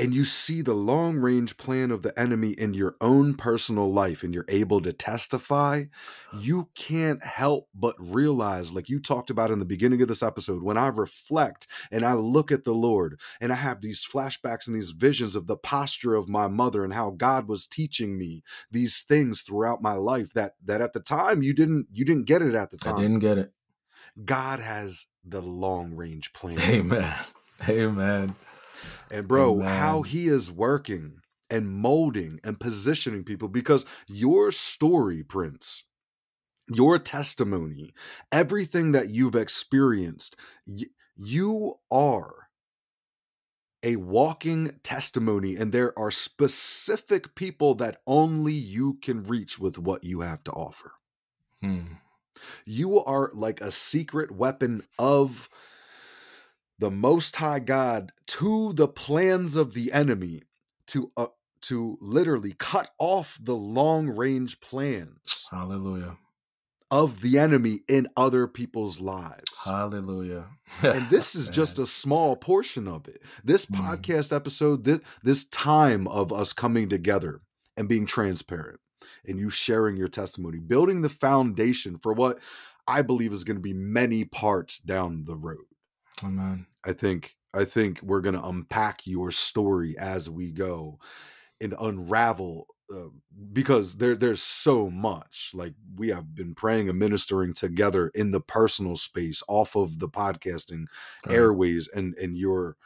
And 0.00 0.14
you 0.14 0.24
see 0.24 0.62
the 0.62 0.72
long 0.72 1.18
range 1.18 1.58
plan 1.58 1.90
of 1.90 2.00
the 2.00 2.18
enemy 2.18 2.52
in 2.52 2.72
your 2.72 2.96
own 3.02 3.34
personal 3.34 3.92
life 3.92 4.22
and 4.22 4.32
you're 4.32 4.46
able 4.48 4.80
to 4.80 4.94
testify, 4.94 5.84
you 6.32 6.70
can't 6.74 7.22
help 7.22 7.68
but 7.74 7.94
realize, 7.98 8.72
like 8.72 8.88
you 8.88 8.98
talked 8.98 9.28
about 9.28 9.50
in 9.50 9.58
the 9.58 9.66
beginning 9.66 10.00
of 10.00 10.08
this 10.08 10.22
episode, 10.22 10.62
when 10.62 10.78
I 10.78 10.86
reflect 10.86 11.66
and 11.92 12.02
I 12.02 12.14
look 12.14 12.50
at 12.50 12.64
the 12.64 12.72
Lord 12.72 13.20
and 13.42 13.52
I 13.52 13.56
have 13.56 13.82
these 13.82 14.02
flashbacks 14.10 14.66
and 14.66 14.74
these 14.74 14.90
visions 14.90 15.36
of 15.36 15.46
the 15.46 15.56
posture 15.58 16.14
of 16.14 16.30
my 16.30 16.48
mother 16.48 16.82
and 16.82 16.94
how 16.94 17.10
God 17.10 17.46
was 17.46 17.66
teaching 17.66 18.16
me 18.16 18.42
these 18.70 19.02
things 19.02 19.42
throughout 19.42 19.82
my 19.82 19.92
life 19.92 20.32
that 20.32 20.54
that 20.64 20.80
at 20.80 20.94
the 20.94 21.00
time 21.00 21.42
you 21.42 21.52
didn't 21.52 21.88
you 21.92 22.06
didn't 22.06 22.24
get 22.24 22.40
it 22.40 22.54
at 22.54 22.70
the 22.70 22.78
time. 22.78 22.96
I 22.96 23.02
didn't 23.02 23.18
get 23.18 23.36
it. 23.36 23.52
God 24.24 24.60
has 24.60 25.06
the 25.26 25.42
long 25.42 25.94
range 25.94 26.32
plan. 26.32 26.58
Amen. 26.58 27.14
Amen. 27.68 28.34
And 29.10 29.26
bro, 29.28 29.62
Amen. 29.62 29.66
how 29.78 30.02
he 30.02 30.28
is 30.28 30.50
working 30.50 31.20
and 31.50 31.68
molding 31.68 32.40
and 32.44 32.60
positioning 32.60 33.24
people 33.24 33.48
because 33.48 33.84
your 34.06 34.52
story, 34.52 35.22
Prince, 35.24 35.84
your 36.68 36.98
testimony, 36.98 37.90
everything 38.30 38.92
that 38.92 39.10
you've 39.10 39.34
experienced, 39.34 40.36
y- 40.66 40.84
you 41.16 41.74
are 41.90 42.48
a 43.82 43.96
walking 43.96 44.78
testimony, 44.82 45.56
and 45.56 45.72
there 45.72 45.98
are 45.98 46.10
specific 46.10 47.34
people 47.34 47.74
that 47.76 48.02
only 48.06 48.52
you 48.52 48.94
can 49.02 49.24
reach 49.24 49.58
with 49.58 49.78
what 49.78 50.04
you 50.04 50.20
have 50.20 50.44
to 50.44 50.52
offer. 50.52 50.92
Hmm. 51.60 51.94
You 52.64 53.02
are 53.02 53.30
like 53.34 53.60
a 53.60 53.70
secret 53.70 54.30
weapon 54.30 54.82
of 54.98 55.48
the 56.80 56.90
Most 56.90 57.36
High 57.36 57.60
God 57.60 58.12
to 58.26 58.72
the 58.72 58.88
plans 58.88 59.56
of 59.56 59.74
the 59.74 59.92
enemy 59.92 60.42
to 60.88 61.12
uh, 61.16 61.26
to 61.62 61.98
literally 62.00 62.54
cut 62.58 62.90
off 62.98 63.38
the 63.40 63.54
long 63.54 64.08
range 64.08 64.60
plans 64.60 65.46
Hallelujah. 65.50 66.16
of 66.90 67.20
the 67.20 67.38
enemy 67.38 67.80
in 67.86 68.08
other 68.16 68.46
people's 68.46 68.98
lives. 68.98 69.44
Hallelujah. 69.64 70.46
and 70.82 71.08
this 71.10 71.34
is 71.34 71.50
just 71.50 71.78
a 71.78 71.84
small 71.84 72.34
portion 72.34 72.88
of 72.88 73.06
it. 73.08 73.20
This 73.44 73.66
Mm. 73.66 73.76
podcast 73.76 74.34
episode, 74.34 74.84
this, 74.84 75.00
this 75.22 75.44
time 75.44 76.08
of 76.08 76.32
us 76.32 76.54
coming 76.54 76.88
together 76.88 77.42
and 77.76 77.88
being 77.88 78.06
transparent 78.06 78.80
and 79.26 79.38
you 79.38 79.50
sharing 79.50 79.98
your 79.98 80.08
testimony, 80.08 80.58
building 80.60 81.02
the 81.02 81.08
foundation 81.10 81.98
for 81.98 82.14
what 82.14 82.38
I 82.86 83.02
believe 83.02 83.32
is 83.34 83.44
going 83.44 83.56
to 83.58 83.62
be 83.62 83.74
many 83.74 84.24
parts 84.24 84.78
down 84.78 85.24
the 85.24 85.36
road. 85.36 85.66
Amen. 86.24 86.66
I 86.84 86.92
think 86.92 87.36
I 87.52 87.64
think 87.64 88.00
we're 88.02 88.20
going 88.20 88.36
to 88.36 88.44
unpack 88.44 89.06
your 89.06 89.30
story 89.30 89.96
as 89.98 90.30
we 90.30 90.52
go 90.52 90.98
and 91.60 91.74
unravel 91.80 92.66
uh, 92.92 93.08
because 93.52 93.96
there 93.98 94.16
there's 94.16 94.42
so 94.42 94.90
much 94.90 95.50
like 95.54 95.74
we 95.96 96.08
have 96.08 96.34
been 96.34 96.54
praying 96.54 96.88
and 96.88 96.98
ministering 96.98 97.52
together 97.54 98.10
in 98.14 98.30
the 98.30 98.40
personal 98.40 98.96
space 98.96 99.42
off 99.48 99.76
of 99.76 99.98
the 99.98 100.08
podcasting 100.08 100.86
Right. 101.26 101.34
airways 101.34 101.88
and 101.88 102.14
and 102.14 102.36
you're 102.36 102.76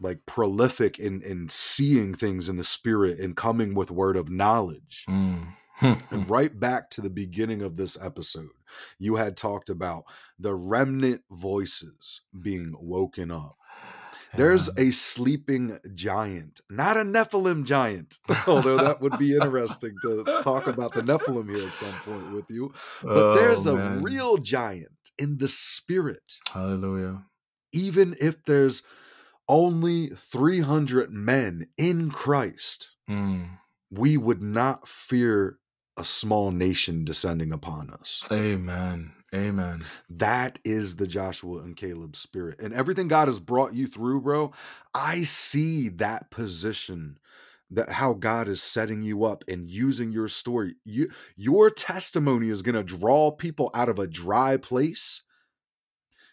like 0.00 0.24
prolific 0.26 0.98
in 0.98 1.20
in 1.22 1.48
seeing 1.48 2.14
things 2.14 2.48
in 2.48 2.56
the 2.56 2.64
spirit 2.64 3.18
and 3.18 3.36
coming 3.36 3.74
with 3.74 3.90
word 3.90 4.16
of 4.16 4.30
knowledge 4.30 5.04
Mm. 5.08 5.54
And 5.80 6.28
right 6.30 6.58
back 6.58 6.90
to 6.90 7.00
the 7.00 7.10
beginning 7.10 7.62
of 7.62 7.76
this 7.76 7.96
episode, 8.00 8.50
you 8.98 9.16
had 9.16 9.36
talked 9.36 9.68
about 9.68 10.04
the 10.38 10.54
remnant 10.54 11.22
voices 11.30 12.22
being 12.40 12.74
woken 12.80 13.30
up. 13.30 13.56
There's 14.36 14.70
a 14.78 14.92
sleeping 14.92 15.78
giant, 15.94 16.60
not 16.70 16.96
a 16.96 17.00
Nephilim 17.02 17.64
giant, 17.64 18.18
although 18.46 18.76
that 18.76 19.00
would 19.00 19.18
be 19.18 19.34
interesting 19.34 19.96
to 20.02 20.22
talk 20.42 20.68
about 20.68 20.94
the 20.94 21.02
Nephilim 21.02 21.52
here 21.54 21.66
at 21.66 21.72
some 21.72 21.94
point 22.04 22.32
with 22.34 22.48
you. 22.48 22.72
But 23.02 23.34
there's 23.34 23.66
Oh, 23.66 23.76
a 23.76 24.00
real 24.00 24.36
giant 24.36 24.92
in 25.18 25.38
the 25.38 25.48
spirit, 25.48 26.38
Hallelujah. 26.52 27.24
even 27.72 28.14
if 28.20 28.44
there's 28.44 28.84
only 29.48 30.10
300 30.14 31.10
men 31.12 31.66
in 31.76 32.10
Christ 32.10 32.92
Mm. 33.08 33.58
we 33.90 34.16
would 34.16 34.40
not 34.40 34.86
fear 34.86 35.58
a 36.00 36.04
small 36.04 36.50
nation 36.50 37.04
descending 37.04 37.52
upon 37.52 37.90
us. 37.90 38.26
Amen. 38.32 39.12
Amen. 39.34 39.84
That 40.08 40.58
is 40.64 40.96
the 40.96 41.06
Joshua 41.06 41.58
and 41.58 41.76
Caleb 41.76 42.16
spirit. 42.16 42.58
And 42.58 42.72
everything 42.72 43.06
God 43.06 43.28
has 43.28 43.38
brought 43.38 43.74
you 43.74 43.86
through, 43.86 44.22
bro, 44.22 44.52
I 44.94 45.22
see 45.22 45.88
that 45.90 46.30
position 46.30 47.18
that 47.70 47.90
how 47.90 48.14
God 48.14 48.48
is 48.48 48.62
setting 48.62 49.02
you 49.02 49.24
up 49.24 49.44
and 49.46 49.70
using 49.70 50.10
your 50.10 50.26
story. 50.26 50.74
You 50.84 51.10
your 51.36 51.70
testimony 51.70 52.48
is 52.48 52.62
going 52.62 52.74
to 52.74 52.82
draw 52.82 53.30
people 53.30 53.70
out 53.74 53.88
of 53.88 53.98
a 53.98 54.08
dry 54.08 54.56
place. 54.56 55.22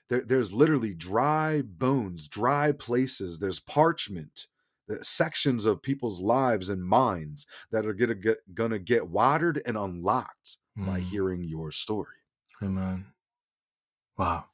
There, 0.10 0.24
there's 0.26 0.54
literally 0.54 0.96
dry 0.96 1.62
bones, 1.62 2.28
dry 2.28 2.72
places. 2.72 3.40
There's 3.40 3.60
parchment, 3.60 4.48
sections 5.02 5.66
of 5.66 5.82
people's 5.82 6.22
lives 6.22 6.70
and 6.70 6.84
minds 6.84 7.46
that 7.72 7.86
are 7.86 7.94
gonna 7.94 8.16
get 8.16 8.38
gonna 8.54 8.80
get 8.80 9.10
watered 9.10 9.62
and 9.66 9.78
unlocked 9.78 10.58
by 10.76 11.00
Mm. 11.00 11.04
hearing 11.04 11.44
your 11.44 11.72
story. 11.72 12.18
Amen. 12.62 13.14
Wow. 14.18 14.46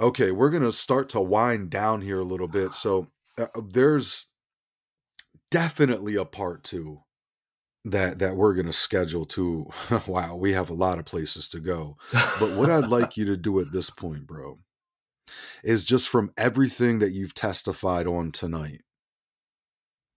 Okay, 0.00 0.30
we're 0.32 0.50
to 0.62 0.72
start 0.72 1.08
to 1.10 1.20
wind 1.20 1.70
down 1.70 2.00
here 2.02 2.20
a 2.20 2.24
little 2.24 2.48
bit. 2.48 2.74
So 2.74 3.08
uh, 3.38 3.46
there's 3.62 4.26
definitely 5.50 6.16
a 6.16 6.24
part 6.24 6.64
2 6.64 7.00
that 7.84 8.18
that 8.20 8.36
we're 8.36 8.54
going 8.54 8.66
to 8.66 8.72
schedule 8.72 9.24
to 9.26 9.68
wow, 10.06 10.36
we 10.36 10.52
have 10.52 10.70
a 10.70 10.74
lot 10.74 10.98
of 10.98 11.04
places 11.04 11.48
to 11.50 11.60
go. 11.60 11.96
But 12.12 12.56
what 12.56 12.70
I'd 12.70 12.86
like 12.88 13.16
you 13.16 13.24
to 13.26 13.36
do 13.36 13.60
at 13.60 13.72
this 13.72 13.90
point, 13.90 14.26
bro, 14.26 14.60
is 15.64 15.84
just 15.84 16.08
from 16.08 16.32
everything 16.36 16.98
that 17.00 17.12
you've 17.12 17.34
testified 17.34 18.06
on 18.06 18.32
tonight. 18.32 18.82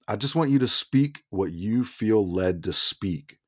I 0.07 0.15
just 0.15 0.35
want 0.35 0.51
you 0.51 0.59
to 0.59 0.67
speak 0.67 1.23
what 1.29 1.51
you 1.51 1.83
feel 1.83 2.31
led 2.31 2.63
to 2.63 2.73
speak 2.73 3.39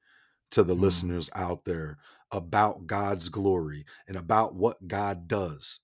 to 0.52 0.64
the 0.64 0.76
mm. 0.76 0.82
listeners 0.82 1.30
out 1.36 1.66
there 1.66 1.98
about 2.32 2.88
God's 2.88 3.30
glory 3.30 3.86
and 4.08 4.18
about 4.18 4.56
what 4.56 4.88
God 4.88 5.28
does, 5.28 5.80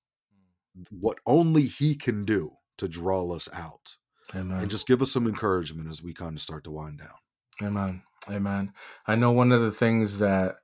what 0.89 1.19
only 1.25 1.63
He 1.63 1.95
can 1.95 2.25
do 2.25 2.53
to 2.77 2.87
draw 2.87 3.31
us 3.31 3.47
out. 3.53 3.95
Amen. 4.35 4.61
And 4.61 4.71
just 4.71 4.87
give 4.87 5.01
us 5.01 5.11
some 5.11 5.27
encouragement 5.27 5.89
as 5.89 6.01
we 6.01 6.13
kind 6.13 6.35
of 6.35 6.41
start 6.41 6.63
to 6.63 6.71
wind 6.71 6.99
down. 6.99 7.67
Amen. 7.67 8.01
Amen. 8.29 8.73
I 9.05 9.15
know 9.15 9.31
one 9.31 9.51
of 9.51 9.61
the 9.61 9.71
things 9.71 10.19
that 10.19 10.55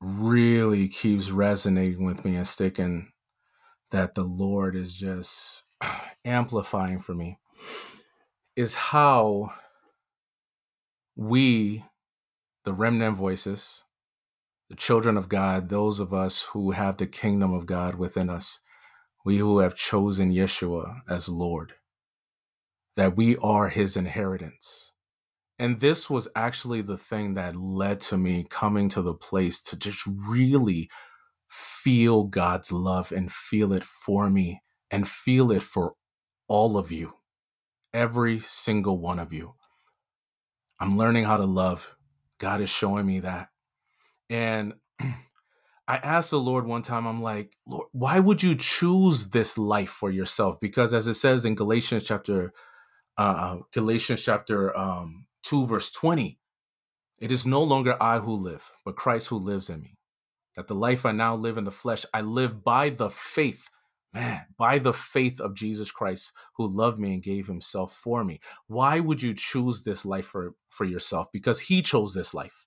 really 0.00 0.88
keeps 0.88 1.30
resonating 1.30 2.04
with 2.04 2.24
me 2.24 2.36
and 2.36 2.46
sticking 2.46 3.12
that 3.90 4.14
the 4.14 4.24
Lord 4.24 4.76
is 4.76 4.92
just 4.92 5.64
amplifying 6.24 6.98
for 6.98 7.14
me 7.14 7.38
is 8.56 8.74
how 8.74 9.52
we, 11.14 11.84
the 12.64 12.72
remnant 12.72 13.16
voices, 13.16 13.84
the 14.68 14.76
children 14.76 15.16
of 15.16 15.28
God, 15.28 15.68
those 15.68 16.00
of 16.00 16.12
us 16.12 16.42
who 16.52 16.72
have 16.72 16.96
the 16.96 17.06
kingdom 17.06 17.52
of 17.52 17.66
God 17.66 17.96
within 17.96 18.30
us, 18.30 18.60
we 19.24 19.38
who 19.38 19.58
have 19.58 19.74
chosen 19.74 20.32
Yeshua 20.32 21.00
as 21.08 21.28
Lord, 21.28 21.74
that 22.96 23.16
we 23.16 23.36
are 23.36 23.68
his 23.68 23.96
inheritance. 23.96 24.92
And 25.58 25.80
this 25.80 26.10
was 26.10 26.28
actually 26.34 26.82
the 26.82 26.98
thing 26.98 27.34
that 27.34 27.56
led 27.56 28.00
to 28.00 28.16
me 28.18 28.46
coming 28.48 28.88
to 28.90 29.02
the 29.02 29.14
place 29.14 29.62
to 29.64 29.76
just 29.76 30.06
really 30.06 30.90
feel 31.48 32.24
God's 32.24 32.72
love 32.72 33.12
and 33.12 33.32
feel 33.32 33.72
it 33.72 33.84
for 33.84 34.28
me 34.28 34.62
and 34.90 35.08
feel 35.08 35.50
it 35.50 35.62
for 35.62 35.94
all 36.48 36.76
of 36.76 36.92
you, 36.92 37.14
every 37.96 38.38
single 38.38 38.98
one 38.98 39.18
of 39.18 39.32
you. 39.32 39.54
I'm 40.78 40.98
learning 40.98 41.24
how 41.24 41.38
to 41.38 41.46
love. 41.46 41.96
God 42.38 42.60
is 42.60 42.68
showing 42.70 43.06
me 43.06 43.20
that. 43.20 43.48
And 44.28 44.74
I 45.00 45.96
asked 45.96 46.30
the 46.30 46.38
Lord 46.38 46.66
one 46.66 46.82
time, 46.82 47.06
I'm 47.06 47.22
like, 47.22 47.54
Lord, 47.66 47.88
why 47.92 48.20
would 48.20 48.42
you 48.42 48.54
choose 48.54 49.30
this 49.30 49.56
life 49.56 49.90
for 49.90 50.10
yourself? 50.10 50.60
Because 50.60 50.92
as 50.92 51.06
it 51.06 51.14
says 51.14 51.44
in 51.46 51.54
Galatians 51.54 52.04
chapter, 52.04 52.52
uh, 53.16 53.58
Galatians 53.72 54.22
chapter 54.22 54.76
um, 54.76 55.26
2, 55.44 55.66
verse 55.66 55.90
20, 55.90 56.38
It 57.20 57.32
is 57.32 57.46
no 57.46 57.62
longer 57.62 57.96
I 58.02 58.18
who 58.18 58.34
live, 58.34 58.70
but 58.84 58.96
Christ 58.96 59.28
who 59.28 59.38
lives 59.38 59.70
in 59.70 59.80
me. 59.80 59.96
That 60.56 60.68
the 60.68 60.74
life 60.74 61.06
I 61.06 61.12
now 61.12 61.36
live 61.36 61.58
in 61.58 61.64
the 61.64 61.72
flesh, 61.72 62.04
I 62.14 62.22
live 62.22 62.64
by 62.64 62.90
the 62.90 63.10
faith, 63.10 63.70
man, 64.16 64.46
by 64.56 64.78
the 64.78 64.94
faith 64.94 65.40
of 65.40 65.54
Jesus 65.54 65.90
Christ 65.90 66.32
who 66.56 66.66
loved 66.66 66.98
me 66.98 67.12
and 67.12 67.22
gave 67.22 67.48
himself 67.48 67.92
for 67.92 68.24
me. 68.24 68.40
Why 68.66 68.98
would 68.98 69.22
you 69.22 69.34
choose 69.34 69.82
this 69.82 70.06
life 70.06 70.24
for, 70.24 70.54
for 70.70 70.84
yourself? 70.86 71.28
Because 71.32 71.60
he 71.60 71.82
chose 71.82 72.14
this 72.14 72.32
life. 72.32 72.66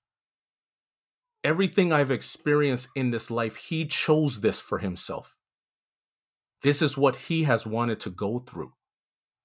Everything 1.43 1.91
I've 1.91 2.11
experienced 2.11 2.89
in 2.95 3.09
this 3.09 3.31
life, 3.31 3.55
he 3.55 3.87
chose 3.87 4.41
this 4.41 4.59
for 4.59 4.77
himself. 4.77 5.37
This 6.61 6.83
is 6.83 6.97
what 6.97 7.15
he 7.15 7.45
has 7.45 7.65
wanted 7.65 7.99
to 8.01 8.11
go 8.11 8.37
through. 8.37 8.73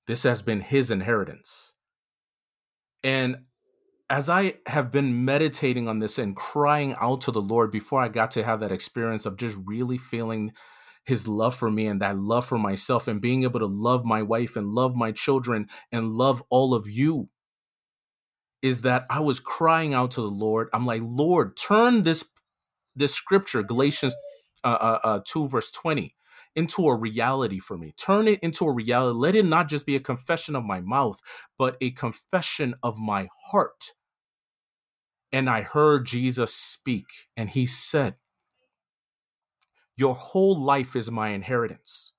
This 0.06 0.24
has 0.24 0.42
been 0.42 0.60
his 0.60 0.90
inheritance. 0.90 1.74
And 3.02 3.44
as 4.10 4.28
I 4.28 4.54
have 4.66 4.90
been 4.90 5.24
meditating 5.24 5.88
on 5.88 6.00
this 6.00 6.18
and 6.18 6.36
crying 6.36 6.94
out 7.00 7.22
to 7.22 7.30
the 7.30 7.40
Lord 7.40 7.70
before 7.70 8.02
I 8.02 8.08
got 8.08 8.30
to 8.32 8.44
have 8.44 8.60
that 8.60 8.72
experience 8.72 9.24
of 9.24 9.38
just 9.38 9.56
really 9.64 9.96
feeling 9.96 10.52
his 11.06 11.28
love 11.28 11.54
for 11.54 11.70
me 11.70 11.86
and 11.86 12.02
that 12.02 12.18
love 12.18 12.46
for 12.46 12.58
myself 12.58 13.08
and 13.08 13.20
being 13.20 13.44
able 13.44 13.60
to 13.60 13.66
love 13.66 14.04
my 14.04 14.22
wife 14.22 14.56
and 14.56 14.70
love 14.72 14.96
my 14.96 15.12
children 15.12 15.68
and 15.92 16.12
love 16.12 16.42
all 16.50 16.74
of 16.74 16.88
you 16.88 17.28
is 18.62 18.82
that 18.82 19.06
I 19.10 19.20
was 19.20 19.40
crying 19.40 19.94
out 19.94 20.12
to 20.12 20.22
the 20.22 20.28
Lord. 20.28 20.68
I'm 20.72 20.86
like, 20.86 21.02
Lord, 21.04 21.56
turn 21.56 22.02
this 22.04 22.24
this 22.96 23.14
scripture, 23.14 23.62
Galatians 23.62 24.14
uh, 24.64 24.68
uh, 24.80 24.98
uh, 25.04 25.20
2 25.26 25.48
verse 25.48 25.70
20 25.70 26.14
into 26.56 26.86
a 26.88 26.94
reality 26.96 27.58
for 27.58 27.76
me. 27.78 27.94
Turn 27.98 28.28
it 28.28 28.40
into 28.40 28.66
a 28.66 28.72
reality. 28.72 29.18
Let 29.18 29.34
it 29.34 29.44
not 29.46 29.68
just 29.68 29.86
be 29.86 29.96
a 29.96 30.00
confession 30.00 30.56
of 30.56 30.64
my 30.64 30.80
mouth, 30.80 31.20
but 31.58 31.76
a 31.80 31.90
confession 31.92 32.74
of 32.82 32.98
my 32.98 33.28
heart. 33.50 33.94
And 35.32 35.50
I 35.50 35.62
heard 35.62 36.06
Jesus 36.06 36.54
speak, 36.54 37.06
and 37.36 37.50
he 37.50 37.66
said, 37.66 38.16
Your 39.96 40.14
whole 40.14 40.60
life 40.60 40.96
is 40.96 41.10
my 41.10 41.28
inheritance. 41.28 42.12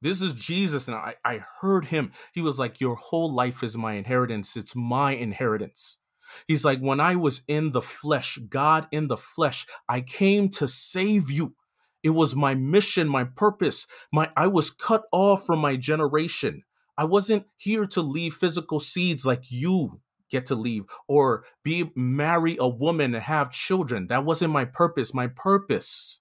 This 0.00 0.22
is 0.22 0.32
Jesus, 0.32 0.86
and 0.86 0.96
I, 0.96 1.16
I 1.24 1.40
heard 1.60 1.86
him. 1.86 2.12
He 2.32 2.40
was 2.40 2.58
like, 2.58 2.80
Your 2.80 2.94
whole 2.94 3.32
life 3.34 3.62
is 3.62 3.76
my 3.76 3.94
inheritance. 3.94 4.56
It's 4.56 4.76
my 4.76 5.12
inheritance. 5.12 5.98
He's 6.46 6.64
like, 6.64 6.78
When 6.80 7.00
I 7.00 7.16
was 7.16 7.42
in 7.48 7.72
the 7.72 7.82
flesh, 7.82 8.38
God 8.48 8.86
in 8.92 9.08
the 9.08 9.16
flesh, 9.16 9.66
I 9.88 10.00
came 10.00 10.48
to 10.50 10.68
save 10.68 11.30
you. 11.30 11.54
It 12.02 12.10
was 12.10 12.36
my 12.36 12.54
mission, 12.54 13.08
my 13.08 13.24
purpose. 13.24 13.86
My 14.12 14.30
I 14.36 14.46
was 14.46 14.70
cut 14.70 15.02
off 15.12 15.44
from 15.44 15.58
my 15.58 15.76
generation. 15.76 16.62
I 16.96 17.04
wasn't 17.04 17.46
here 17.56 17.86
to 17.86 18.00
leave 18.00 18.34
physical 18.34 18.80
seeds 18.80 19.26
like 19.26 19.50
you 19.50 20.00
get 20.30 20.46
to 20.46 20.54
leave 20.54 20.84
or 21.08 21.44
be 21.64 21.90
marry 21.96 22.56
a 22.60 22.68
woman 22.68 23.14
and 23.14 23.24
have 23.24 23.50
children. 23.50 24.06
That 24.08 24.24
wasn't 24.24 24.52
my 24.52 24.64
purpose. 24.64 25.12
My 25.12 25.26
purpose 25.26 26.20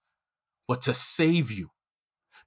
was 0.67 0.79
to 0.79 0.93
save 0.93 1.51
you. 1.51 1.69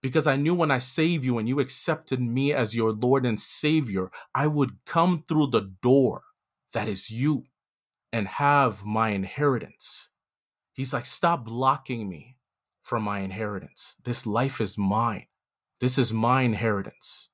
Because 0.03 0.27
I 0.27 0.37
knew 0.37 0.55
when 0.55 0.71
I 0.71 0.79
save 0.79 1.25
you 1.25 1.39
and 1.39 1.49
you 1.49 1.61
accepted 1.61 2.21
me 2.21 2.53
as 2.53 2.75
your 2.75 2.93
Lord 2.93 3.27
and 3.27 3.39
Savior, 3.39 4.11
I 4.35 4.47
would 4.47 4.85
come 4.87 5.25
through 5.29 5.49
the 5.49 5.73
door 5.83 6.23
that 6.73 6.89
is 6.89 7.11
you 7.11 7.45
and 8.13 8.27
have 8.27 8.85
my 8.85 9.11
inheritance. 9.11 10.11
He's 10.73 10.93
like, 10.93 11.07
stop 11.07 11.45
blocking 11.45 12.09
me 12.09 12.37
from 12.83 13.03
my 13.03 13.21
inheritance. 13.21 13.97
This 14.05 14.27
life 14.27 14.61
is 14.61 14.79
mine. 14.79 15.27
This 15.81 15.99
is 15.99 16.13
my 16.13 16.43
inheritance. 16.43 17.29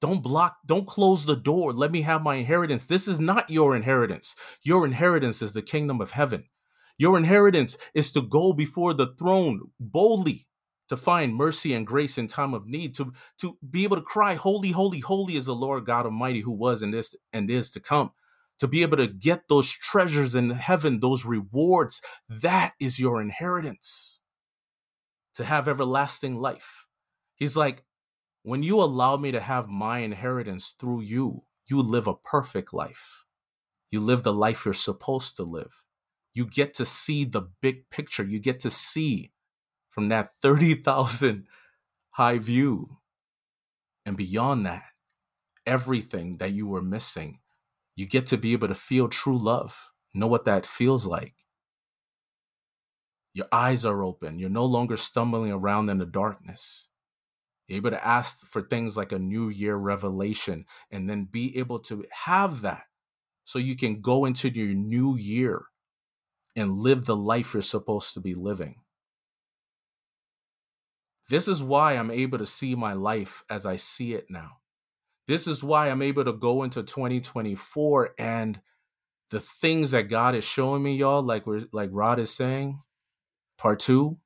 Don't 0.00 0.22
block, 0.22 0.56
don't 0.64 0.86
close 0.86 1.26
the 1.26 1.36
door. 1.36 1.72
Let 1.72 1.92
me 1.92 2.02
have 2.02 2.22
my 2.22 2.36
inheritance. 2.36 2.86
This 2.86 3.06
is 3.06 3.20
not 3.20 3.50
your 3.50 3.76
inheritance. 3.76 4.34
Your 4.62 4.86
inheritance 4.86 5.42
is 5.42 5.52
the 5.52 5.62
kingdom 5.62 6.00
of 6.00 6.12
heaven. 6.12 6.44
Your 6.98 7.18
inheritance 7.18 7.76
is 7.94 8.12
to 8.12 8.22
go 8.22 8.52
before 8.52 8.94
the 8.94 9.14
throne 9.18 9.60
boldly 9.78 10.46
to 10.88 10.96
find 10.96 11.34
mercy 11.34 11.74
and 11.74 11.86
grace 11.86 12.16
in 12.16 12.26
time 12.26 12.54
of 12.54 12.66
need, 12.66 12.94
to, 12.94 13.12
to 13.38 13.58
be 13.68 13.84
able 13.84 13.96
to 13.96 14.02
cry, 14.02 14.34
Holy, 14.34 14.70
holy, 14.70 15.00
holy 15.00 15.36
is 15.36 15.46
the 15.46 15.54
Lord 15.54 15.84
God 15.84 16.06
Almighty 16.06 16.40
who 16.40 16.52
was 16.52 16.82
and 16.82 16.94
is 16.94 17.16
and 17.32 17.50
is 17.50 17.70
to 17.72 17.80
come. 17.80 18.12
To 18.60 18.68
be 18.68 18.82
able 18.82 18.96
to 18.96 19.06
get 19.06 19.48
those 19.48 19.70
treasures 19.70 20.34
in 20.34 20.50
heaven, 20.50 21.00
those 21.00 21.26
rewards, 21.26 22.00
that 22.28 22.72
is 22.80 22.98
your 22.98 23.20
inheritance 23.20 24.20
to 25.34 25.44
have 25.44 25.68
everlasting 25.68 26.40
life. 26.40 26.86
He's 27.34 27.56
like, 27.56 27.84
when 28.42 28.62
you 28.62 28.80
allow 28.80 29.16
me 29.18 29.32
to 29.32 29.40
have 29.40 29.68
my 29.68 29.98
inheritance 29.98 30.74
through 30.78 31.02
you, 31.02 31.42
you 31.68 31.82
live 31.82 32.06
a 32.06 32.14
perfect 32.14 32.72
life. 32.72 33.24
You 33.90 34.00
live 34.00 34.22
the 34.22 34.32
life 34.32 34.64
you're 34.64 34.72
supposed 34.72 35.36
to 35.36 35.42
live. 35.42 35.84
You 36.36 36.44
get 36.44 36.74
to 36.74 36.84
see 36.84 37.24
the 37.24 37.48
big 37.62 37.88
picture. 37.88 38.22
You 38.22 38.38
get 38.38 38.60
to 38.60 38.70
see 38.70 39.32
from 39.88 40.10
that 40.10 40.34
30,000 40.42 41.46
high 42.10 42.36
view. 42.36 42.98
And 44.04 44.18
beyond 44.18 44.66
that, 44.66 44.84
everything 45.64 46.36
that 46.36 46.52
you 46.52 46.66
were 46.66 46.82
missing, 46.82 47.40
you 47.96 48.06
get 48.06 48.26
to 48.26 48.36
be 48.36 48.52
able 48.52 48.68
to 48.68 48.74
feel 48.74 49.08
true 49.08 49.38
love, 49.38 49.90
know 50.12 50.26
what 50.26 50.44
that 50.44 50.66
feels 50.66 51.06
like. 51.06 51.34
Your 53.32 53.46
eyes 53.50 53.86
are 53.86 54.04
open. 54.04 54.38
You're 54.38 54.50
no 54.50 54.66
longer 54.66 54.98
stumbling 54.98 55.52
around 55.52 55.88
in 55.88 55.96
the 55.96 56.04
darkness. 56.04 56.88
You're 57.66 57.78
able 57.78 57.92
to 57.92 58.06
ask 58.06 58.40
for 58.40 58.60
things 58.60 58.94
like 58.94 59.10
a 59.10 59.18
new 59.18 59.48
year 59.48 59.74
revelation 59.74 60.66
and 60.90 61.08
then 61.08 61.28
be 61.30 61.56
able 61.56 61.78
to 61.80 62.04
have 62.24 62.60
that 62.60 62.84
so 63.44 63.58
you 63.58 63.74
can 63.74 64.02
go 64.02 64.26
into 64.26 64.50
your 64.50 64.74
new 64.74 65.16
year 65.16 65.62
and 66.56 66.78
live 66.78 67.04
the 67.04 67.16
life 67.16 67.54
you're 67.54 67.62
supposed 67.62 68.14
to 68.14 68.20
be 68.20 68.34
living. 68.34 68.76
This 71.28 71.48
is 71.48 71.62
why 71.62 71.94
I'm 71.94 72.10
able 72.10 72.38
to 72.38 72.46
see 72.46 72.74
my 72.74 72.94
life 72.94 73.44
as 73.50 73.66
I 73.66 73.76
see 73.76 74.14
it 74.14 74.26
now. 74.30 74.58
This 75.28 75.46
is 75.46 75.62
why 75.62 75.90
I'm 75.90 76.02
able 76.02 76.24
to 76.24 76.32
go 76.32 76.62
into 76.62 76.82
2024 76.82 78.14
and 78.18 78.60
the 79.30 79.40
things 79.40 79.90
that 79.90 80.04
God 80.04 80.34
is 80.34 80.44
showing 80.44 80.82
me, 80.82 80.96
y'all, 80.96 81.22
like 81.22 81.46
we're 81.46 81.62
like 81.72 81.90
Rod 81.92 82.20
is 82.20 82.30
saying, 82.32 82.78
part 83.58 83.80
two 83.80 84.18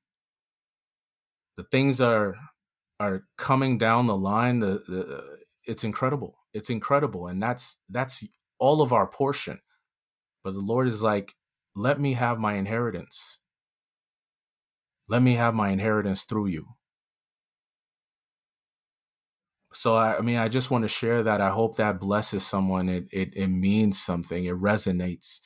the 1.57 1.65
things 1.65 2.01
are 2.01 2.37
are 2.99 3.25
coming 3.37 3.79
down 3.79 4.07
the 4.07 4.17
line 4.17 4.61
the, 4.61 4.83
the 4.89 5.19
uh, 5.19 5.23
it's 5.65 5.85
incredible 5.85 6.39
it's 6.55 6.71
incredible 6.71 7.27
and 7.27 7.43
that's 7.43 7.79
that's 7.91 8.25
all 8.59 8.83
of 8.83 8.93
our 8.93 9.07
portion 9.07 9.61
but 10.43 10.53
the 10.53 10.61
lord 10.61 10.87
is 10.89 11.03
like 11.03 11.35
let 11.75 12.01
me 12.01 12.15
have 12.15 12.39
my 12.39 12.55
inheritance 12.55 13.39
let 15.09 15.23
me 15.23 15.35
have 15.35 15.55
my 15.55 15.71
inheritance 15.71 16.25
through 16.25 16.47
you 16.47 16.67
so 19.73 19.97
I, 19.97 20.21
mean 20.21 20.37
i 20.37 20.49
just 20.49 20.71
want 20.71 20.83
to 20.83 20.89
share 20.89 21.23
that 21.23 21.41
i 21.41 21.51
hope 21.51 21.77
that 21.77 22.01
blesses 22.01 22.47
someone 22.47 22.89
it, 22.89 23.07
it 23.13 23.33
it 23.35 23.49
means 23.49 24.03
something 24.03 24.45
it 24.45 24.55
resonates 24.55 25.41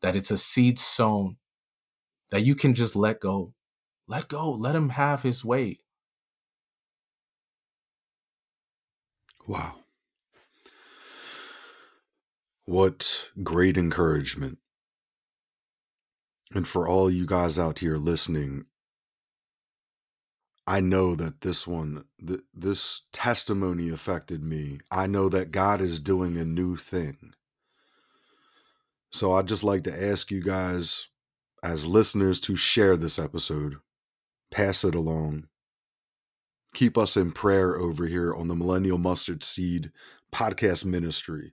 that 0.00 0.16
it's 0.16 0.30
a 0.30 0.38
seed 0.38 0.78
sown 0.78 1.36
that 2.30 2.42
you 2.42 2.54
can 2.54 2.74
just 2.74 2.96
let 2.96 3.20
go. 3.20 3.54
Let 4.08 4.28
go. 4.28 4.50
Let 4.50 4.74
him 4.74 4.90
have 4.90 5.22
his 5.22 5.44
way. 5.44 5.78
Wow. 9.46 9.76
What 12.64 13.30
great 13.42 13.76
encouragement. 13.76 14.58
And 16.54 16.68
for 16.68 16.86
all 16.86 17.10
you 17.10 17.26
guys 17.26 17.58
out 17.58 17.80
here 17.80 17.96
listening, 17.96 18.66
I 20.66 20.80
know 20.80 21.16
that 21.16 21.40
this 21.40 21.66
one, 21.66 22.04
th- 22.24 22.40
this 22.54 23.02
testimony 23.12 23.90
affected 23.90 24.42
me. 24.42 24.78
I 24.90 25.06
know 25.06 25.28
that 25.28 25.50
God 25.50 25.80
is 25.80 25.98
doing 25.98 26.38
a 26.38 26.44
new 26.44 26.76
thing. 26.76 27.34
So 29.10 29.34
I'd 29.34 29.48
just 29.48 29.64
like 29.64 29.82
to 29.84 30.10
ask 30.10 30.30
you 30.30 30.42
guys 30.42 31.08
as 31.62 31.86
listeners 31.86 32.40
to 32.40 32.56
share 32.56 32.96
this 32.96 33.18
episode, 33.18 33.76
pass 34.50 34.84
it 34.84 34.94
along. 34.94 35.48
Keep 36.72 36.96
us 36.96 37.16
in 37.16 37.32
prayer 37.32 37.76
over 37.76 38.06
here 38.06 38.34
on 38.34 38.48
the 38.48 38.54
Millennial 38.54 38.98
Mustard 38.98 39.42
Seed 39.42 39.90
podcast 40.32 40.84
ministry 40.84 41.52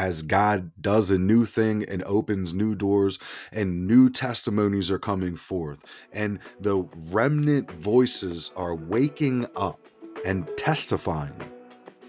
as 0.00 0.22
God 0.22 0.70
does 0.80 1.10
a 1.10 1.18
new 1.18 1.44
thing 1.44 1.84
and 1.84 2.02
opens 2.04 2.54
new 2.54 2.74
doors 2.74 3.18
and 3.52 3.86
new 3.86 4.08
testimonies 4.08 4.90
are 4.90 4.98
coming 4.98 5.36
forth 5.36 5.84
and 6.10 6.38
the 6.58 6.88
remnant 7.10 7.70
voices 7.72 8.50
are 8.56 8.74
waking 8.74 9.46
up 9.54 9.78
and 10.24 10.48
testifying. 10.56 11.38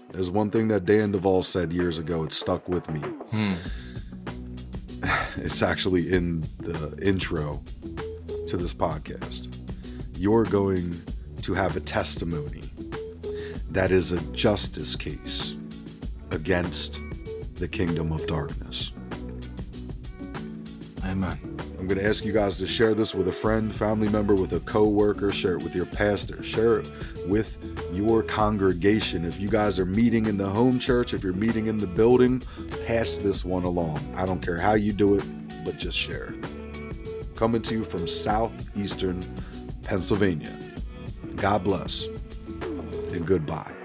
There's 0.08 0.30
one 0.30 0.50
thing 0.50 0.68
that 0.68 0.86
Dan 0.86 1.12
Duval 1.12 1.42
said 1.42 1.70
years 1.70 1.98
ago, 1.98 2.24
it 2.24 2.32
stuck 2.32 2.66
with 2.66 2.88
me. 2.88 3.00
Hmm 3.00 3.52
it's 5.36 5.62
actually 5.62 6.10
in 6.10 6.40
the 6.60 6.98
intro 7.02 7.62
to 8.46 8.56
this 8.56 8.72
podcast. 8.72 9.54
You're 10.16 10.44
going 10.44 11.02
to 11.42 11.52
have 11.52 11.76
a 11.76 11.80
testimony 11.80 12.62
that 13.68 13.90
is 13.90 14.12
a 14.12 14.20
justice 14.32 14.96
case 14.96 15.56
against 16.30 17.00
the 17.62 17.68
kingdom 17.68 18.10
of 18.10 18.26
darkness. 18.26 18.90
Amen. 21.04 21.38
I'm 21.78 21.86
going 21.86 21.96
to 21.96 22.04
ask 22.04 22.24
you 22.24 22.32
guys 22.32 22.58
to 22.58 22.66
share 22.66 22.92
this 22.92 23.14
with 23.14 23.28
a 23.28 23.32
friend, 23.32 23.72
family 23.72 24.08
member, 24.08 24.34
with 24.34 24.52
a 24.54 24.58
co-worker, 24.60 25.30
share 25.30 25.52
it 25.52 25.62
with 25.62 25.72
your 25.72 25.86
pastor, 25.86 26.42
share 26.42 26.80
it 26.80 26.90
with 27.28 27.58
your 27.92 28.24
congregation. 28.24 29.24
If 29.24 29.38
you 29.38 29.48
guys 29.48 29.78
are 29.78 29.86
meeting 29.86 30.26
in 30.26 30.38
the 30.38 30.48
home 30.48 30.80
church, 30.80 31.14
if 31.14 31.22
you're 31.22 31.34
meeting 31.34 31.68
in 31.68 31.78
the 31.78 31.86
building, 31.86 32.42
pass 32.84 33.16
this 33.16 33.44
one 33.44 33.62
along. 33.62 34.12
I 34.16 34.26
don't 34.26 34.42
care 34.42 34.58
how 34.58 34.74
you 34.74 34.92
do 34.92 35.14
it, 35.14 35.24
but 35.64 35.78
just 35.78 35.96
share. 35.96 36.34
Coming 37.36 37.62
to 37.62 37.74
you 37.74 37.84
from 37.84 38.08
southeastern 38.08 39.22
Pennsylvania. 39.84 40.58
God 41.36 41.62
bless 41.62 42.06
and 43.12 43.24
goodbye. 43.24 43.81